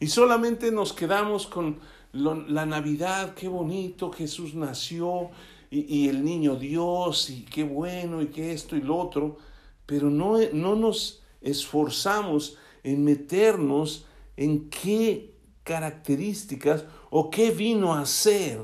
Y 0.00 0.08
solamente 0.08 0.70
nos 0.70 0.92
quedamos 0.92 1.46
con 1.46 1.78
la 2.12 2.66
Navidad, 2.66 3.34
qué 3.34 3.48
bonito, 3.48 4.12
Jesús 4.12 4.54
nació 4.54 5.30
y, 5.70 6.08
el 6.08 6.24
niño 6.24 6.56
Dios 6.56 7.30
y 7.30 7.44
qué 7.44 7.64
bueno 7.64 8.22
y 8.22 8.28
qué 8.28 8.52
esto 8.52 8.76
y 8.76 8.82
lo 8.82 8.96
otro, 8.96 9.38
pero 9.86 10.10
no, 10.10 10.38
no 10.52 10.76
nos 10.76 11.22
esforzamos 11.40 12.56
en 12.84 13.02
meternos 13.02 14.06
en 14.36 14.70
qué 14.70 15.34
características 15.64 16.84
o 17.10 17.30
qué 17.30 17.50
vino 17.50 17.94
a 17.94 18.06
ser 18.06 18.60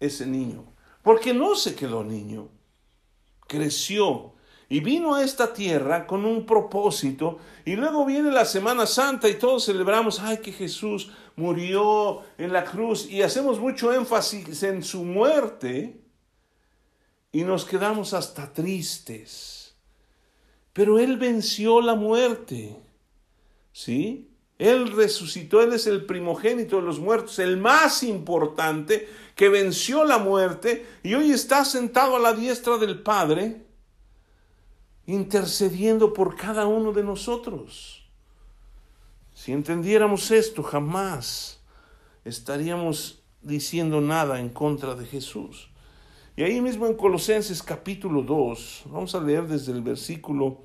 ese 0.00 0.26
niño. 0.26 0.64
Porque 1.02 1.32
no 1.32 1.54
se 1.54 1.74
quedó 1.74 2.04
niño, 2.04 2.48
creció 3.46 4.34
y 4.68 4.80
vino 4.80 5.14
a 5.14 5.22
esta 5.22 5.52
tierra 5.52 6.06
con 6.06 6.24
un 6.24 6.46
propósito 6.46 7.38
y 7.64 7.76
luego 7.76 8.04
viene 8.04 8.30
la 8.30 8.44
Semana 8.44 8.86
Santa 8.86 9.28
y 9.28 9.34
todos 9.34 9.66
celebramos, 9.66 10.20
ay, 10.20 10.38
que 10.38 10.52
Jesús 10.52 11.10
murió 11.36 12.22
en 12.38 12.52
la 12.52 12.64
cruz 12.64 13.08
y 13.08 13.22
hacemos 13.22 13.60
mucho 13.60 13.92
énfasis 13.92 14.62
en 14.62 14.82
su 14.82 15.04
muerte 15.04 16.00
y 17.32 17.42
nos 17.42 17.64
quedamos 17.64 18.14
hasta 18.14 18.52
tristes. 18.52 19.74
Pero 20.72 20.98
Él 20.98 21.18
venció 21.18 21.80
la 21.80 21.94
muerte. 21.94 22.76
¿Sí? 23.74 24.30
Él 24.56 24.92
resucitó, 24.92 25.60
Él 25.60 25.72
es 25.72 25.86
el 25.86 26.06
primogénito 26.06 26.76
de 26.76 26.82
los 26.82 27.00
muertos, 27.00 27.38
el 27.40 27.58
más 27.58 28.02
importante, 28.04 29.08
que 29.34 29.48
venció 29.48 30.04
la 30.04 30.18
muerte 30.18 30.86
y 31.02 31.14
hoy 31.14 31.32
está 31.32 31.64
sentado 31.64 32.14
a 32.14 32.20
la 32.20 32.32
diestra 32.32 32.78
del 32.78 33.02
Padre, 33.02 33.66
intercediendo 35.06 36.14
por 36.14 36.36
cada 36.36 36.66
uno 36.66 36.92
de 36.92 37.02
nosotros. 37.02 38.08
Si 39.34 39.50
entendiéramos 39.50 40.30
esto, 40.30 40.62
jamás 40.62 41.60
estaríamos 42.24 43.24
diciendo 43.42 44.00
nada 44.00 44.38
en 44.38 44.50
contra 44.50 44.94
de 44.94 45.04
Jesús. 45.04 45.68
Y 46.36 46.44
ahí 46.44 46.60
mismo 46.60 46.86
en 46.86 46.94
Colosenses 46.94 47.60
capítulo 47.60 48.22
2, 48.22 48.84
vamos 48.86 49.16
a 49.16 49.20
leer 49.20 49.48
desde 49.48 49.72
el 49.72 49.82
versículo 49.82 50.58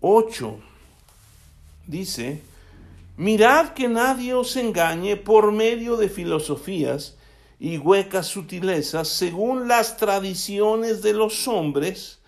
8 0.00 0.71
dice, 1.86 2.42
mirad 3.16 3.70
que 3.70 3.88
nadie 3.88 4.34
os 4.34 4.56
engañe 4.56 5.16
por 5.16 5.52
medio 5.52 5.96
de 5.96 6.08
filosofías 6.08 7.16
y 7.58 7.78
huecas 7.78 8.26
sutilezas 8.26 9.08
según 9.08 9.68
las 9.68 9.96
tradiciones 9.96 11.02
de 11.02 11.12
los 11.12 11.46
hombres, 11.46 12.18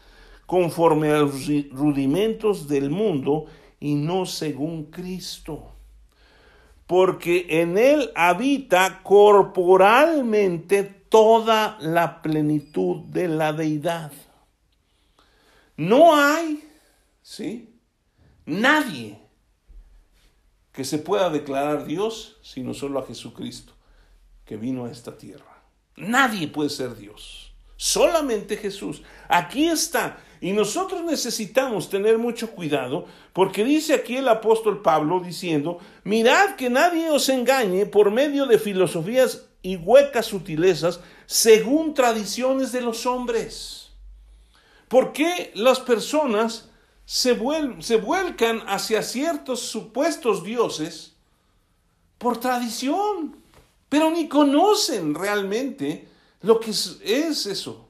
conforme 0.47 1.11
a 1.11 1.19
los 1.19 1.47
rudimentos 1.73 2.69
del 2.69 2.91
mundo 2.91 3.47
y 3.81 3.95
no 3.95 4.27
según 4.27 4.85
Cristo. 4.85 5.73
Porque 6.87 7.47
en 7.49 7.79
él 7.79 8.11
habita 8.15 9.03
corporalmente 9.03 10.85
toda 10.85 11.79
la 11.81 12.21
plenitud 12.21 13.03
de 13.07 13.29
la 13.29 13.53
deidad. 13.53 14.13
No 15.77 16.15
hay, 16.15 16.63
¿sí? 17.23 17.71
Nadie 18.47 19.24
que 20.75 20.85
se 20.85 20.99
pueda 20.99 21.31
declarar 21.31 21.87
Dios 21.87 22.37
sino 22.43 22.75
solo 22.75 22.99
a 22.99 23.07
Jesucristo, 23.07 23.73
que 24.45 24.57
vino 24.57 24.85
a 24.85 24.91
esta 24.91 25.17
tierra. 25.17 25.63
Nadie 25.97 26.49
puede 26.49 26.69
ser 26.69 26.97
Dios, 26.97 27.55
solamente 27.77 28.57
Jesús. 28.57 29.03
Aquí 29.29 29.67
está. 29.67 30.19
Y 30.41 30.53
nosotros 30.53 31.03
necesitamos 31.05 31.89
tener 31.89 32.19
mucho 32.19 32.51
cuidado 32.51 33.07
porque 33.33 33.65
dice 33.65 33.95
aquí 33.95 34.17
el 34.17 34.29
apóstol 34.29 34.83
Pablo 34.83 35.21
diciendo, 35.21 35.79
mirad 36.03 36.57
que 36.57 36.69
nadie 36.69 37.09
os 37.09 37.29
engañe 37.29 37.87
por 37.87 38.11
medio 38.11 38.45
de 38.45 38.59
filosofías 38.59 39.47
y 39.63 39.77
huecas 39.77 40.27
sutilezas 40.27 41.01
según 41.25 41.95
tradiciones 41.95 42.73
de 42.73 42.83
los 42.83 43.07
hombres. 43.07 43.93
¿Por 44.89 45.13
qué 45.13 45.53
las 45.55 45.81
personas 45.81 46.69
se, 47.05 47.33
vuelcan 47.33 48.63
hacia 48.67 49.03
ciertos 49.03 49.61
supuestos 49.61 50.43
dioses 50.43 51.13
por 52.19 52.39
tradición, 52.39 53.37
pero 53.89 54.11
ni 54.11 54.29
conocen 54.29 55.15
realmente 55.15 56.09
lo 56.43 56.59
que 56.59 56.71
es, 56.71 57.47
eso. 57.47 57.89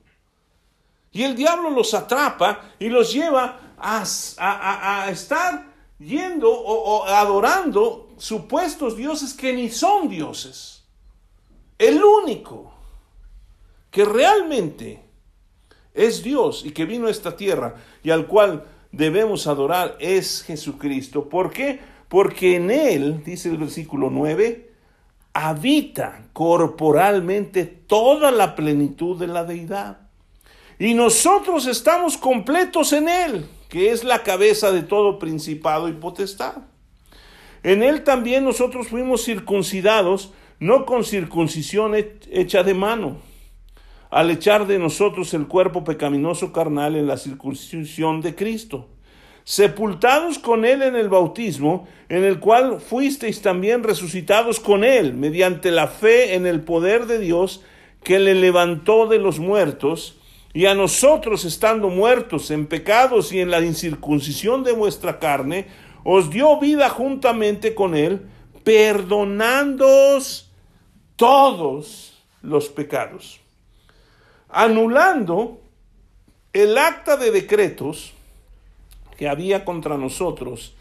Y 1.12 1.22
el 1.22 1.36
diablo 1.36 1.70
los 1.70 1.94
atrapa 1.94 2.72
y 2.78 2.88
los 2.88 3.12
lleva 3.12 3.74
a, 3.78 5.08
estar 5.10 5.72
yendo 5.98 6.50
o, 6.50 7.04
adorando 7.04 8.10
supuestos 8.18 8.96
dioses 8.96 9.32
que 9.32 9.52
ni 9.52 9.70
son 9.70 10.08
dioses. 10.08 10.82
El 11.78 12.02
único 12.02 12.72
que 13.90 14.04
realmente 14.04 15.04
es 15.92 16.24
Dios 16.24 16.64
y 16.64 16.72
que 16.72 16.84
vino 16.84 17.06
a 17.06 17.10
esta 17.10 17.36
tierra 17.36 17.76
y 18.02 18.10
al 18.10 18.26
cual 18.26 18.64
debemos 18.96 19.46
adorar 19.46 19.96
es 20.00 20.42
Jesucristo. 20.42 21.28
¿Por 21.28 21.50
qué? 21.50 21.80
Porque 22.08 22.56
en 22.56 22.70
Él, 22.70 23.22
dice 23.24 23.50
el 23.50 23.56
versículo 23.56 24.10
9, 24.10 24.70
habita 25.32 26.26
corporalmente 26.32 27.64
toda 27.64 28.30
la 28.30 28.54
plenitud 28.54 29.18
de 29.18 29.26
la 29.26 29.44
deidad. 29.44 29.98
Y 30.78 30.94
nosotros 30.94 31.66
estamos 31.66 32.16
completos 32.16 32.92
en 32.92 33.08
Él, 33.08 33.46
que 33.68 33.90
es 33.90 34.04
la 34.04 34.22
cabeza 34.22 34.72
de 34.72 34.82
todo 34.82 35.18
principado 35.18 35.88
y 35.88 35.92
potestad. 35.92 36.56
En 37.62 37.82
Él 37.82 38.04
también 38.04 38.44
nosotros 38.44 38.88
fuimos 38.88 39.24
circuncidados, 39.24 40.32
no 40.58 40.86
con 40.86 41.04
circuncisión 41.04 41.94
hecha 41.94 42.62
de 42.62 42.74
mano 42.74 43.33
al 44.14 44.30
echar 44.30 44.68
de 44.68 44.78
nosotros 44.78 45.34
el 45.34 45.48
cuerpo 45.48 45.82
pecaminoso 45.82 46.52
carnal 46.52 46.94
en 46.94 47.08
la 47.08 47.16
circuncisión 47.16 48.20
de 48.20 48.36
Cristo, 48.36 48.86
sepultados 49.42 50.38
con 50.38 50.64
Él 50.64 50.82
en 50.82 50.94
el 50.94 51.08
bautismo, 51.08 51.88
en 52.08 52.22
el 52.22 52.38
cual 52.38 52.80
fuisteis 52.80 53.42
también 53.42 53.82
resucitados 53.82 54.60
con 54.60 54.84
Él, 54.84 55.14
mediante 55.14 55.72
la 55.72 55.88
fe 55.88 56.36
en 56.36 56.46
el 56.46 56.60
poder 56.60 57.06
de 57.06 57.18
Dios 57.18 57.64
que 58.04 58.20
le 58.20 58.36
levantó 58.36 59.08
de 59.08 59.18
los 59.18 59.40
muertos, 59.40 60.20
y 60.52 60.66
a 60.66 60.76
nosotros, 60.76 61.44
estando 61.44 61.88
muertos 61.88 62.52
en 62.52 62.66
pecados 62.66 63.32
y 63.32 63.40
en 63.40 63.50
la 63.50 63.62
incircuncisión 63.62 64.62
de 64.62 64.70
vuestra 64.70 65.18
carne, 65.18 65.66
os 66.04 66.30
dio 66.30 66.60
vida 66.60 66.88
juntamente 66.88 67.74
con 67.74 67.96
Él, 67.96 68.20
perdonándoos 68.62 70.52
todos 71.16 72.24
los 72.42 72.68
pecados, 72.68 73.40
anulando 74.54 75.60
el 76.52 76.78
acta 76.78 77.16
de 77.16 77.32
decretos 77.32 78.12
que 79.16 79.28
había 79.28 79.64
contra 79.64 79.98
nosotros, 79.98 80.74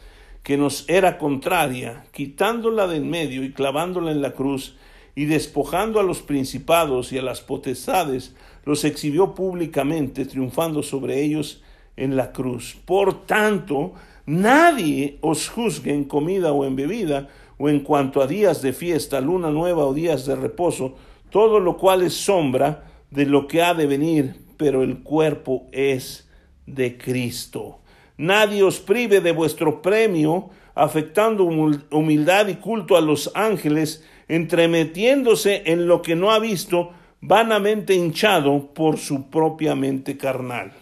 que 0.43 0.57
nos 0.57 0.88
era 0.88 1.17
contraria, 1.17 2.05
quitándola 2.12 2.86
de 2.88 2.97
en 2.97 3.09
medio 3.09 3.43
y 3.43 3.51
clavándola 3.51 4.12
en 4.12 4.21
la 4.21 4.33
cruz, 4.33 4.75
y 5.15 5.25
despojando 5.25 5.99
a 5.99 6.03
los 6.03 6.21
principados 6.21 7.12
y 7.12 7.17
a 7.17 7.23
las 7.23 7.41
potestades, 7.41 8.36
los 8.65 8.83
exhibió 8.83 9.33
públicamente, 9.33 10.25
triunfando 10.25 10.83
sobre 10.83 11.21
ellos 11.21 11.63
en 11.97 12.15
la 12.15 12.31
cruz. 12.31 12.77
Por 12.86 13.25
tanto, 13.25 13.93
nadie 14.25 15.17
os 15.21 15.49
juzgue 15.49 15.93
en 15.93 16.03
comida 16.03 16.51
o 16.51 16.65
en 16.65 16.75
bebida, 16.75 17.29
o 17.57 17.69
en 17.69 17.79
cuanto 17.79 18.21
a 18.21 18.27
días 18.27 18.62
de 18.62 18.73
fiesta, 18.73 19.21
luna 19.21 19.49
nueva 19.49 19.86
o 19.86 19.93
días 19.93 20.25
de 20.25 20.36
reposo, 20.36 20.95
todo 21.31 21.59
lo 21.59 21.77
cual 21.77 22.03
es 22.03 22.13
sombra 22.13 22.92
de 23.13 23.26
lo 23.28 23.47
que 23.47 23.62
ha 23.62 23.73
de 23.76 23.86
venir, 23.86 24.36
pero 24.58 24.84
el 24.84 25.04
cuerpo 25.04 25.67
es 25.71 26.28
de 26.65 26.97
Cristo. 26.97 27.80
Nadie 28.17 28.63
os 28.63 28.80
prive 28.80 29.21
de 29.21 29.32
vuestro 29.32 29.82
premio, 29.82 30.49
afectando 30.73 31.43
humildad 31.43 32.47
y 32.47 32.56
culto 32.56 32.97
a 32.97 33.02
los 33.02 33.32
ángeles, 33.36 34.04
entremetiéndose 34.28 35.63
en 35.65 35.88
lo 35.88 36.02
que 36.02 36.15
no 36.15 36.32
ha 36.32 36.39
visto, 36.39 36.91
vanamente 37.21 37.93
hinchado 37.93 38.73
por 38.73 38.97
su 38.97 39.30
propia 39.30 39.76
mente 39.76 40.17
carnal. 40.17 40.73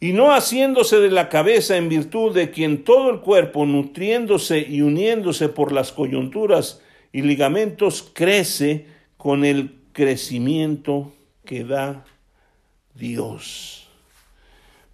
Y 0.00 0.12
no 0.12 0.32
haciéndose 0.32 0.98
de 0.98 1.10
la 1.10 1.28
cabeza 1.28 1.76
en 1.76 1.88
virtud 1.88 2.34
de 2.34 2.50
quien 2.50 2.82
todo 2.84 3.10
el 3.10 3.20
cuerpo, 3.20 3.64
nutriéndose 3.64 4.58
y 4.58 4.82
uniéndose 4.82 5.48
por 5.48 5.72
las 5.72 5.92
coyunturas 5.92 6.82
y 7.12 7.22
ligamentos, 7.22 8.10
crece 8.12 8.86
con 9.16 9.44
el 9.44 9.79
crecimiento 9.92 11.12
que 11.44 11.64
da 11.64 12.04
Dios. 12.94 13.88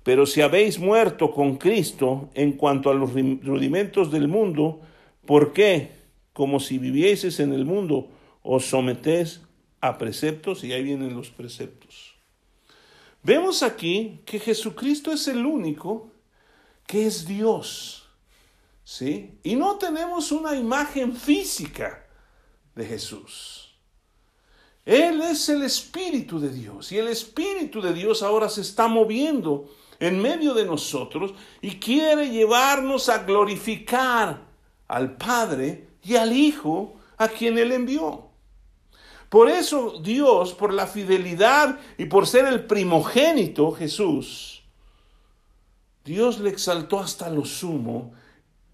Pero 0.02 0.24
si 0.24 0.40
habéis 0.40 0.78
muerto 0.78 1.32
con 1.32 1.56
Cristo 1.56 2.30
en 2.34 2.52
cuanto 2.52 2.90
a 2.90 2.94
los 2.94 3.12
rudimentos 3.12 4.12
del 4.12 4.28
mundo, 4.28 4.80
¿por 5.24 5.52
qué? 5.52 5.90
Como 6.32 6.60
si 6.60 6.78
vivieseis 6.78 7.40
en 7.40 7.52
el 7.52 7.64
mundo, 7.64 8.08
os 8.42 8.66
sometéis 8.66 9.40
a 9.80 9.98
preceptos 9.98 10.62
y 10.62 10.72
ahí 10.72 10.84
vienen 10.84 11.14
los 11.14 11.30
preceptos. 11.30 12.14
Vemos 13.22 13.64
aquí 13.64 14.20
que 14.24 14.38
Jesucristo 14.38 15.10
es 15.10 15.26
el 15.26 15.44
único 15.44 16.12
que 16.86 17.06
es 17.06 17.26
Dios. 17.26 18.08
¿Sí? 18.84 19.40
Y 19.42 19.56
no 19.56 19.78
tenemos 19.78 20.30
una 20.30 20.54
imagen 20.54 21.16
física 21.16 22.06
de 22.76 22.86
Jesús. 22.86 23.65
Él 24.86 25.20
es 25.20 25.48
el 25.48 25.64
Espíritu 25.64 26.38
de 26.38 26.48
Dios 26.48 26.92
y 26.92 26.98
el 26.98 27.08
Espíritu 27.08 27.82
de 27.82 27.92
Dios 27.92 28.22
ahora 28.22 28.48
se 28.48 28.60
está 28.60 28.86
moviendo 28.86 29.68
en 29.98 30.22
medio 30.22 30.54
de 30.54 30.64
nosotros 30.64 31.34
y 31.60 31.72
quiere 31.80 32.30
llevarnos 32.30 33.08
a 33.08 33.24
glorificar 33.24 34.46
al 34.86 35.16
Padre 35.16 35.88
y 36.04 36.14
al 36.14 36.32
Hijo 36.32 36.94
a 37.18 37.26
quien 37.26 37.58
Él 37.58 37.72
envió. 37.72 38.28
Por 39.28 39.48
eso 39.48 39.98
Dios, 40.00 40.54
por 40.54 40.72
la 40.72 40.86
fidelidad 40.86 41.80
y 41.98 42.04
por 42.04 42.28
ser 42.28 42.46
el 42.46 42.64
primogénito 42.64 43.72
Jesús, 43.72 44.62
Dios 46.04 46.38
le 46.38 46.50
exaltó 46.50 47.00
hasta 47.00 47.28
lo 47.28 47.44
sumo 47.44 48.12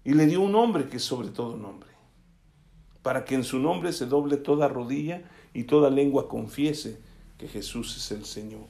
y 0.03 0.13
le 0.13 0.27
dio 0.27 0.41
un 0.41 0.51
nombre 0.51 0.87
que 0.87 0.97
es 0.97 1.03
sobre 1.03 1.29
todo 1.29 1.57
nombre, 1.57 1.89
para 3.01 3.25
que 3.25 3.33
en 3.33 3.43
su 3.43 3.57
nombre 3.57 3.91
se 3.91 4.05
doble 4.05 4.37
toda 4.37 4.67
rodilla 4.67 5.23
y 5.53 5.63
toda 5.63 5.89
lengua 5.89 6.27
confiese 6.27 6.97
que 7.37 7.47
Jesús 7.47 7.95
es 7.97 8.11
el 8.11 8.25
Señor. 8.25 8.67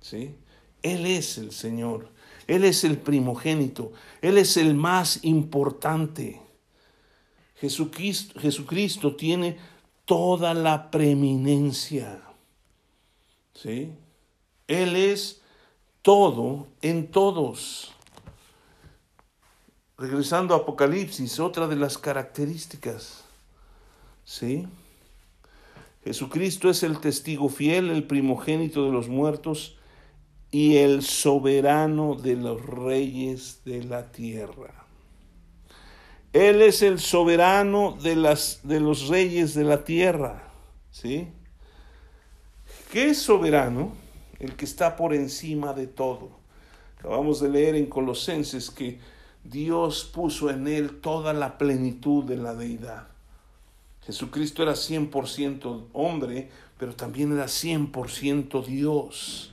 ¿Sí? 0.00 0.34
Él 0.82 1.06
es 1.06 1.38
el 1.38 1.52
Señor, 1.52 2.08
Él 2.46 2.64
es 2.64 2.84
el 2.84 2.98
primogénito, 2.98 3.92
Él 4.22 4.38
es 4.38 4.56
el 4.56 4.74
más 4.74 5.24
importante. 5.24 6.40
Jesucristo, 7.56 9.14
tiene 9.16 9.58
toda 10.06 10.54
la 10.54 10.90
preeminencia. 10.90 12.22
¿Sí? 13.54 13.92
Él 14.66 14.96
es 14.96 15.42
todo 16.00 16.68
en 16.80 17.10
todos. 17.10 17.92
Regresando 19.98 20.54
a 20.54 20.58
Apocalipsis, 20.58 21.38
otra 21.38 21.68
de 21.68 21.76
las 21.76 21.98
características. 21.98 23.24
¿Sí? 24.24 24.66
Jesucristo 26.04 26.70
es 26.70 26.82
el 26.82 27.00
testigo 27.00 27.48
fiel, 27.48 27.90
el 27.90 28.04
primogénito 28.04 28.84
de 28.84 28.92
los 28.92 29.08
muertos 29.08 29.76
y 30.50 30.76
el 30.76 31.02
soberano 31.02 32.14
de 32.14 32.36
los 32.36 32.64
reyes 32.64 33.60
de 33.64 33.84
la 33.84 34.10
tierra. 34.10 34.86
Él 36.32 36.62
es 36.62 36.82
el 36.82 37.00
soberano 37.00 37.98
de, 38.00 38.16
las, 38.16 38.60
de 38.62 38.80
los 38.80 39.08
reyes 39.08 39.54
de 39.54 39.64
la 39.64 39.84
tierra. 39.84 40.52
¿Sí? 40.90 41.28
¿Qué 42.92 43.10
es 43.10 43.18
soberano? 43.18 43.92
El 44.38 44.56
que 44.56 44.64
está 44.64 44.96
por 44.96 45.12
encima 45.12 45.72
de 45.72 45.86
todo. 45.86 46.30
Acabamos 46.98 47.40
de 47.40 47.48
leer 47.48 47.74
en 47.74 47.86
Colosenses 47.86 48.70
que 48.70 49.00
Dios 49.44 50.10
puso 50.12 50.50
en 50.50 50.66
él 50.66 51.00
toda 51.00 51.32
la 51.32 51.58
plenitud 51.58 52.24
de 52.24 52.36
la 52.36 52.54
deidad. 52.54 53.08
Jesucristo 54.02 54.62
era 54.62 54.72
100% 54.72 55.88
hombre, 55.92 56.50
pero 56.78 56.94
también 56.94 57.32
era 57.32 57.46
100% 57.46 58.64
Dios. 58.64 59.52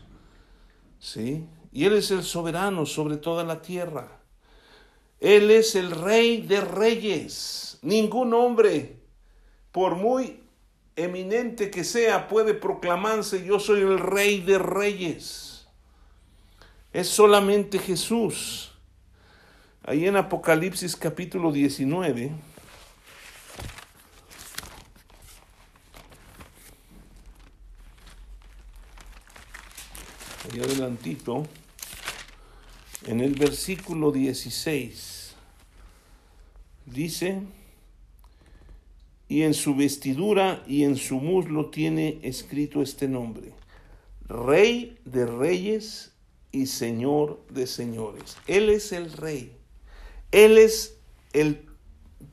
¿Sí? 0.99 1.45
Y 1.71 1.85
Él 1.85 1.93
es 1.93 2.11
el 2.11 2.23
soberano 2.23 2.85
sobre 2.85 3.17
toda 3.17 3.43
la 3.43 3.61
tierra. 3.61 4.17
Él 5.19 5.51
es 5.51 5.75
el 5.75 5.91
rey 5.91 6.41
de 6.41 6.61
reyes. 6.61 7.79
Ningún 7.81 8.33
hombre, 8.33 8.97
por 9.71 9.95
muy 9.95 10.39
eminente 10.95 11.69
que 11.69 11.83
sea, 11.83 12.27
puede 12.27 12.53
proclamarse 12.53 13.45
yo 13.45 13.59
soy 13.59 13.81
el 13.81 13.99
rey 13.99 14.41
de 14.41 14.57
reyes. 14.57 15.67
Es 16.93 17.09
solamente 17.09 17.79
Jesús. 17.79 18.71
Ahí 19.83 20.07
en 20.07 20.17
Apocalipsis 20.17 20.95
capítulo 20.95 21.51
19. 21.51 22.31
Ahí 30.51 30.59
adelantito 30.61 31.45
en 33.05 33.21
el 33.21 33.33
versículo 33.35 34.11
16 34.11 35.35
dice, 36.85 37.41
y 39.27 39.43
en 39.43 39.53
su 39.53 39.75
vestidura 39.75 40.63
y 40.67 40.83
en 40.83 40.95
su 40.95 41.15
muslo 41.17 41.69
tiene 41.69 42.19
escrito 42.23 42.81
este 42.81 43.07
nombre, 43.07 43.53
Rey 44.27 44.97
de 45.05 45.25
Reyes 45.25 46.13
y 46.51 46.67
Señor 46.67 47.45
de 47.49 47.67
Señores. 47.67 48.37
Él 48.47 48.69
es 48.69 48.91
el 48.91 49.11
Rey. 49.11 49.53
Él 50.31 50.57
es 50.57 50.97
el 51.33 51.65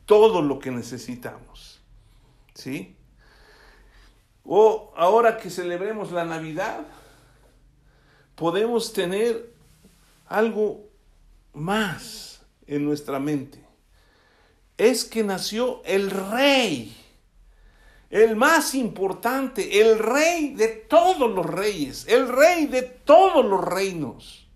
todo 0.07 0.42
lo 0.42 0.59
que 0.59 0.70
necesitamos. 0.70 1.81
¿Sí? 2.55 2.96
O 4.44 4.92
ahora 4.96 5.38
que 5.38 5.50
celebremos 5.50 6.12
la 6.12 6.24
Navidad, 6.24 6.87
podemos 8.35 8.92
tener 8.92 9.53
algo 10.27 10.88
más 11.53 12.42
en 12.67 12.85
nuestra 12.85 13.19
mente. 13.19 13.63
Es 14.77 15.04
que 15.04 15.23
nació 15.23 15.83
el 15.85 16.11
rey, 16.11 16.96
el 18.11 18.37
más 18.37 18.75
importante, 18.75 19.81
el 19.81 19.98
rey 19.98 20.54
de 20.54 20.69
todos 20.69 21.31
los 21.31 21.46
reyes, 21.46 22.06
el 22.08 22.29
rey 22.29 22.67
de 22.67 22.83
todos 22.83 23.44
los 23.44 23.63
reinos, 23.63 24.48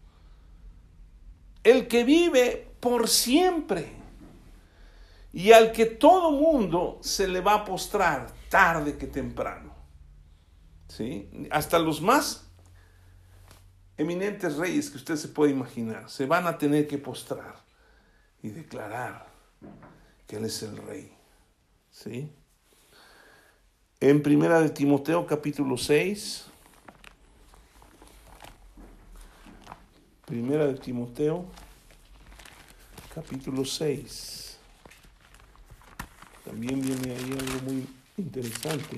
el 1.62 1.86
que 1.86 2.04
vive 2.04 2.68
por 2.80 3.08
siempre 3.08 3.92
y 5.32 5.52
al 5.52 5.72
que 5.72 5.86
todo 5.86 6.32
mundo 6.32 6.98
se 7.02 7.28
le 7.28 7.40
va 7.40 7.54
a 7.54 7.64
postrar 7.64 8.32
tarde 8.48 8.96
que 8.96 9.06
temprano. 9.06 9.74
¿Sí? 10.88 11.28
Hasta 11.50 11.78
los 11.78 12.00
más 12.00 12.47
eminentes 13.98 14.56
reyes 14.56 14.90
que 14.90 14.96
usted 14.96 15.16
se 15.16 15.28
puede 15.28 15.50
imaginar 15.50 16.08
se 16.08 16.24
van 16.24 16.46
a 16.46 16.56
tener 16.56 16.86
que 16.86 16.98
postrar 16.98 17.56
y 18.42 18.50
declarar 18.50 19.26
que 20.26 20.36
Él 20.36 20.44
es 20.44 20.62
el 20.62 20.76
rey. 20.76 21.12
¿Sí? 21.90 22.30
En 24.00 24.22
primera 24.22 24.60
de 24.60 24.70
Timoteo 24.70 25.26
capítulo 25.26 25.76
6, 25.76 26.46
primera 30.24 30.68
de 30.68 30.74
Timoteo 30.74 31.44
capítulo 33.12 33.64
6, 33.64 34.58
también 36.44 36.80
viene 36.80 37.16
ahí 37.16 37.32
algo 37.32 37.62
muy 37.64 37.88
interesante 38.16 38.96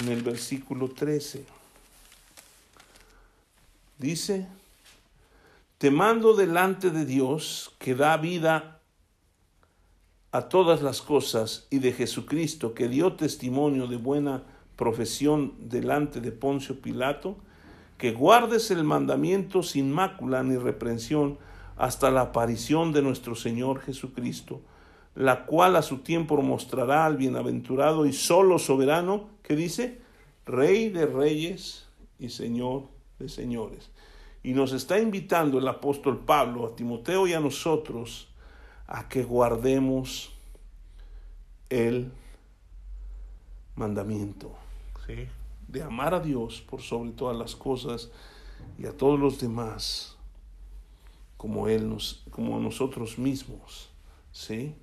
en 0.00 0.08
el 0.08 0.22
versículo 0.22 0.88
13. 0.88 1.57
Dice, 3.98 4.46
te 5.78 5.90
mando 5.90 6.34
delante 6.34 6.90
de 6.90 7.04
Dios 7.04 7.74
que 7.78 7.96
da 7.96 8.16
vida 8.16 8.80
a 10.30 10.48
todas 10.48 10.82
las 10.82 11.02
cosas 11.02 11.66
y 11.70 11.80
de 11.80 11.92
Jesucristo 11.92 12.74
que 12.74 12.88
dio 12.88 13.14
testimonio 13.14 13.88
de 13.88 13.96
buena 13.96 14.44
profesión 14.76 15.54
delante 15.58 16.20
de 16.20 16.30
Poncio 16.30 16.80
Pilato, 16.80 17.38
que 17.96 18.12
guardes 18.12 18.70
el 18.70 18.84
mandamiento 18.84 19.64
sin 19.64 19.90
mácula 19.90 20.44
ni 20.44 20.56
reprensión 20.56 21.38
hasta 21.76 22.12
la 22.12 22.20
aparición 22.20 22.92
de 22.92 23.02
nuestro 23.02 23.34
Señor 23.34 23.80
Jesucristo, 23.80 24.60
la 25.16 25.44
cual 25.46 25.74
a 25.74 25.82
su 25.82 25.98
tiempo 25.98 26.40
mostrará 26.40 27.04
al 27.04 27.16
bienaventurado 27.16 28.06
y 28.06 28.12
solo 28.12 28.60
soberano, 28.60 29.28
que 29.42 29.56
dice, 29.56 30.00
Rey 30.46 30.88
de 30.90 31.06
reyes 31.06 31.86
y 32.20 32.28
Señor 32.28 32.97
de 33.18 33.28
señores. 33.28 33.90
Y 34.42 34.52
nos 34.52 34.72
está 34.72 34.98
invitando 34.98 35.58
el 35.58 35.68
apóstol 35.68 36.24
Pablo 36.24 36.66
a 36.66 36.76
Timoteo 36.76 37.26
y 37.26 37.34
a 37.34 37.40
nosotros 37.40 38.28
a 38.86 39.08
que 39.08 39.22
guardemos 39.22 40.32
el 41.68 42.10
mandamiento 43.74 44.56
de 45.66 45.82
amar 45.82 46.14
a 46.14 46.20
Dios 46.20 46.60
por 46.60 46.82
sobre 46.82 47.12
todas 47.12 47.36
las 47.36 47.56
cosas 47.56 48.10
y 48.78 48.86
a 48.86 48.96
todos 48.96 49.18
los 49.18 49.40
demás 49.40 50.16
como 51.38 51.68
él 51.68 51.88
nos 51.88 52.24
como 52.30 52.58
nosotros 52.58 53.18
mismos, 53.18 53.88
¿sí? 54.32 54.74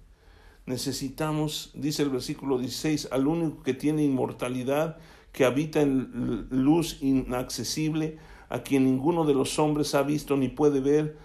necesitamos, 0.66 1.72
dice 1.74 2.04
el 2.04 2.10
versículo 2.10 2.58
16, 2.58 3.10
al 3.12 3.28
único 3.28 3.62
que 3.62 3.74
tiene 3.74 4.04
inmortalidad, 4.04 4.98
que 5.36 5.44
habita 5.44 5.82
en 5.82 6.48
luz 6.50 7.00
inaccesible, 7.02 8.18
a 8.48 8.64
quien 8.64 8.86
ninguno 8.86 9.26
de 9.26 9.34
los 9.34 9.60
hombres 9.60 9.94
ha 9.94 10.02
visto 10.02 10.38
ni 10.38 10.48
puede 10.48 10.80
ver, 10.80 11.18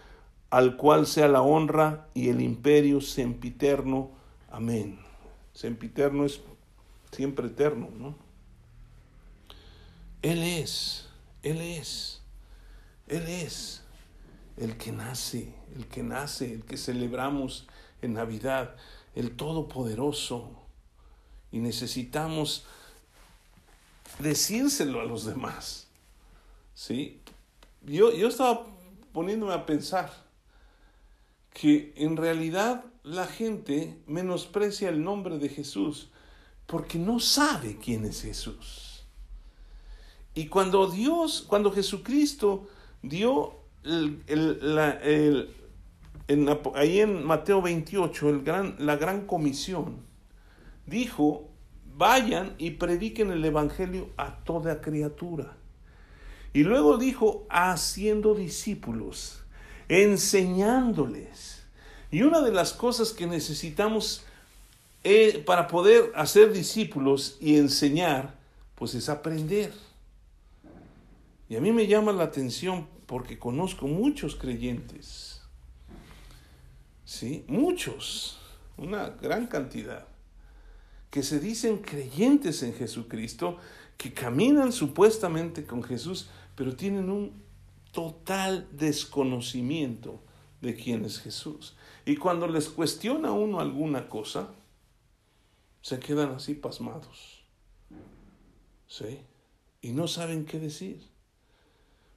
al 0.50 0.76
cual 0.76 1.06
sea 1.06 1.28
la 1.28 1.42
honra 1.42 2.08
y 2.12 2.28
el 2.28 2.40
imperio 2.40 3.00
sempiterno. 3.00 4.10
Amén. 4.50 4.98
Sempiterno 5.52 6.24
es 6.24 6.40
siempre 7.12 7.46
eterno, 7.46 7.88
¿no? 7.96 8.16
Él 10.22 10.42
es, 10.42 11.08
Él 11.44 11.60
es, 11.60 12.20
Él 13.06 13.28
es 13.28 13.84
el 14.56 14.76
que 14.76 14.90
nace, 14.90 15.54
el 15.76 15.86
que 15.86 16.02
nace, 16.02 16.52
el 16.52 16.64
que 16.64 16.76
celebramos 16.76 17.68
en 18.02 18.14
Navidad 18.14 18.74
el 19.14 19.36
Todopoderoso. 19.36 20.50
Y 21.52 21.60
necesitamos 21.60 22.66
decírselo 24.18 25.00
a 25.00 25.04
los 25.04 25.24
demás. 25.24 25.88
¿Sí? 26.74 27.20
Yo, 27.82 28.12
yo 28.12 28.28
estaba 28.28 28.66
poniéndome 29.12 29.52
a 29.52 29.66
pensar 29.66 30.12
que 31.52 31.92
en 31.96 32.16
realidad 32.16 32.84
la 33.02 33.26
gente 33.26 33.98
menosprecia 34.06 34.88
el 34.88 35.02
nombre 35.02 35.38
de 35.38 35.48
Jesús 35.48 36.10
porque 36.66 36.98
no 36.98 37.18
sabe 37.18 37.78
quién 37.82 38.04
es 38.04 38.22
Jesús. 38.22 39.04
Y 40.34 40.46
cuando 40.46 40.88
Dios, 40.88 41.44
cuando 41.46 41.72
Jesucristo 41.72 42.68
dio 43.02 43.56
el, 43.82 44.22
el, 44.28 45.50
ahí 46.74 47.00
en 47.00 47.24
Mateo 47.24 47.60
28, 47.60 48.28
el 48.28 48.42
gran, 48.42 48.76
la 48.78 48.96
gran 48.96 49.26
comisión, 49.26 49.96
dijo, 50.86 51.49
vayan 52.00 52.56
y 52.58 52.72
prediquen 52.72 53.30
el 53.30 53.44
Evangelio 53.44 54.08
a 54.16 54.42
toda 54.42 54.80
criatura. 54.80 55.56
Y 56.52 56.64
luego 56.64 56.96
dijo, 56.96 57.46
haciendo 57.48 58.34
discípulos, 58.34 59.44
enseñándoles. 59.88 61.64
Y 62.10 62.22
una 62.22 62.40
de 62.40 62.50
las 62.50 62.72
cosas 62.72 63.12
que 63.12 63.26
necesitamos 63.26 64.24
eh, 65.04 65.44
para 65.46 65.68
poder 65.68 66.10
hacer 66.16 66.52
discípulos 66.52 67.36
y 67.40 67.56
enseñar, 67.56 68.34
pues 68.74 68.94
es 68.94 69.08
aprender. 69.08 69.72
Y 71.48 71.56
a 71.56 71.60
mí 71.60 71.70
me 71.70 71.86
llama 71.86 72.12
la 72.12 72.24
atención 72.24 72.88
porque 73.06 73.38
conozco 73.38 73.86
muchos 73.86 74.34
creyentes 74.34 75.30
¿sí? 77.10 77.44
Muchos, 77.48 78.38
una 78.76 79.08
gran 79.08 79.48
cantidad, 79.48 80.06
que 81.10 81.22
se 81.22 81.40
dicen 81.40 81.78
creyentes 81.78 82.62
en 82.62 82.72
Jesucristo, 82.72 83.58
que 83.96 84.14
caminan 84.14 84.72
supuestamente 84.72 85.64
con 85.64 85.82
Jesús, 85.82 86.30
pero 86.54 86.76
tienen 86.76 87.10
un 87.10 87.42
total 87.92 88.68
desconocimiento 88.72 90.22
de 90.60 90.74
quién 90.74 91.04
es 91.04 91.18
Jesús. 91.18 91.76
Y 92.06 92.16
cuando 92.16 92.46
les 92.46 92.68
cuestiona 92.68 93.32
uno 93.32 93.60
alguna 93.60 94.08
cosa, 94.08 94.50
se 95.82 95.98
quedan 95.98 96.30
así 96.30 96.54
pasmados. 96.54 97.44
¿Sí? 98.86 99.20
Y 99.82 99.92
no 99.92 100.08
saben 100.08 100.44
qué 100.44 100.58
decir. 100.58 101.08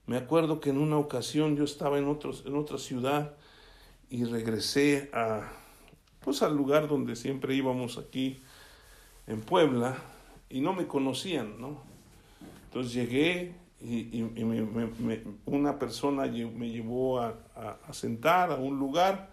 Me 0.05 0.17
acuerdo 0.17 0.59
que 0.59 0.69
en 0.69 0.77
una 0.77 0.97
ocasión 0.97 1.55
yo 1.55 1.63
estaba 1.63 1.97
en, 1.97 2.07
otros, 2.07 2.43
en 2.45 2.55
otra 2.55 2.77
ciudad 2.77 3.37
y 4.09 4.25
regresé 4.25 5.09
a, 5.13 5.51
pues 6.19 6.41
al 6.41 6.55
lugar 6.55 6.87
donde 6.87 7.15
siempre 7.15 7.55
íbamos 7.55 7.97
aquí 7.97 8.41
en 9.28 9.41
Puebla 9.41 9.97
y 10.49 10.61
no 10.61 10.74
me 10.74 10.88
conocían, 10.88 11.59
¿no? 11.59 11.82
Entonces 12.65 12.93
llegué 12.93 13.55
y, 13.82 14.24
una 15.45 15.78
persona 15.78 16.24
me 16.24 16.69
llevó 16.69 17.19
a, 17.19 17.36
a, 17.88 17.93
sentar 17.93 18.51
a 18.51 18.55
un 18.55 18.80
lugar. 18.80 19.32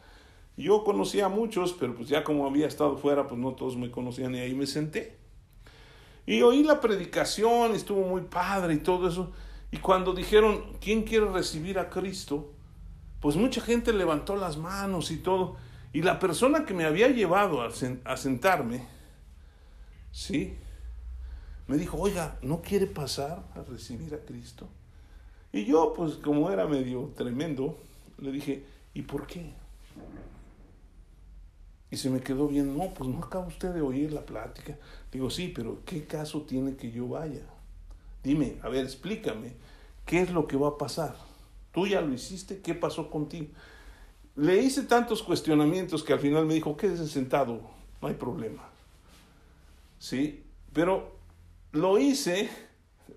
Yo 0.56 0.84
conocía 0.84 1.26
a 1.26 1.28
muchos, 1.28 1.72
pero 1.72 1.94
pues 1.94 2.08
ya 2.08 2.24
como 2.24 2.46
había 2.46 2.66
estado 2.66 2.96
fuera, 2.96 3.26
pues 3.26 3.40
no 3.40 3.52
todos 3.52 3.76
me 3.76 3.90
conocían 3.90 4.34
y 4.34 4.40
ahí 4.40 4.54
me 4.54 4.66
senté. 4.66 5.18
Y 6.26 6.42
oí 6.42 6.62
la 6.62 6.80
predicación, 6.80 7.74
estuvo 7.74 8.06
muy 8.06 8.22
padre 8.22 8.74
y 8.74 8.78
todo 8.78 9.08
eso. 9.08 9.32
Y 9.70 9.78
cuando 9.78 10.12
dijeron, 10.12 10.76
¿quién 10.80 11.04
quiere 11.04 11.26
recibir 11.26 11.78
a 11.78 11.88
Cristo? 11.88 12.54
pues 13.20 13.36
mucha 13.36 13.60
gente 13.60 13.92
levantó 13.92 14.34
las 14.34 14.56
manos 14.56 15.10
y 15.10 15.18
todo. 15.18 15.56
Y 15.92 16.02
la 16.02 16.18
persona 16.18 16.64
que 16.64 16.74
me 16.74 16.84
había 16.84 17.08
llevado 17.08 17.62
a, 17.62 18.16
sentarme, 18.16 18.86
¿sí? 20.12 20.56
Me 21.66 21.76
dijo, 21.76 21.96
oiga, 21.98 22.38
¿no 22.42 22.62
quiere 22.62 22.86
pasar 22.86 23.44
a 23.54 23.62
recibir 23.62 24.14
a 24.14 24.18
Cristo? 24.18 24.68
Y 25.52 25.64
yo, 25.64 25.92
pues 25.94 26.14
como 26.14 26.50
era 26.50 26.66
medio 26.66 27.12
tremendo, 27.16 27.78
le 28.18 28.32
dije, 28.32 28.64
¿y 28.94 29.02
por 29.02 29.26
qué? 29.26 29.52
Y 31.90 31.96
se 31.96 32.08
me 32.08 32.20
quedó 32.20 32.46
bien, 32.46 32.76
no, 32.76 32.90
pues 32.94 33.10
no 33.10 33.18
acaba 33.18 33.46
usted 33.46 33.70
de 33.74 33.80
oír 33.80 34.12
la 34.12 34.24
plática. 34.24 34.78
Digo, 35.10 35.28
sí, 35.28 35.52
pero 35.54 35.80
¿qué 35.84 36.04
caso 36.04 36.42
tiene 36.42 36.76
que 36.76 36.92
yo 36.92 37.08
vaya? 37.08 37.42
Dime, 38.22 38.56
a 38.62 38.68
ver, 38.68 38.84
explícame, 38.84 39.54
¿qué 40.06 40.22
es 40.22 40.30
lo 40.30 40.46
que 40.46 40.56
va 40.56 40.68
a 40.68 40.78
pasar? 40.78 41.16
Tú 41.72 41.86
ya 41.86 42.00
lo 42.00 42.12
hiciste, 42.12 42.60
¿qué 42.60 42.74
pasó 42.74 43.10
contigo? 43.10 43.48
Le 44.36 44.62
hice 44.62 44.82
tantos 44.82 45.22
cuestionamientos 45.22 46.04
que 46.04 46.12
al 46.12 46.20
final 46.20 46.46
me 46.46 46.54
dijo, 46.54 46.76
quédese 46.76 47.08
sentado, 47.08 47.60
no 48.00 48.08
hay 48.08 48.14
problema. 48.14 48.69
¿Sí? 50.00 50.42
Pero 50.72 51.20
lo 51.72 51.98
hice 51.98 52.48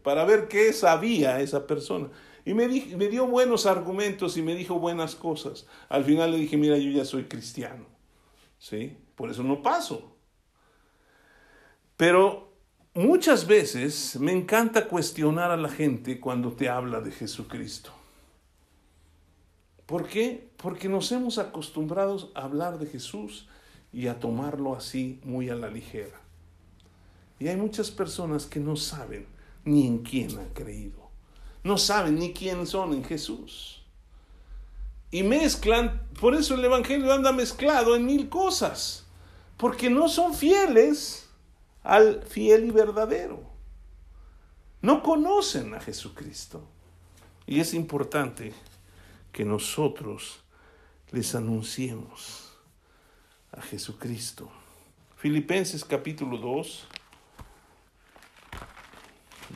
para 0.04 0.26
ver 0.26 0.48
qué 0.50 0.74
sabía 0.74 1.40
esa 1.40 1.66
persona. 1.66 2.10
Y 2.46 2.54
me, 2.54 2.68
me 2.68 3.08
dio 3.08 3.26
buenos 3.26 3.66
argumentos 3.66 4.36
y 4.36 4.42
me 4.42 4.54
dijo 4.54 4.78
buenas 4.78 5.16
cosas. 5.16 5.66
Al 5.88 6.04
final 6.04 6.32
le 6.32 6.38
dije, 6.38 6.58
mira, 6.58 6.78
yo 6.78 6.92
ya 6.92 7.06
soy 7.06 7.24
cristiano. 7.24 7.86
¿Sí? 8.60 8.98
Por 9.16 9.32
eso 9.32 9.44
no 9.44 9.62
paso. 9.62 10.16
Pero 11.96 12.52
muchas 12.94 13.48
veces 13.48 14.20
me 14.20 14.34
encanta 14.34 14.88
cuestionar 14.90 15.52
a 15.52 15.58
la 15.58 15.70
gente 15.70 16.20
cuando 16.20 16.52
te 16.52 16.68
habla 16.68 17.00
de 17.00 17.12
Jesucristo. 17.12 17.92
¿Por 19.86 20.08
qué? 20.08 20.50
Porque 20.58 20.90
nos 20.90 21.12
hemos 21.14 21.38
acostumbrado 21.38 22.32
a 22.36 22.44
hablar 22.44 22.78
de 22.78 22.88
Jesús 22.88 23.48
y 23.94 24.08
a 24.08 24.20
tomarlo 24.20 24.76
así 24.76 25.22
muy 25.24 25.50
a 25.50 25.56
la 25.56 25.70
ligera. 25.70 26.23
Y 27.44 27.50
hay 27.50 27.58
muchas 27.58 27.92
personas 27.92 28.46
que 28.46 28.62
no 28.62 28.78
saben 28.78 29.28
ni 29.66 29.86
en 29.86 29.98
quién 29.98 30.40
han 30.40 30.48
creído. 30.54 31.10
no 31.62 31.78
saben 31.78 32.16
ni 32.16 32.32
quién 32.32 32.66
son 32.66 32.94
en 32.94 33.04
Jesús. 33.04 33.84
Y 35.12 35.24
mezclan, 35.24 36.08
por 36.22 36.36
eso 36.36 36.56
el 36.56 36.64
Evangelio 36.64 37.12
anda 37.12 37.34
mezclado 37.34 37.98
en 37.98 38.06
mil 38.06 38.30
cosas, 38.30 39.06
porque 39.58 39.90
no 39.90 40.08
son 40.08 40.34
fieles 40.34 41.28
al 41.84 42.24
fiel 42.24 42.64
y 42.64 42.72
verdadero. 42.72 43.44
No 44.82 45.04
conocen 45.04 45.74
a 45.74 45.82
Jesucristo. 45.82 46.66
Y 47.46 47.60
es 47.60 47.74
importante 47.74 48.54
que 49.34 49.44
nosotros 49.44 50.40
les 51.12 51.36
anunciemos 51.36 52.54
a 53.52 53.62
Jesucristo. 53.62 54.50
Filipenses 55.18 55.84
capítulo 55.84 56.38
2. 56.38 56.88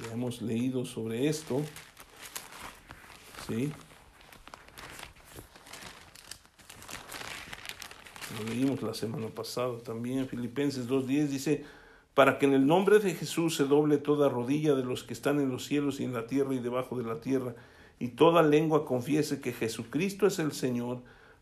Ya 0.03 0.13
hemos 0.13 0.41
leído 0.41 0.85
sobre 0.85 1.27
esto. 1.27 1.61
¿Sí? 3.47 3.71
Lo 8.37 8.49
leímos 8.49 8.81
la 8.81 8.93
semana 8.93 9.27
pasada 9.27 9.77
también. 9.79 10.27
Filipenses 10.27 10.87
2.10 10.87 11.27
dice, 11.27 11.65
para 12.13 12.37
que 12.37 12.45
en 12.45 12.53
el 12.53 12.67
nombre 12.67 12.99
de 12.99 13.13
Jesús 13.15 13.55
se 13.55 13.63
doble 13.63 13.97
toda 13.97 14.29
rodilla 14.29 14.75
de 14.75 14.83
los 14.83 15.03
que 15.03 15.13
están 15.13 15.39
en 15.39 15.49
los 15.49 15.65
cielos 15.65 15.99
y 15.99 16.03
en 16.03 16.13
la 16.13 16.27
tierra 16.27 16.53
y 16.53 16.59
debajo 16.59 16.97
de 16.97 17.03
la 17.03 17.21
tierra, 17.21 17.55
y 17.99 18.09
toda 18.09 18.43
lengua 18.43 18.85
confiese 18.85 19.41
que 19.41 19.53
Jesucristo 19.53 20.27
es 20.27 20.39
el 20.39 20.51
Señor 20.51 21.01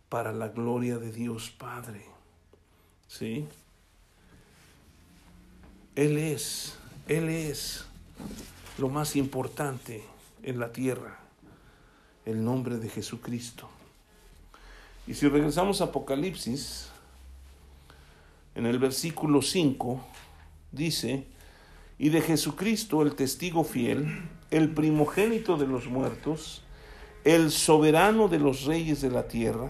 para 0.09 0.31
la 0.31 0.49
gloria 0.49 0.97
de 0.97 1.11
Dios 1.11 1.49
Padre. 1.49 2.05
¿Sí? 3.07 3.45
Él 5.95 6.17
es, 6.17 6.77
Él 7.07 7.29
es 7.29 7.85
lo 8.77 8.89
más 8.89 9.15
importante 9.15 10.03
en 10.43 10.59
la 10.59 10.71
tierra, 10.71 11.19
el 12.25 12.43
nombre 12.43 12.77
de 12.77 12.89
Jesucristo. 12.89 13.69
Y 15.07 15.13
si 15.13 15.27
regresamos 15.27 15.81
a 15.81 15.85
Apocalipsis, 15.85 16.89
en 18.55 18.65
el 18.65 18.79
versículo 18.79 19.41
5, 19.41 20.03
dice, 20.71 21.25
y 21.97 22.09
de 22.09 22.21
Jesucristo 22.21 23.01
el 23.01 23.15
testigo 23.15 23.63
fiel, 23.63 24.27
el 24.51 24.73
primogénito 24.73 25.57
de 25.57 25.67
los 25.67 25.87
muertos, 25.87 26.63
el 27.23 27.51
soberano 27.51 28.27
de 28.27 28.39
los 28.39 28.63
reyes 28.65 29.01
de 29.01 29.11
la 29.11 29.27
tierra, 29.27 29.69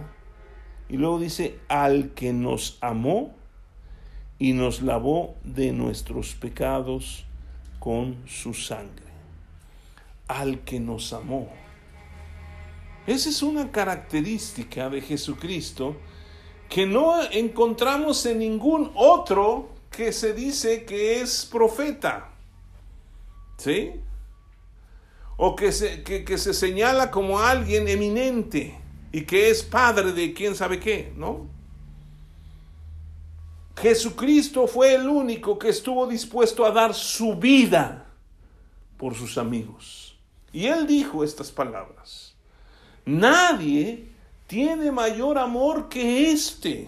y 0.90 0.98
luego 0.98 1.20
dice, 1.20 1.60
al 1.68 2.12
que 2.14 2.32
nos 2.32 2.78
amó 2.82 3.34
y 4.38 4.54
nos 4.54 4.82
lavó 4.82 5.36
de 5.44 5.72
nuestros 5.72 6.36
pecados 6.36 7.26
con 7.86 8.24
su 8.26 8.56
sangre. 8.56 9.06
Al 10.28 10.62
que 10.62 10.80
nos 10.80 11.14
amó. 11.14 11.48
Esa 13.06 13.30
es 13.30 13.44
una 13.44 13.72
característica 13.72 14.90
de 14.90 15.02
Jesucristo 15.02 15.96
que 16.68 16.88
no 16.88 17.22
encontramos 17.32 18.26
en 18.26 18.40
ningún 18.40 18.92
otro 18.96 19.70
que 19.92 20.12
se 20.12 20.34
dice 20.34 20.84
que 20.84 21.22
es 21.22 21.46
profeta. 21.46 22.32
¿Sí? 23.60 23.92
O 25.38 25.56
que 25.56 25.72
se, 25.72 26.02
que, 26.02 26.38
se 26.40 26.56
señala 26.56 27.12
como 27.12 27.40
alguien 27.40 27.88
eminente 27.88 28.80
y 29.12 29.26
que 29.26 29.52
es 29.52 29.62
padre 29.62 30.12
de 30.12 30.34
quién 30.34 30.56
sabe 30.56 30.80
qué, 30.80 31.14
¿no? 31.16 31.46
Jesucristo 33.78 34.68
fue 34.68 34.96
el 34.96 35.08
único 35.08 35.60
que 35.60 35.70
estuvo 35.70 36.08
dispuesto 36.08 36.66
a 36.66 36.72
dar 36.72 36.94
su 36.94 37.36
vida 37.36 38.06
por 38.98 39.16
sus 39.16 39.38
amigos. 39.38 40.18
Y 40.54 40.68
él 40.68 40.88
dijo 40.88 41.24
estas 41.24 41.52
palabras. 41.52 42.34
Nadie 43.06 44.08
tiene 44.48 44.92
mayor 44.92 45.38
amor 45.38 45.90
que 45.90 46.32
este, 46.32 46.88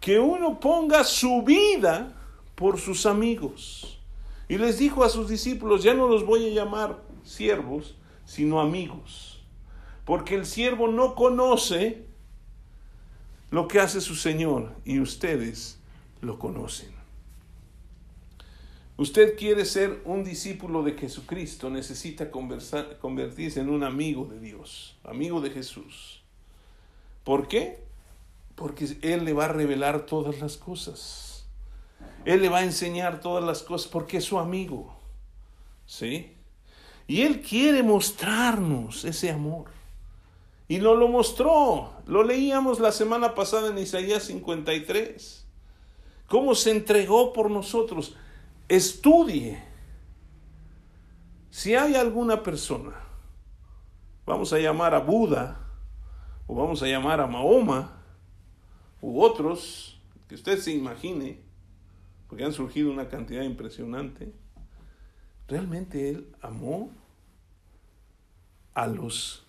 que 0.00 0.18
uno 0.18 0.60
ponga 0.60 1.02
su 1.02 1.42
vida 1.42 2.12
por 2.54 2.78
sus 2.78 3.06
amigos. 3.06 3.98
Y 4.48 4.58
les 4.58 4.78
dijo 4.78 5.02
a 5.02 5.08
sus 5.08 5.28
discípulos, 5.28 5.82
ya 5.82 5.94
no 5.94 6.06
los 6.06 6.24
voy 6.24 6.46
a 6.46 6.54
llamar 6.54 7.02
siervos, 7.24 7.96
sino 8.26 8.60
amigos. 8.60 9.42
Porque 10.04 10.34
el 10.34 10.46
siervo 10.46 10.86
no 10.88 11.14
conoce 11.14 12.04
lo 13.50 13.66
que 13.66 13.80
hace 13.80 14.00
su 14.00 14.14
Señor 14.14 14.72
y 14.84 15.00
ustedes 15.00 15.80
lo 16.20 16.38
conocen. 16.38 16.90
Usted 18.98 19.36
quiere 19.36 19.66
ser 19.66 20.00
un 20.06 20.24
discípulo 20.24 20.82
de 20.82 20.92
Jesucristo, 20.92 21.68
necesita 21.68 22.30
convertirse 22.30 23.60
en 23.60 23.68
un 23.68 23.84
amigo 23.84 24.24
de 24.24 24.40
Dios, 24.40 24.96
amigo 25.04 25.42
de 25.42 25.50
Jesús. 25.50 26.22
¿Por 27.22 27.46
qué? 27.46 27.84
Porque 28.54 28.96
Él 29.02 29.26
le 29.26 29.34
va 29.34 29.46
a 29.46 29.48
revelar 29.48 30.06
todas 30.06 30.40
las 30.40 30.56
cosas. 30.56 31.46
Él 32.24 32.40
le 32.40 32.48
va 32.48 32.58
a 32.58 32.64
enseñar 32.64 33.20
todas 33.20 33.44
las 33.44 33.62
cosas 33.62 33.88
porque 33.88 34.16
es 34.16 34.24
su 34.24 34.38
amigo. 34.38 34.96
¿Sí? 35.84 36.32
Y 37.06 37.22
Él 37.22 37.42
quiere 37.42 37.82
mostrarnos 37.82 39.04
ese 39.04 39.30
amor. 39.30 39.66
Y 40.68 40.78
no 40.78 40.94
lo 40.94 41.08
mostró. 41.08 41.92
Lo 42.06 42.24
leíamos 42.24 42.80
la 42.80 42.92
semana 42.92 43.34
pasada 43.34 43.68
en 43.68 43.78
Isaías 43.78 44.24
53 44.24 45.45
cómo 46.26 46.54
se 46.54 46.70
entregó 46.70 47.32
por 47.32 47.50
nosotros. 47.50 48.16
Estudie. 48.68 49.62
Si 51.50 51.74
hay 51.74 51.94
alguna 51.94 52.42
persona, 52.42 52.94
vamos 54.26 54.52
a 54.52 54.58
llamar 54.58 54.94
a 54.94 54.98
Buda, 54.98 55.60
o 56.46 56.54
vamos 56.54 56.82
a 56.82 56.86
llamar 56.86 57.20
a 57.20 57.26
Mahoma, 57.26 58.02
u 59.00 59.22
otros, 59.22 60.00
que 60.28 60.34
usted 60.34 60.58
se 60.58 60.72
imagine, 60.72 61.40
porque 62.28 62.44
han 62.44 62.52
surgido 62.52 62.90
una 62.90 63.08
cantidad 63.08 63.42
impresionante, 63.42 64.32
realmente 65.48 66.10
él 66.10 66.34
amó 66.42 66.90
a 68.74 68.86
los 68.86 69.46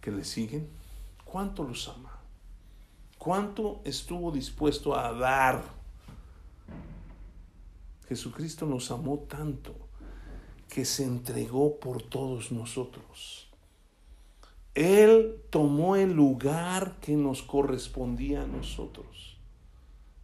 que 0.00 0.10
le 0.10 0.24
siguen. 0.24 0.68
¿Cuánto 1.24 1.64
los 1.64 1.88
ama? 1.88 2.11
¿Cuánto 3.22 3.80
estuvo 3.84 4.32
dispuesto 4.32 4.98
a 4.98 5.12
dar? 5.12 5.62
Jesucristo 8.08 8.66
nos 8.66 8.90
amó 8.90 9.20
tanto 9.28 9.76
que 10.68 10.84
se 10.84 11.04
entregó 11.04 11.78
por 11.78 12.02
todos 12.02 12.50
nosotros. 12.50 13.48
Él 14.74 15.40
tomó 15.50 15.94
el 15.94 16.12
lugar 16.12 16.96
que 17.00 17.12
nos 17.12 17.44
correspondía 17.44 18.42
a 18.42 18.48
nosotros. 18.48 19.38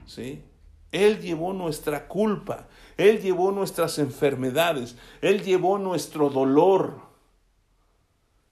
¿Sí? 0.05 0.43
Él 0.91 1.21
llevó 1.21 1.53
nuestra 1.53 2.09
culpa, 2.09 2.67
Él 2.97 3.21
llevó 3.21 3.53
nuestras 3.53 4.01
enfermedades, 4.01 4.97
Él 5.21 5.45
llevó 5.45 5.79
nuestro 5.79 6.31
dolor 6.31 7.01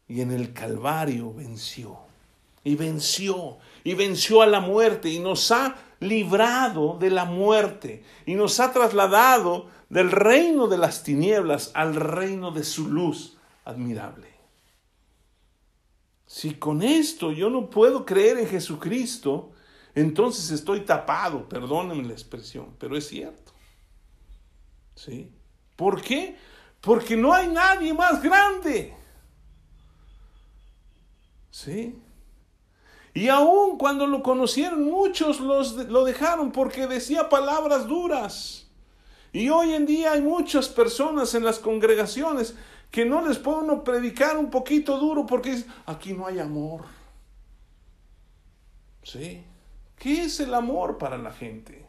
y 0.07 0.21
en 0.21 0.31
el 0.31 0.53
Calvario 0.53 1.35
venció 1.35 2.07
y 2.67 2.75
venció, 2.75 3.59
y 3.87 3.95
venció 3.95 4.43
a 4.43 4.49
la 4.49 4.59
muerte, 4.59 5.09
y 5.11 5.21
nos 5.21 5.53
ha 5.53 5.77
librado 6.01 6.99
de 6.99 7.09
la 7.09 7.25
muerte, 7.25 8.03
y 8.27 8.35
nos 8.35 8.59
ha 8.59 8.73
trasladado 8.73 9.69
del 9.89 10.11
reino 10.11 10.67
de 10.67 10.77
las 10.77 11.05
tinieblas 11.05 11.71
al 11.73 11.95
reino 11.95 12.51
de 12.51 12.65
su 12.65 12.89
luz 12.89 13.39
admirable. 13.65 14.27
Si 16.27 16.55
con 16.55 16.83
esto 16.83 17.31
yo 17.31 17.49
no 17.49 17.71
puedo 17.71 18.05
creer 18.05 18.39
en 18.39 18.49
Jesucristo, 18.49 19.53
entonces 19.95 20.51
estoy 20.51 20.81
tapado, 20.81 21.49
perdónenme 21.49 22.09
la 22.09 22.13
expresión, 22.13 22.75
pero 22.81 22.97
es 22.97 23.07
cierto. 23.07 23.53
¿Sí? 24.97 25.31
¿Por 25.77 26.03
qué? 26.03 26.37
Porque 26.81 27.17
no 27.17 27.33
hay 27.33 27.47
nadie 27.47 27.95
más 27.95 28.21
grande. 28.21 28.97
¿Sí? 31.53 32.03
Y 33.17 33.31
aún 33.31 33.79
cuando 33.79 34.07
lo 34.07 34.23
conocieron, 34.23 34.85
muchos 34.85 35.41
los, 35.41 35.73
lo 35.89 36.05
dejaron 36.05 36.53
porque 36.53 36.87
decía 36.87 37.31
palabras 37.31 37.87
duras. 37.87 38.67
Y 39.33 39.49
hoy 39.49 39.73
en 39.73 39.87
día 39.87 40.13
hay 40.13 40.21
muchas 40.21 40.69
personas 40.69 41.35
en 41.35 41.43
las 41.43 41.59
congregaciones 41.59 42.55
que 42.91 43.07
no 43.07 43.27
les 43.27 43.39
puede 43.39 43.61
uno 43.61 43.83
predicar 43.83 44.37
un 44.37 44.51
poquito 44.51 44.99
duro 44.99 45.25
porque 45.25 45.65
aquí 45.87 46.13
no 46.13 46.27
hay 46.27 46.41
amor. 46.41 46.83
¿Sí? 49.03 49.43
¿Qué 49.99 50.25
es 50.25 50.39
el 50.41 50.53
amor 50.53 50.99
para 50.99 51.17
la 51.17 51.33
gente? 51.33 51.87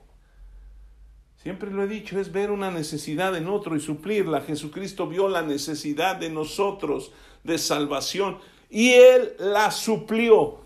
Siempre 1.43 1.71
lo 1.71 1.83
he 1.83 1.87
dicho, 1.87 2.17
es 2.21 2.31
ver 2.31 2.51
una 2.51 2.71
necesidad 2.71 3.35
en 3.35 3.49
otro 3.49 3.75
y 3.75 3.81
suplirla. 3.81 4.39
Jesucristo 4.39 5.09
vio 5.09 5.27
la 5.27 5.41
necesidad 5.41 6.15
de 6.15 6.29
nosotros 6.29 7.11
de 7.43 7.57
salvación 7.57 8.37
y 8.69 8.93
Él 8.93 9.33
la 9.39 9.71
suplió. 9.71 10.65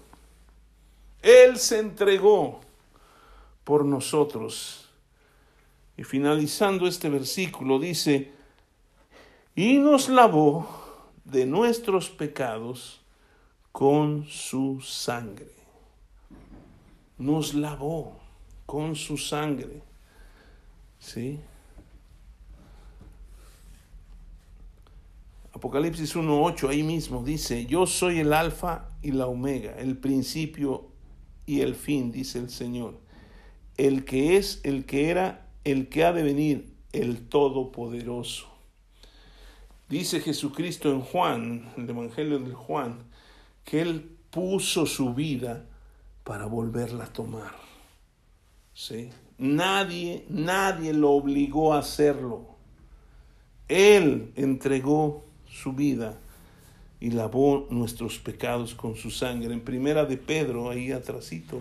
Él 1.22 1.58
se 1.58 1.80
entregó 1.80 2.62
por 3.64 3.86
nosotros. 3.86 4.90
Y 5.98 6.04
finalizando 6.04 6.88
este 6.88 7.10
versículo 7.10 7.80
dice, 7.80 8.32
y 9.56 9.78
nos 9.78 10.10
lavó 10.10 10.68
de 11.26 11.46
nuestros 11.46 12.10
pecados 12.10 13.02
con 13.72 14.26
su 14.28 14.82
sangre. 14.82 15.52
Nos 17.18 17.54
lavó 17.54 18.20
con 18.66 18.96
su 18.96 19.18
sangre. 19.18 19.82
¿Sí? 21.00 21.40
Apocalipsis 25.54 26.16
1.8 26.16 26.70
ahí 26.70 26.82
mismo 26.82 27.24
dice, 27.24 27.66
yo 27.66 27.86
soy 27.86 28.20
el 28.20 28.34
alfa 28.34 28.90
y 29.02 29.12
la 29.12 29.28
omega, 29.28 29.76
el 29.78 29.98
principio 29.98 30.91
y 31.52 31.60
el 31.60 31.76
fin, 31.76 32.14
dice 32.14 32.40
el 32.40 32.50
Señor, 32.50 32.98
el 33.76 34.06
que 34.06 34.38
es, 34.38 34.62
el 34.64 34.86
que 34.86 35.10
era, 35.10 35.50
el 35.66 35.90
que 35.90 36.06
ha 36.06 36.14
de 36.14 36.24
venir, 36.24 36.74
el 36.94 37.28
Todopoderoso. 37.28 38.48
Dice 39.90 40.22
Jesucristo 40.22 40.90
en 40.90 41.02
Juan, 41.02 41.74
el 41.76 41.90
Evangelio 41.90 42.40
de 42.40 42.54
Juan, 42.54 43.00
que 43.66 43.82
Él 43.82 44.16
puso 44.30 44.86
su 44.86 45.14
vida 45.14 45.66
para 46.24 46.46
volverla 46.46 47.04
a 47.04 47.12
tomar. 47.12 47.52
¿Sí? 48.74 49.10
Nadie, 49.38 50.24
nadie 50.30 50.94
lo 50.94 51.12
obligó 51.12 51.74
a 51.74 51.80
hacerlo. 51.80 52.56
Él 53.68 54.32
entregó 54.38 55.26
su 55.50 55.74
vida 55.74 56.18
y 57.02 57.10
lavó 57.10 57.68
nuestros 57.72 58.20
pecados 58.20 58.76
con 58.76 58.96
su 58.96 59.10
sangre. 59.10 59.52
En 59.54 59.62
primera 59.62 60.06
de 60.06 60.18
Pedro, 60.18 60.70
ahí 60.70 60.92
atrásito, 60.92 61.60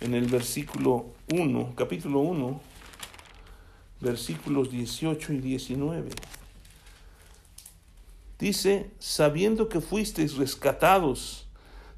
en 0.00 0.14
el 0.14 0.26
versículo 0.26 1.06
1, 1.32 1.72
capítulo 1.74 2.20
1, 2.20 2.60
versículos 4.00 4.70
18 4.70 5.32
y 5.32 5.38
19. 5.38 6.10
Dice, 8.38 8.90
sabiendo 8.98 9.70
que 9.70 9.80
fuisteis 9.80 10.36
rescatados 10.36 11.48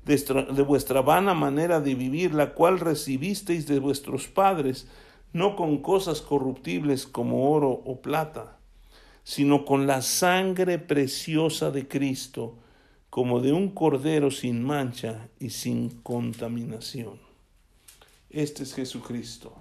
de 0.04 0.62
vuestra 0.62 1.02
vana 1.02 1.34
manera 1.34 1.80
de 1.80 1.96
vivir, 1.96 2.34
la 2.34 2.54
cual 2.54 2.78
recibisteis 2.78 3.66
de 3.66 3.80
vuestros 3.80 4.28
padres, 4.28 4.86
no 5.32 5.56
con 5.56 5.78
cosas 5.78 6.22
corruptibles 6.22 7.06
como 7.06 7.50
oro 7.52 7.70
o 7.70 8.00
plata, 8.00 8.59
sino 9.30 9.64
con 9.64 9.86
la 9.86 10.02
sangre 10.02 10.80
preciosa 10.80 11.70
de 11.70 11.86
Cristo, 11.86 12.56
como 13.10 13.38
de 13.38 13.52
un 13.52 13.68
cordero 13.68 14.32
sin 14.32 14.60
mancha 14.64 15.28
y 15.38 15.50
sin 15.50 15.88
contaminación. 16.02 17.20
Este 18.28 18.64
es 18.64 18.74
Jesucristo 18.74 19.54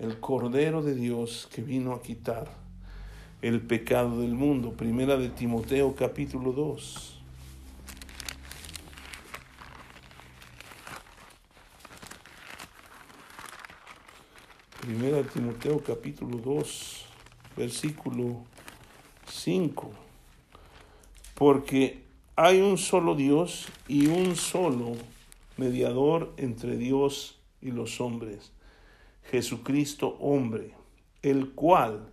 el 0.00 0.18
Cordero 0.18 0.82
de 0.82 0.96
Dios 0.96 1.48
que 1.54 1.62
vino 1.62 1.94
a 1.94 2.02
quitar 2.02 2.50
el 3.40 3.60
pecado 3.60 4.20
del 4.20 4.34
mundo. 4.34 4.72
Primera 4.72 5.16
de 5.16 5.28
Timoteo 5.28 5.94
capítulo 5.94 6.50
2. 6.50 7.20
Primera 14.80 15.18
de 15.18 15.24
Timoteo 15.24 15.80
capítulo 15.84 16.38
2, 16.38 17.04
versículo 17.56 18.44
5. 19.26 19.90
Porque 21.34 22.02
hay 22.36 22.60
un 22.60 22.78
solo 22.78 23.14
Dios 23.14 23.68
y 23.88 24.06
un 24.06 24.36
solo 24.36 24.92
mediador 25.56 26.32
entre 26.36 26.76
Dios 26.76 27.38
y 27.60 27.70
los 27.70 28.00
hombres 28.00 28.52
Jesucristo 29.30 30.16
hombre, 30.20 30.74
el 31.22 31.52
cual 31.52 32.10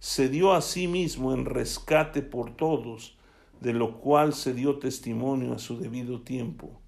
se 0.00 0.28
dio 0.28 0.52
a 0.52 0.62
sí 0.62 0.88
mismo 0.88 1.32
en 1.34 1.44
rescate 1.44 2.22
por 2.22 2.56
todos, 2.56 3.16
de 3.60 3.72
lo 3.72 3.98
cual 3.98 4.34
se 4.34 4.54
dio 4.54 4.78
testimonio 4.78 5.52
a 5.52 5.58
su 5.58 5.78
debido 5.78 6.20
tiempo. 6.20 6.80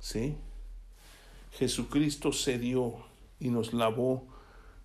¿Sí? 0.00 0.36
Jesucristo 1.52 2.32
se 2.32 2.58
dio 2.58 2.94
y 3.40 3.48
nos 3.50 3.72
lavó 3.72 4.26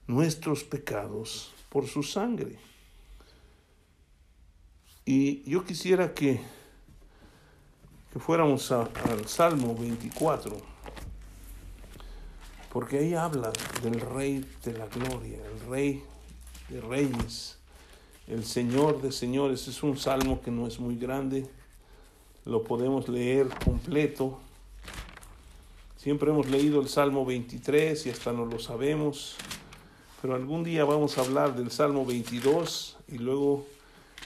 nuestros 0.07 0.63
pecados 0.63 1.51
por 1.69 1.87
su 1.87 2.03
sangre. 2.03 2.57
Y 5.05 5.49
yo 5.49 5.65
quisiera 5.65 6.13
que, 6.13 6.41
que 8.11 8.19
fuéramos 8.19 8.71
al 8.71 9.27
Salmo 9.27 9.75
24 9.75 10.73
porque 12.73 12.97
ahí 12.97 13.13
habla 13.13 13.53
del 13.83 14.01
Rey 14.01 14.43
de 14.65 14.73
la 14.73 14.87
Gloria, 14.87 15.37
el 15.45 15.69
Rey 15.69 16.03
de 16.69 16.81
Reyes, 16.81 17.59
el 18.27 18.43
Señor 18.43 18.99
de 18.99 19.11
Señores. 19.11 19.67
Es 19.67 19.83
un 19.83 19.95
salmo 19.95 20.41
que 20.41 20.49
no 20.49 20.65
es 20.65 20.79
muy 20.79 20.95
grande, 20.95 21.45
lo 22.45 22.63
podemos 22.63 23.07
leer 23.07 23.47
completo. 23.63 24.39
Siempre 25.97 26.31
hemos 26.31 26.49
leído 26.49 26.81
el 26.81 26.89
Salmo 26.89 27.23
23 27.25 28.07
y 28.07 28.09
hasta 28.09 28.33
no 28.33 28.43
lo 28.45 28.57
sabemos, 28.57 29.35
pero 30.19 30.33
algún 30.33 30.63
día 30.63 30.83
vamos 30.83 31.19
a 31.19 31.21
hablar 31.21 31.55
del 31.55 31.69
Salmo 31.69 32.07
22 32.07 32.97
y 33.07 33.19
luego 33.19 33.67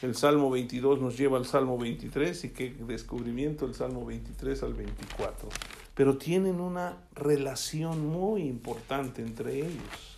el 0.01 0.15
Salmo 0.15 0.49
22 0.49 1.01
nos 1.01 1.17
lleva 1.17 1.37
al 1.37 1.45
Salmo 1.45 1.77
23 1.77 2.43
y 2.45 2.49
qué 2.49 2.75
descubrimiento 2.87 3.65
el 3.65 3.73
Salmo 3.73 4.05
23 4.05 4.63
al 4.63 4.73
24 4.73 5.49
pero 5.97 6.15
tienen 6.15 6.61
una 6.61 6.95
relación 7.15 8.07
muy 8.07 8.43
importante 8.43 9.23
entre 9.23 9.55
ellos. 9.55 10.17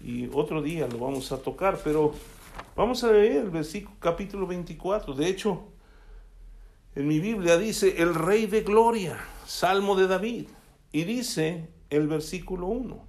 Y 0.00 0.28
otro 0.32 0.62
día 0.62 0.86
lo 0.86 0.98
vamos 0.98 1.32
a 1.32 1.38
tocar, 1.38 1.80
pero 1.82 2.14
vamos 2.76 3.02
a 3.02 3.10
leer 3.10 3.38
el 3.38 3.50
versículo 3.50 3.96
capítulo 3.98 4.46
24. 4.46 5.12
De 5.14 5.26
hecho, 5.26 5.64
en 6.94 7.08
mi 7.08 7.18
Biblia 7.18 7.58
dice 7.58 8.00
el 8.00 8.14
Rey 8.14 8.46
de 8.46 8.60
Gloria, 8.60 9.18
Salmo 9.44 9.96
de 9.96 10.06
David, 10.06 10.46
y 10.92 11.02
dice 11.02 11.68
el 11.90 12.06
versículo 12.06 12.68
1. 12.68 13.04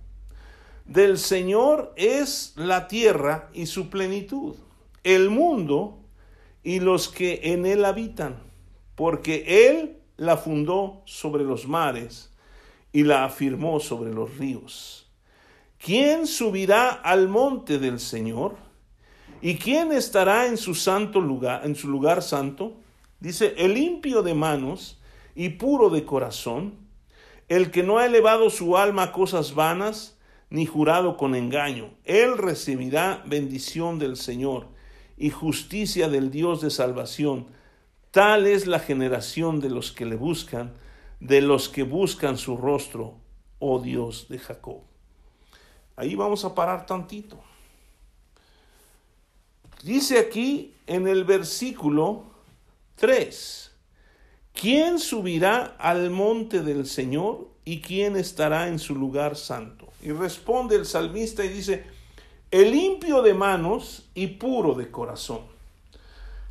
Del 0.85 1.19
Señor 1.19 1.93
es 1.97 2.53
la 2.55 2.87
tierra 2.87 3.51
y 3.53 3.67
su 3.67 3.91
plenitud, 3.91 4.55
el 5.05 5.29
mundo 5.29 5.99
y 6.63 6.79
los 6.79 7.07
que 7.07 7.39
en 7.43 7.65
él 7.65 7.85
habitan, 7.85 8.41
porque 8.95 9.69
Él 9.69 9.99
la 10.17 10.35
fundó 10.35 11.03
sobre 11.05 11.43
los 11.43 11.67
mares 11.67 12.33
y 12.91 13.03
la 13.03 13.23
afirmó 13.23 13.79
sobre 13.79 14.11
los 14.11 14.37
ríos. 14.37 15.07
¿Quién 15.77 16.25
subirá 16.25 16.89
al 16.89 17.27
monte 17.27 17.77
del 17.77 17.99
Señor? 17.99 18.55
¿Y 19.41 19.57
quién 19.57 19.91
estará 19.91 20.47
en 20.47 20.57
su 20.57 20.73
santo 20.73 21.21
lugar, 21.21 21.65
en 21.65 21.75
su 21.75 21.87
lugar 21.87 22.23
santo? 22.23 22.73
Dice, 23.19 23.53
el 23.57 23.75
limpio 23.75 24.23
de 24.23 24.33
manos 24.33 24.99
y 25.35 25.49
puro 25.49 25.91
de 25.91 26.03
corazón, 26.03 26.73
el 27.47 27.69
que 27.69 27.83
no 27.83 27.99
ha 27.99 28.07
elevado 28.07 28.49
su 28.49 28.75
alma 28.75 29.03
a 29.03 29.11
cosas 29.11 29.53
vanas, 29.53 30.17
ni 30.49 30.65
jurado 30.65 31.15
con 31.15 31.35
engaño. 31.35 31.91
Él 32.05 32.39
recibirá 32.39 33.21
bendición 33.27 33.99
del 33.99 34.15
Señor 34.17 34.73
y 35.17 35.29
justicia 35.29 36.09
del 36.09 36.31
Dios 36.31 36.61
de 36.61 36.69
salvación 36.69 37.47
Tal 38.15 38.47
es 38.47 38.65
la 38.65 38.79
generación 38.79 39.59
de 39.59 39.69
los 39.69 39.91
que 39.91 40.05
le 40.05 40.15
buscan, 40.15 40.71
de 41.19 41.41
los 41.41 41.67
que 41.67 41.83
buscan 41.83 42.37
su 42.37 42.55
rostro, 42.55 43.15
oh 43.59 43.79
Dios 43.79 44.27
de 44.29 44.39
Jacob. 44.39 44.79
Ahí 45.97 46.15
vamos 46.15 46.45
a 46.45 46.55
parar 46.55 46.85
tantito. 46.85 47.37
Dice 49.83 50.17
aquí 50.17 50.73
en 50.87 51.09
el 51.09 51.25
versículo 51.25 52.23
3, 52.95 53.71
¿quién 54.53 54.97
subirá 54.97 55.75
al 55.77 56.09
monte 56.09 56.61
del 56.61 56.85
Señor 56.85 57.49
y 57.65 57.81
quién 57.81 58.15
estará 58.15 58.69
en 58.69 58.79
su 58.79 58.95
lugar 58.95 59.35
santo? 59.35 59.89
Y 60.01 60.13
responde 60.13 60.77
el 60.77 60.85
salmista 60.85 61.43
y 61.43 61.49
dice, 61.49 61.83
el 62.51 62.71
limpio 62.71 63.21
de 63.21 63.33
manos 63.33 64.09
y 64.13 64.27
puro 64.27 64.73
de 64.73 64.91
corazón 64.91 65.55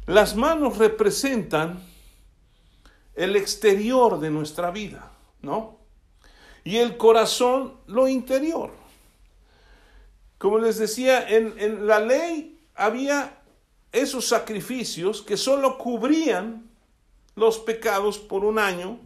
las 0.07 0.36
manos 0.36 0.76
representan 0.76 1.82
el 3.14 3.36
exterior 3.36 4.20
de 4.20 4.30
nuestra 4.30 4.70
vida, 4.70 5.11
¿no? 5.40 5.78
Y 6.62 6.76
el 6.76 6.97
corazón 6.97 7.74
lo 7.86 8.09
interior. 8.09 8.70
Como 10.38 10.59
les 10.59 10.78
decía, 10.78 11.26
en, 11.28 11.86
la 11.86 12.01
ley 12.01 12.61
había 12.74 13.40
esos 13.92 14.26
sacrificios 14.26 15.22
que 15.22 15.36
solo 15.36 15.78
cubrían 15.78 16.68
los 17.34 17.59
pecados 17.59 18.18
por 18.18 18.45
un 18.45 18.59
año, 18.59 18.99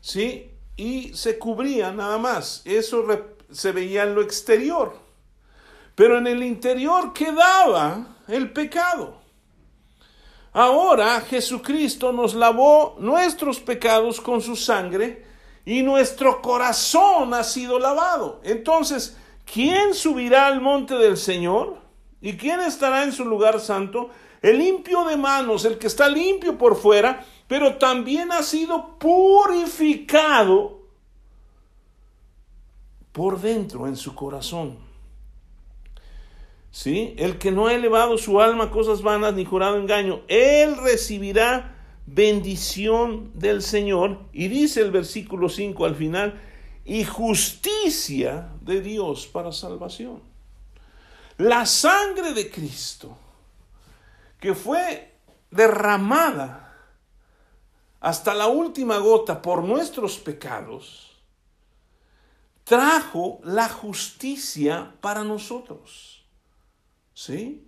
¿sí? 0.00 0.50
Y 0.76 1.12
se 1.14 1.38
cubrían 1.38 1.96
nada 1.98 2.16
más. 2.16 2.62
Eso 2.64 3.04
se 3.50 3.72
veía 3.72 4.04
en 4.04 4.14
lo 4.14 4.22
exterior. 4.22 5.09
Pero 6.00 6.16
en 6.16 6.26
el 6.26 6.42
interior 6.42 7.12
quedaba 7.12 8.16
el 8.26 8.50
pecado. 8.54 9.18
Ahora 10.50 11.20
Jesucristo 11.20 12.10
nos 12.10 12.32
lavó 12.34 12.96
nuestros 12.98 13.60
pecados 13.60 14.18
con 14.18 14.40
su 14.40 14.56
sangre 14.56 15.26
y 15.66 15.82
nuestro 15.82 16.40
corazón 16.40 17.34
ha 17.34 17.44
sido 17.44 17.78
lavado. 17.78 18.40
Entonces, 18.44 19.18
¿quién 19.44 19.92
subirá 19.92 20.46
al 20.46 20.62
monte 20.62 20.94
del 20.94 21.18
Señor? 21.18 21.76
¿Y 22.22 22.38
quién 22.38 22.60
estará 22.60 23.04
en 23.04 23.12
su 23.12 23.26
lugar 23.26 23.60
santo? 23.60 24.08
El 24.40 24.56
limpio 24.56 25.04
de 25.04 25.18
manos, 25.18 25.66
el 25.66 25.76
que 25.76 25.88
está 25.88 26.08
limpio 26.08 26.56
por 26.56 26.76
fuera, 26.76 27.26
pero 27.46 27.76
también 27.76 28.32
ha 28.32 28.42
sido 28.42 28.98
purificado 28.98 30.80
por 33.12 33.38
dentro, 33.38 33.86
en 33.86 33.96
su 33.96 34.14
corazón. 34.14 34.89
¿Sí? 36.70 37.14
El 37.18 37.38
que 37.38 37.50
no 37.50 37.66
ha 37.66 37.74
elevado 37.74 38.16
su 38.16 38.40
alma 38.40 38.64
a 38.64 38.70
cosas 38.70 39.02
vanas 39.02 39.34
ni 39.34 39.44
jurado 39.44 39.76
engaño, 39.76 40.22
él 40.28 40.76
recibirá 40.76 41.76
bendición 42.06 43.32
del 43.34 43.62
Señor. 43.62 44.20
Y 44.32 44.48
dice 44.48 44.80
el 44.80 44.90
versículo 44.90 45.48
5 45.48 45.84
al 45.84 45.96
final, 45.96 46.40
y 46.84 47.04
justicia 47.04 48.50
de 48.60 48.80
Dios 48.80 49.26
para 49.26 49.52
salvación. 49.52 50.22
La 51.38 51.66
sangre 51.66 52.34
de 52.34 52.50
Cristo, 52.50 53.16
que 54.38 54.54
fue 54.54 55.14
derramada 55.50 56.76
hasta 58.00 58.34
la 58.34 58.46
última 58.46 58.98
gota 58.98 59.42
por 59.42 59.62
nuestros 59.62 60.18
pecados, 60.18 61.22
trajo 62.64 63.40
la 63.42 63.68
justicia 63.68 64.94
para 65.00 65.24
nosotros. 65.24 66.19
¿Sí? 67.14 67.66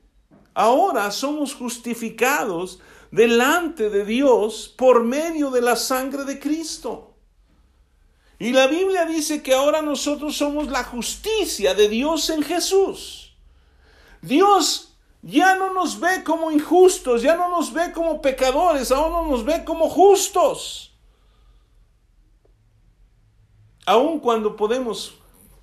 Ahora 0.54 1.10
somos 1.10 1.54
justificados 1.54 2.80
delante 3.10 3.90
de 3.90 4.04
Dios 4.04 4.74
por 4.76 5.04
medio 5.04 5.50
de 5.50 5.60
la 5.60 5.76
sangre 5.76 6.24
de 6.24 6.38
Cristo. 6.38 7.14
Y 8.38 8.52
la 8.52 8.66
Biblia 8.66 9.04
dice 9.04 9.42
que 9.42 9.54
ahora 9.54 9.82
nosotros 9.82 10.36
somos 10.36 10.68
la 10.68 10.82
justicia 10.82 11.74
de 11.74 11.88
Dios 11.88 12.28
en 12.30 12.42
Jesús. 12.42 13.36
Dios 14.20 14.96
ya 15.22 15.54
no 15.54 15.72
nos 15.72 16.00
ve 16.00 16.24
como 16.24 16.50
injustos, 16.50 17.22
ya 17.22 17.36
no 17.36 17.48
nos 17.48 17.72
ve 17.72 17.92
como 17.92 18.20
pecadores, 18.20 18.90
ahora 18.90 19.28
nos 19.28 19.44
ve 19.44 19.64
como 19.64 19.88
justos. 19.88 20.92
Aun 23.86 24.20
cuando 24.20 24.56
podemos 24.56 25.14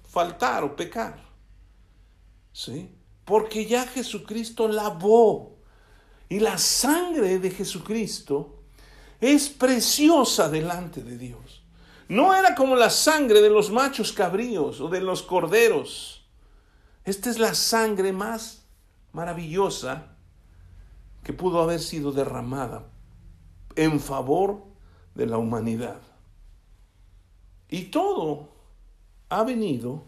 faltar 0.07 0.63
o 0.63 0.75
pecar. 0.75 1.21
¿Sí? 2.53 2.89
Porque 3.29 3.67
ya 3.67 3.85
Jesucristo 3.85 4.67
lavó. 4.67 5.59
Y 6.29 6.39
la 6.39 6.57
sangre 6.57 7.37
de 7.37 7.51
Jesucristo 7.51 8.63
es 9.21 9.49
preciosa 9.49 10.49
delante 10.49 11.03
de 11.03 11.15
Dios. 11.15 11.61
No 12.07 12.33
era 12.33 12.55
como 12.55 12.75
la 12.75 12.89
sangre 12.89 13.43
de 13.43 13.51
los 13.51 13.69
machos 13.69 14.13
cabríos 14.13 14.81
o 14.81 14.87
de 14.87 15.01
los 15.01 15.21
corderos. 15.21 16.27
Esta 17.05 17.29
es 17.29 17.37
la 17.37 17.53
sangre 17.53 18.13
más 18.13 18.65
maravillosa 19.11 20.15
que 21.23 21.31
pudo 21.31 21.61
haber 21.61 21.81
sido 21.81 22.11
derramada 22.11 22.89
en 23.75 23.99
favor 23.99 24.63
de 25.13 25.27
la 25.27 25.37
humanidad. 25.37 26.01
Y 27.69 27.91
todo 27.91 28.49
ha 29.29 29.43
venido 29.43 30.03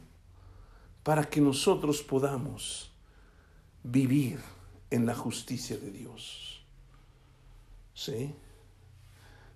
para 1.03 1.25
que 1.25 1.39
nosotros 1.39 2.01
podamos 2.01 2.90
vivir 3.83 4.39
en 4.89 5.05
la 5.05 5.15
justicia 5.15 5.77
de 5.77 5.91
Dios. 5.91 6.63
¿Sí? 7.93 8.33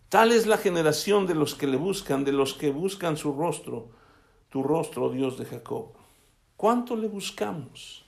Tal 0.10 0.32
es 0.32 0.46
la 0.46 0.58
generación 0.58 1.26
de 1.28 1.36
los 1.36 1.56
que 1.56 1.68
le 1.68 1.78
buscan, 1.78 2.24
de 2.24 2.32
los 2.32 2.54
que 2.54 2.72
buscan 2.72 3.18
su 3.18 3.34
rostro, 3.34 3.90
tu 4.50 4.64
rostro, 4.64 5.10
Dios 5.10 5.38
de 5.38 5.46
Jacob. 5.46 5.94
¿Cuánto 6.56 6.96
le 6.96 7.08
buscamos? 7.08 8.06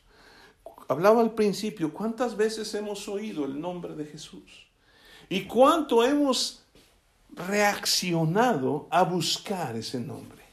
hablaba 0.88 1.22
al 1.22 1.34
principio, 1.34 1.94
¿cuántas 1.94 2.36
veces 2.36 2.74
hemos 2.74 3.08
oído 3.08 3.46
el 3.46 3.60
nombre 3.60 3.94
de 3.96 4.06
Jesús? 4.06 4.68
¿Y 5.30 5.44
cuánto 5.44 6.04
hemos 6.04 6.64
reaccionado 7.32 8.88
a 8.90 9.04
buscar 9.04 9.76
ese 9.76 10.00
nombre? 10.00 10.44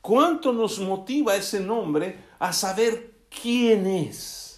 ¿Cuánto 0.00 0.52
nos 0.52 0.78
motiva 0.78 1.36
ese 1.36 1.60
nombre 1.60 2.18
a 2.38 2.52
saber 2.52 3.14
quién 3.28 3.86
es? 3.86 4.51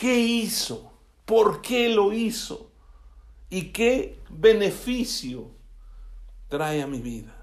¿Qué 0.00 0.18
hizo? 0.18 0.90
¿Por 1.26 1.60
qué 1.60 1.90
lo 1.90 2.14
hizo? 2.14 2.70
¿Y 3.50 3.64
qué 3.64 4.18
beneficio 4.30 5.50
trae 6.48 6.80
a 6.80 6.86
mi 6.86 7.00
vida? 7.00 7.36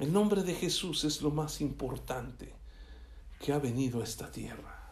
El 0.00 0.12
nombre 0.12 0.42
de 0.42 0.56
Jesús 0.56 1.04
es 1.04 1.22
lo 1.22 1.30
más 1.30 1.60
importante 1.60 2.52
que 3.38 3.52
ha 3.52 3.60
venido 3.60 4.00
a 4.00 4.04
esta 4.04 4.32
tierra. 4.32 4.90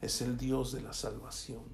Es 0.00 0.22
el 0.22 0.38
Dios 0.38 0.72
de 0.72 0.80
la 0.80 0.94
salvación. 0.94 1.64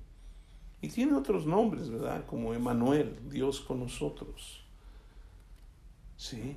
Y 0.81 0.89
tiene 0.89 1.15
otros 1.15 1.47
nombres, 1.47 1.89
¿verdad? 1.89 2.27
Como 2.27 2.55
Emanuel, 2.55 3.17
Dios 3.31 3.61
con 3.61 3.79
nosotros. 3.79 4.65
¿Sí? 6.17 6.57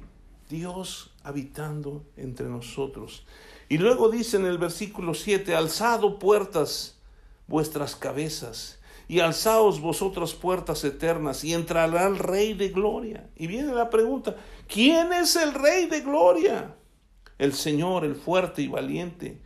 Dios 0.50 1.12
habitando 1.22 2.08
entre 2.18 2.48
nosotros. 2.50 3.24
Y 3.70 3.78
luego 3.78 4.10
dice 4.10 4.38
en 4.38 4.46
el 4.46 4.58
versículo 4.58 5.14
7, 5.14 5.56
alzado 5.56 6.20
puertas 6.20 7.00
vuestras 7.48 7.96
cabezas 7.96 8.80
y 9.08 9.22
alzaos 9.22 9.80
vosotras 9.80 10.34
puertas 10.34 10.84
eternas 10.84 11.44
y 11.44 11.54
entrará 11.54 12.08
el 12.08 12.20
Rey 12.20 12.54
de 12.54 12.70
Gloria. 12.70 13.30
Y 13.36 13.48
viene 13.48 13.74
la 13.74 13.90
pregunta, 13.90 14.36
¿quién 14.68 15.14
es 15.14 15.36
el 15.36 15.54
Rey 15.54 15.86
de 15.86 16.02
Gloria? 16.02 16.76
el 17.40 17.54
Señor, 17.54 18.06
el 18.06 18.16
fuerte 18.16 18.62
y 18.62 18.68
valiente, 18.68 19.40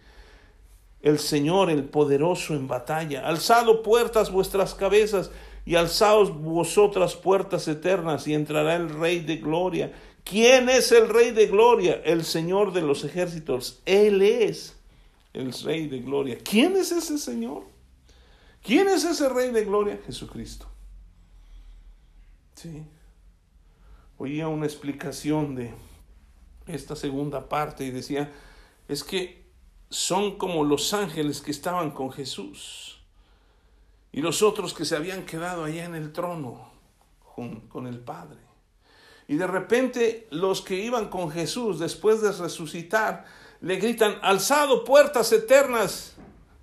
el 1.02 1.20
Señor, 1.20 1.70
el 1.70 1.86
poderoso 1.86 2.56
en 2.56 2.68
batalla. 2.68 3.26
Alzado 3.28 3.84
puertas 3.84 4.32
vuestras 4.32 4.74
cabezas 4.74 5.32
y 5.66 5.76
alzaos 5.76 6.36
vosotras 6.36 7.16
puertas 7.16 7.68
eternas 7.68 8.28
y 8.28 8.34
entrará 8.34 8.76
el 8.76 8.90
Rey 8.90 9.20
de 9.20 9.38
Gloria. 9.38 9.94
¿Quién 10.24 10.70
es 10.70 10.92
el 10.92 11.10
Rey 11.10 11.32
de 11.32 11.48
Gloria? 11.48 12.02
El 12.06 12.24
Señor 12.24 12.74
de 12.74 12.82
los 12.82 13.04
ejércitos. 13.04 13.82
Él 13.86 14.22
es 14.22 14.76
el 15.34 15.52
Rey 15.54 15.88
de 15.88 16.00
Gloria. 16.00 16.38
¿Quién 16.44 16.76
es 16.78 16.92
ese 16.92 17.18
Señor? 17.18 17.64
¿Quién 18.62 18.88
es 18.88 19.04
ese 19.04 19.28
Rey 19.28 19.52
de 19.52 19.66
Gloria? 19.66 20.00
Jesucristo. 20.06 20.68
Sí. 22.56 22.84
Oía 24.18 24.48
una 24.48 24.66
explicación 24.66 25.56
de 25.56 25.74
esta 26.68 26.96
segunda 26.96 27.50
parte 27.50 27.84
y 27.84 27.92
decía, 27.92 28.32
es 28.88 29.04
que 29.04 29.44
son 29.90 30.38
como 30.38 30.64
los 30.64 30.94
ángeles 30.94 31.42
que 31.42 31.52
estaban 31.52 31.92
con 31.92 32.12
Jesús 32.12 33.02
y 34.12 34.22
los 34.22 34.42
otros 34.42 34.74
que 34.74 34.86
se 34.86 34.96
habían 34.96 35.26
quedado 35.26 35.66
allá 35.66 35.84
en 35.84 35.96
el 35.96 36.14
trono 36.14 36.72
con, 37.36 37.62
con 37.68 37.88
el 37.88 38.00
Padre. 38.00 38.53
Y 39.28 39.36
de 39.36 39.48
repente 39.48 40.28
los 40.32 40.62
que 40.62 40.76
iban 40.76 41.10
con 41.10 41.32
Jesús 41.32 41.80
después 41.80 42.22
de 42.22 42.32
resucitar 42.32 43.26
le 43.62 43.78
gritan, 43.78 44.18
alzado 44.22 44.84
puertas 44.84 45.32
eternas 45.32 46.16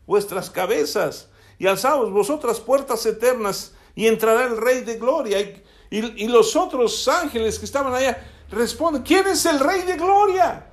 vuestras 0.06 0.50
cabezas 0.50 1.28
y 1.58 1.66
alzaos 1.66 2.12
vosotras 2.12 2.60
puertas 2.60 3.04
eternas 3.06 3.74
y 3.94 4.06
entrará 4.06 4.44
el 4.44 4.56
Rey 4.56 4.82
de 4.82 4.98
Gloria. 4.98 5.40
Y, 5.40 5.62
y, 5.90 6.24
y 6.24 6.28
los 6.28 6.54
otros 6.56 7.08
ángeles 7.08 7.58
que 7.58 7.64
estaban 7.64 7.94
allá 7.94 8.22
responde, 8.50 9.02
¿quién 9.02 9.26
es 9.26 9.46
el 9.46 9.60
Rey 9.60 9.82
de 9.82 9.96
Gloria? 9.96 10.66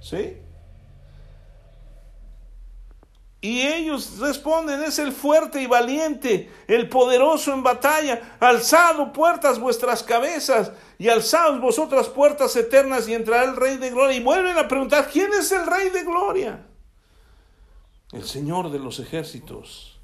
¿Sí? 0.00 0.41
Y 3.44 3.62
ellos 3.62 4.18
responden, 4.20 4.84
es 4.84 5.00
el 5.00 5.10
fuerte 5.10 5.60
y 5.60 5.66
valiente, 5.66 6.48
el 6.68 6.88
poderoso 6.88 7.52
en 7.52 7.64
batalla. 7.64 8.36
Alzado 8.38 9.12
puertas 9.12 9.58
vuestras 9.58 10.04
cabezas 10.04 10.70
y 10.96 11.08
alzaos 11.08 11.60
vosotras 11.60 12.08
puertas 12.08 12.54
eternas 12.54 13.08
y 13.08 13.14
entrará 13.14 13.42
el 13.42 13.56
Rey 13.56 13.78
de 13.78 13.90
Gloria. 13.90 14.16
Y 14.16 14.22
vuelven 14.22 14.56
a 14.56 14.68
preguntar, 14.68 15.10
¿quién 15.10 15.32
es 15.32 15.50
el 15.50 15.66
Rey 15.66 15.90
de 15.90 16.04
Gloria? 16.04 16.64
El 18.12 18.24
Señor 18.24 18.70
de 18.70 18.78
los 18.78 19.00
ejércitos. 19.00 19.98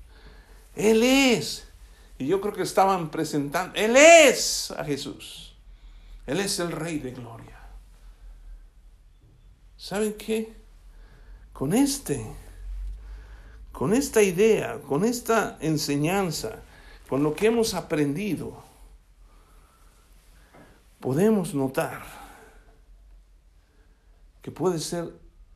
Él 0.75 1.05
es. 1.05 1.69
Y 2.19 2.27
yo 2.27 2.41
creo 2.41 2.55
que 2.55 2.63
estaban 2.63 3.09
presentando, 3.09 3.73
Él 3.77 3.97
es 3.97 4.73
a 4.73 4.85
Jesús. 4.85 5.55
Él 6.27 6.41
es 6.41 6.59
el 6.59 6.73
Rey 6.73 6.99
de 6.99 7.13
Gloria. 7.13 7.57
¿Saben 9.77 10.15
qué? 10.15 10.57
Con 11.53 11.73
este, 11.73 12.27
con 13.79 13.95
esta 13.95 14.21
idea, 14.25 14.81
con 14.81 15.05
esta 15.05 15.57
enseñanza, 15.61 16.65
con 17.09 17.23
lo 17.23 17.37
que 17.37 17.47
hemos 17.47 17.75
aprendido, 17.75 18.61
podemos 20.99 21.55
notar 21.55 22.03
que 24.43 24.51
puede 24.51 24.81
ser 24.81 25.13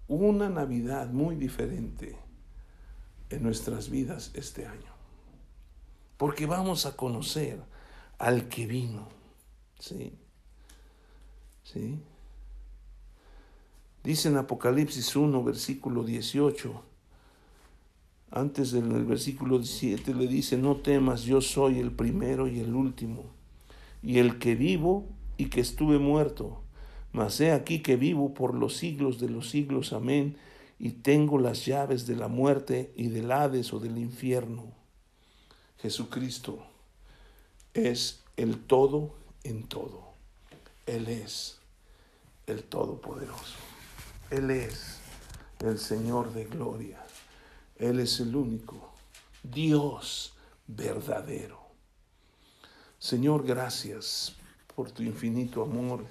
una 0.07 0.49
Navidad 0.49 1.09
muy 1.09 1.35
diferente 1.35 2.17
en 3.29 3.43
nuestras 3.43 3.91
vidas 3.91 4.31
este 4.35 4.67
año. 4.67 4.93
Porque 6.17 6.47
vamos 6.47 6.87
a 6.87 6.95
conocer 6.97 7.61
al 8.19 8.49
que 8.49 8.69
vino. 8.69 9.09
¿sí? 9.81 10.17
¿Sí? 11.65 12.01
Dice 14.05 14.29
en 14.29 14.37
Apocalipsis 14.37 15.17
1, 15.17 15.43
versículo 15.43 16.05
18, 16.05 16.92
Antes 18.35 18.73
del 18.73 19.05
versículo 19.05 19.59
17 19.59 20.15
le 20.15 20.27
dice, 20.27 20.57
no 20.57 20.77
temas, 20.77 21.25
yo 21.25 21.43
soy 21.43 21.79
el 21.79 21.93
primero 21.93 22.49
y 22.49 22.61
el 22.61 22.75
último, 22.75 23.25
y 24.03 24.21
el 24.21 24.39
que 24.39 24.55
vivo 24.55 25.07
y 25.37 25.51
que 25.51 25.61
estuve 25.61 25.99
muerto, 25.99 26.63
mas 27.13 27.39
he 27.43 27.53
aquí 27.53 27.81
que 27.81 27.97
vivo 27.97 28.33
por 28.33 28.55
los 28.55 28.75
siglos 28.79 29.21
de 29.21 29.29
los 29.29 29.51
siglos, 29.51 29.93
amén, 29.93 30.37
y 30.79 30.93
tengo 30.93 31.39
las 31.39 31.67
llaves 31.67 32.07
de 32.07 32.17
la 32.17 32.29
muerte 32.29 32.95
y 32.97 33.09
del 33.09 33.31
Hades 33.31 33.71
o 33.75 33.79
del 33.81 33.99
infierno. 33.99 34.65
Jesucristo 35.79 36.65
es 37.75 38.23
el 38.39 38.59
todo 38.59 39.15
en 39.45 39.65
todo. 39.65 40.13
Él 40.87 41.07
es 41.09 41.59
el 42.47 42.65
Todopoderoso. 42.65 43.59
Él 44.31 44.51
es 44.51 45.01
el 45.61 45.79
Señor 45.79 46.33
de 46.33 46.47
gloria. 46.47 47.02
Él 47.83 47.99
es 47.99 48.21
el 48.21 48.37
único 48.37 48.93
Dios 49.43 50.35
verdadero. 50.69 51.59
Señor, 53.01 53.45
gracias 53.45 54.37
por 54.77 54.93
tu 54.93 55.03
infinito 55.03 55.65
amor, 55.65 56.05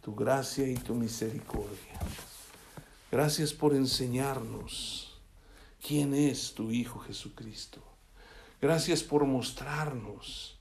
tu 0.00 0.14
gracia 0.14 0.64
y 0.68 0.76
tu 0.76 0.94
misericordia. 0.94 1.98
Gracias 3.10 3.52
por 3.52 3.74
enseñarnos 3.74 5.18
quién 5.84 6.14
es 6.14 6.54
tu 6.54 6.70
Hijo 6.70 7.00
Jesucristo. 7.00 7.82
Gracias 8.62 9.02
por 9.02 9.24
mostrarnos 9.24 10.56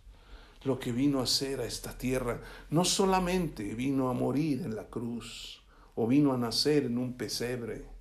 lo 0.64 0.80
que 0.80 0.92
vino 0.92 1.20
a 1.20 1.26
hacer 1.26 1.60
a 1.60 1.66
esta 1.66 1.96
tierra. 1.96 2.42
No 2.72 2.84
solamente 2.84 3.76
vino 3.76 4.10
a 4.10 4.14
morir 4.14 4.64
en 4.64 4.76
la 4.76 4.88
cruz 4.88 5.62
o 5.94 6.08
vino 6.08 6.34
a 6.34 6.38
nacer 6.40 6.86
en 6.86 6.98
un 6.98 7.14
pesebre 7.14 7.94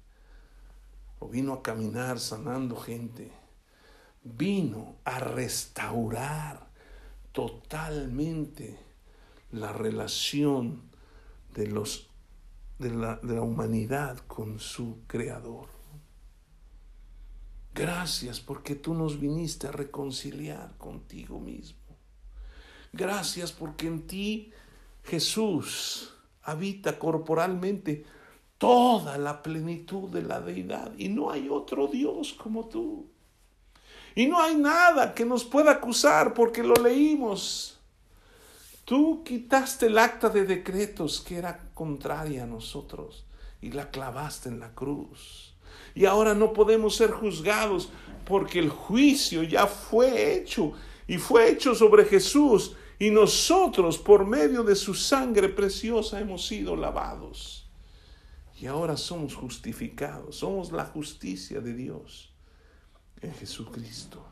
vino 1.28 1.52
a 1.52 1.62
caminar 1.62 2.18
sanando 2.18 2.76
gente. 2.76 3.30
Vino 4.22 4.96
a 5.04 5.18
restaurar 5.18 6.68
totalmente 7.32 8.78
la 9.50 9.72
relación 9.72 10.82
de, 11.52 11.66
los, 11.66 12.08
de, 12.78 12.90
la, 12.90 13.16
de 13.16 13.34
la 13.34 13.42
humanidad 13.42 14.18
con 14.26 14.58
su 14.58 15.02
creador. 15.06 15.68
Gracias 17.74 18.40
porque 18.40 18.76
tú 18.76 18.94
nos 18.94 19.20
viniste 19.20 19.66
a 19.66 19.72
reconciliar 19.72 20.76
contigo 20.78 21.40
mismo. 21.40 21.78
Gracias 22.92 23.50
porque 23.50 23.88
en 23.88 24.06
ti 24.06 24.52
Jesús 25.02 26.14
habita 26.42 26.98
corporalmente 26.98 28.04
toda 28.64 29.18
la 29.18 29.42
plenitud 29.42 30.08
de 30.08 30.22
la 30.22 30.40
deidad 30.40 30.90
y 30.96 31.10
no 31.10 31.30
hay 31.30 31.50
otro 31.50 31.86
Dios 31.86 32.32
como 32.32 32.66
tú. 32.66 33.10
Y 34.14 34.26
no 34.26 34.40
hay 34.40 34.54
nada 34.54 35.12
que 35.12 35.26
nos 35.26 35.44
pueda 35.44 35.72
acusar 35.72 36.32
porque 36.32 36.62
lo 36.62 36.72
leímos. 36.72 37.78
Tú 38.86 39.22
quitaste 39.22 39.88
el 39.88 39.98
acta 39.98 40.30
de 40.30 40.46
decretos 40.46 41.20
que 41.20 41.36
era 41.36 41.68
contraria 41.74 42.44
a 42.44 42.46
nosotros 42.46 43.26
y 43.60 43.70
la 43.70 43.90
clavaste 43.90 44.48
en 44.48 44.60
la 44.60 44.74
cruz. 44.74 45.54
Y 45.94 46.06
ahora 46.06 46.32
no 46.32 46.54
podemos 46.54 46.96
ser 46.96 47.10
juzgados 47.10 47.90
porque 48.24 48.60
el 48.60 48.70
juicio 48.70 49.42
ya 49.42 49.66
fue 49.66 50.36
hecho 50.36 50.72
y 51.06 51.18
fue 51.18 51.50
hecho 51.50 51.74
sobre 51.74 52.06
Jesús 52.06 52.76
y 52.98 53.10
nosotros 53.10 53.98
por 53.98 54.24
medio 54.24 54.62
de 54.62 54.74
su 54.74 54.94
sangre 54.94 55.50
preciosa 55.50 56.18
hemos 56.18 56.46
sido 56.46 56.76
lavados 56.76 57.63
y 58.60 58.66
ahora 58.66 58.96
somos 58.96 59.34
justificados, 59.34 60.36
somos 60.36 60.70
la 60.70 60.84
justicia 60.84 61.60
de 61.60 61.74
Dios 61.74 62.32
en 63.20 63.34
Jesucristo. 63.34 64.24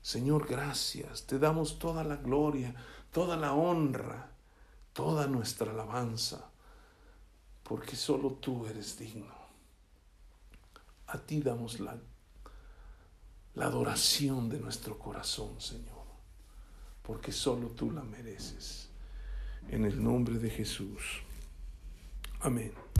Señor, 0.00 0.46
gracias, 0.46 1.26
te 1.26 1.38
damos 1.38 1.78
toda 1.78 2.04
la 2.04 2.16
gloria, 2.16 2.74
toda 3.10 3.36
la 3.36 3.54
honra, 3.54 4.30
toda 4.92 5.26
nuestra 5.26 5.72
alabanza, 5.72 6.50
porque 7.62 7.96
solo 7.96 8.32
tú 8.32 8.66
eres 8.66 8.98
digno. 8.98 9.34
A 11.06 11.18
ti 11.18 11.40
damos 11.40 11.80
la, 11.80 11.96
la 13.54 13.66
adoración 13.66 14.48
de 14.48 14.60
nuestro 14.60 14.98
corazón, 14.98 15.60
Señor, 15.60 16.04
porque 17.02 17.32
solo 17.32 17.68
tú 17.68 17.90
la 17.90 18.02
mereces. 18.02 18.88
En 19.68 19.86
el 19.86 20.02
nombre 20.02 20.38
de 20.38 20.50
Jesús. 20.50 21.22
Amén. 22.40 22.83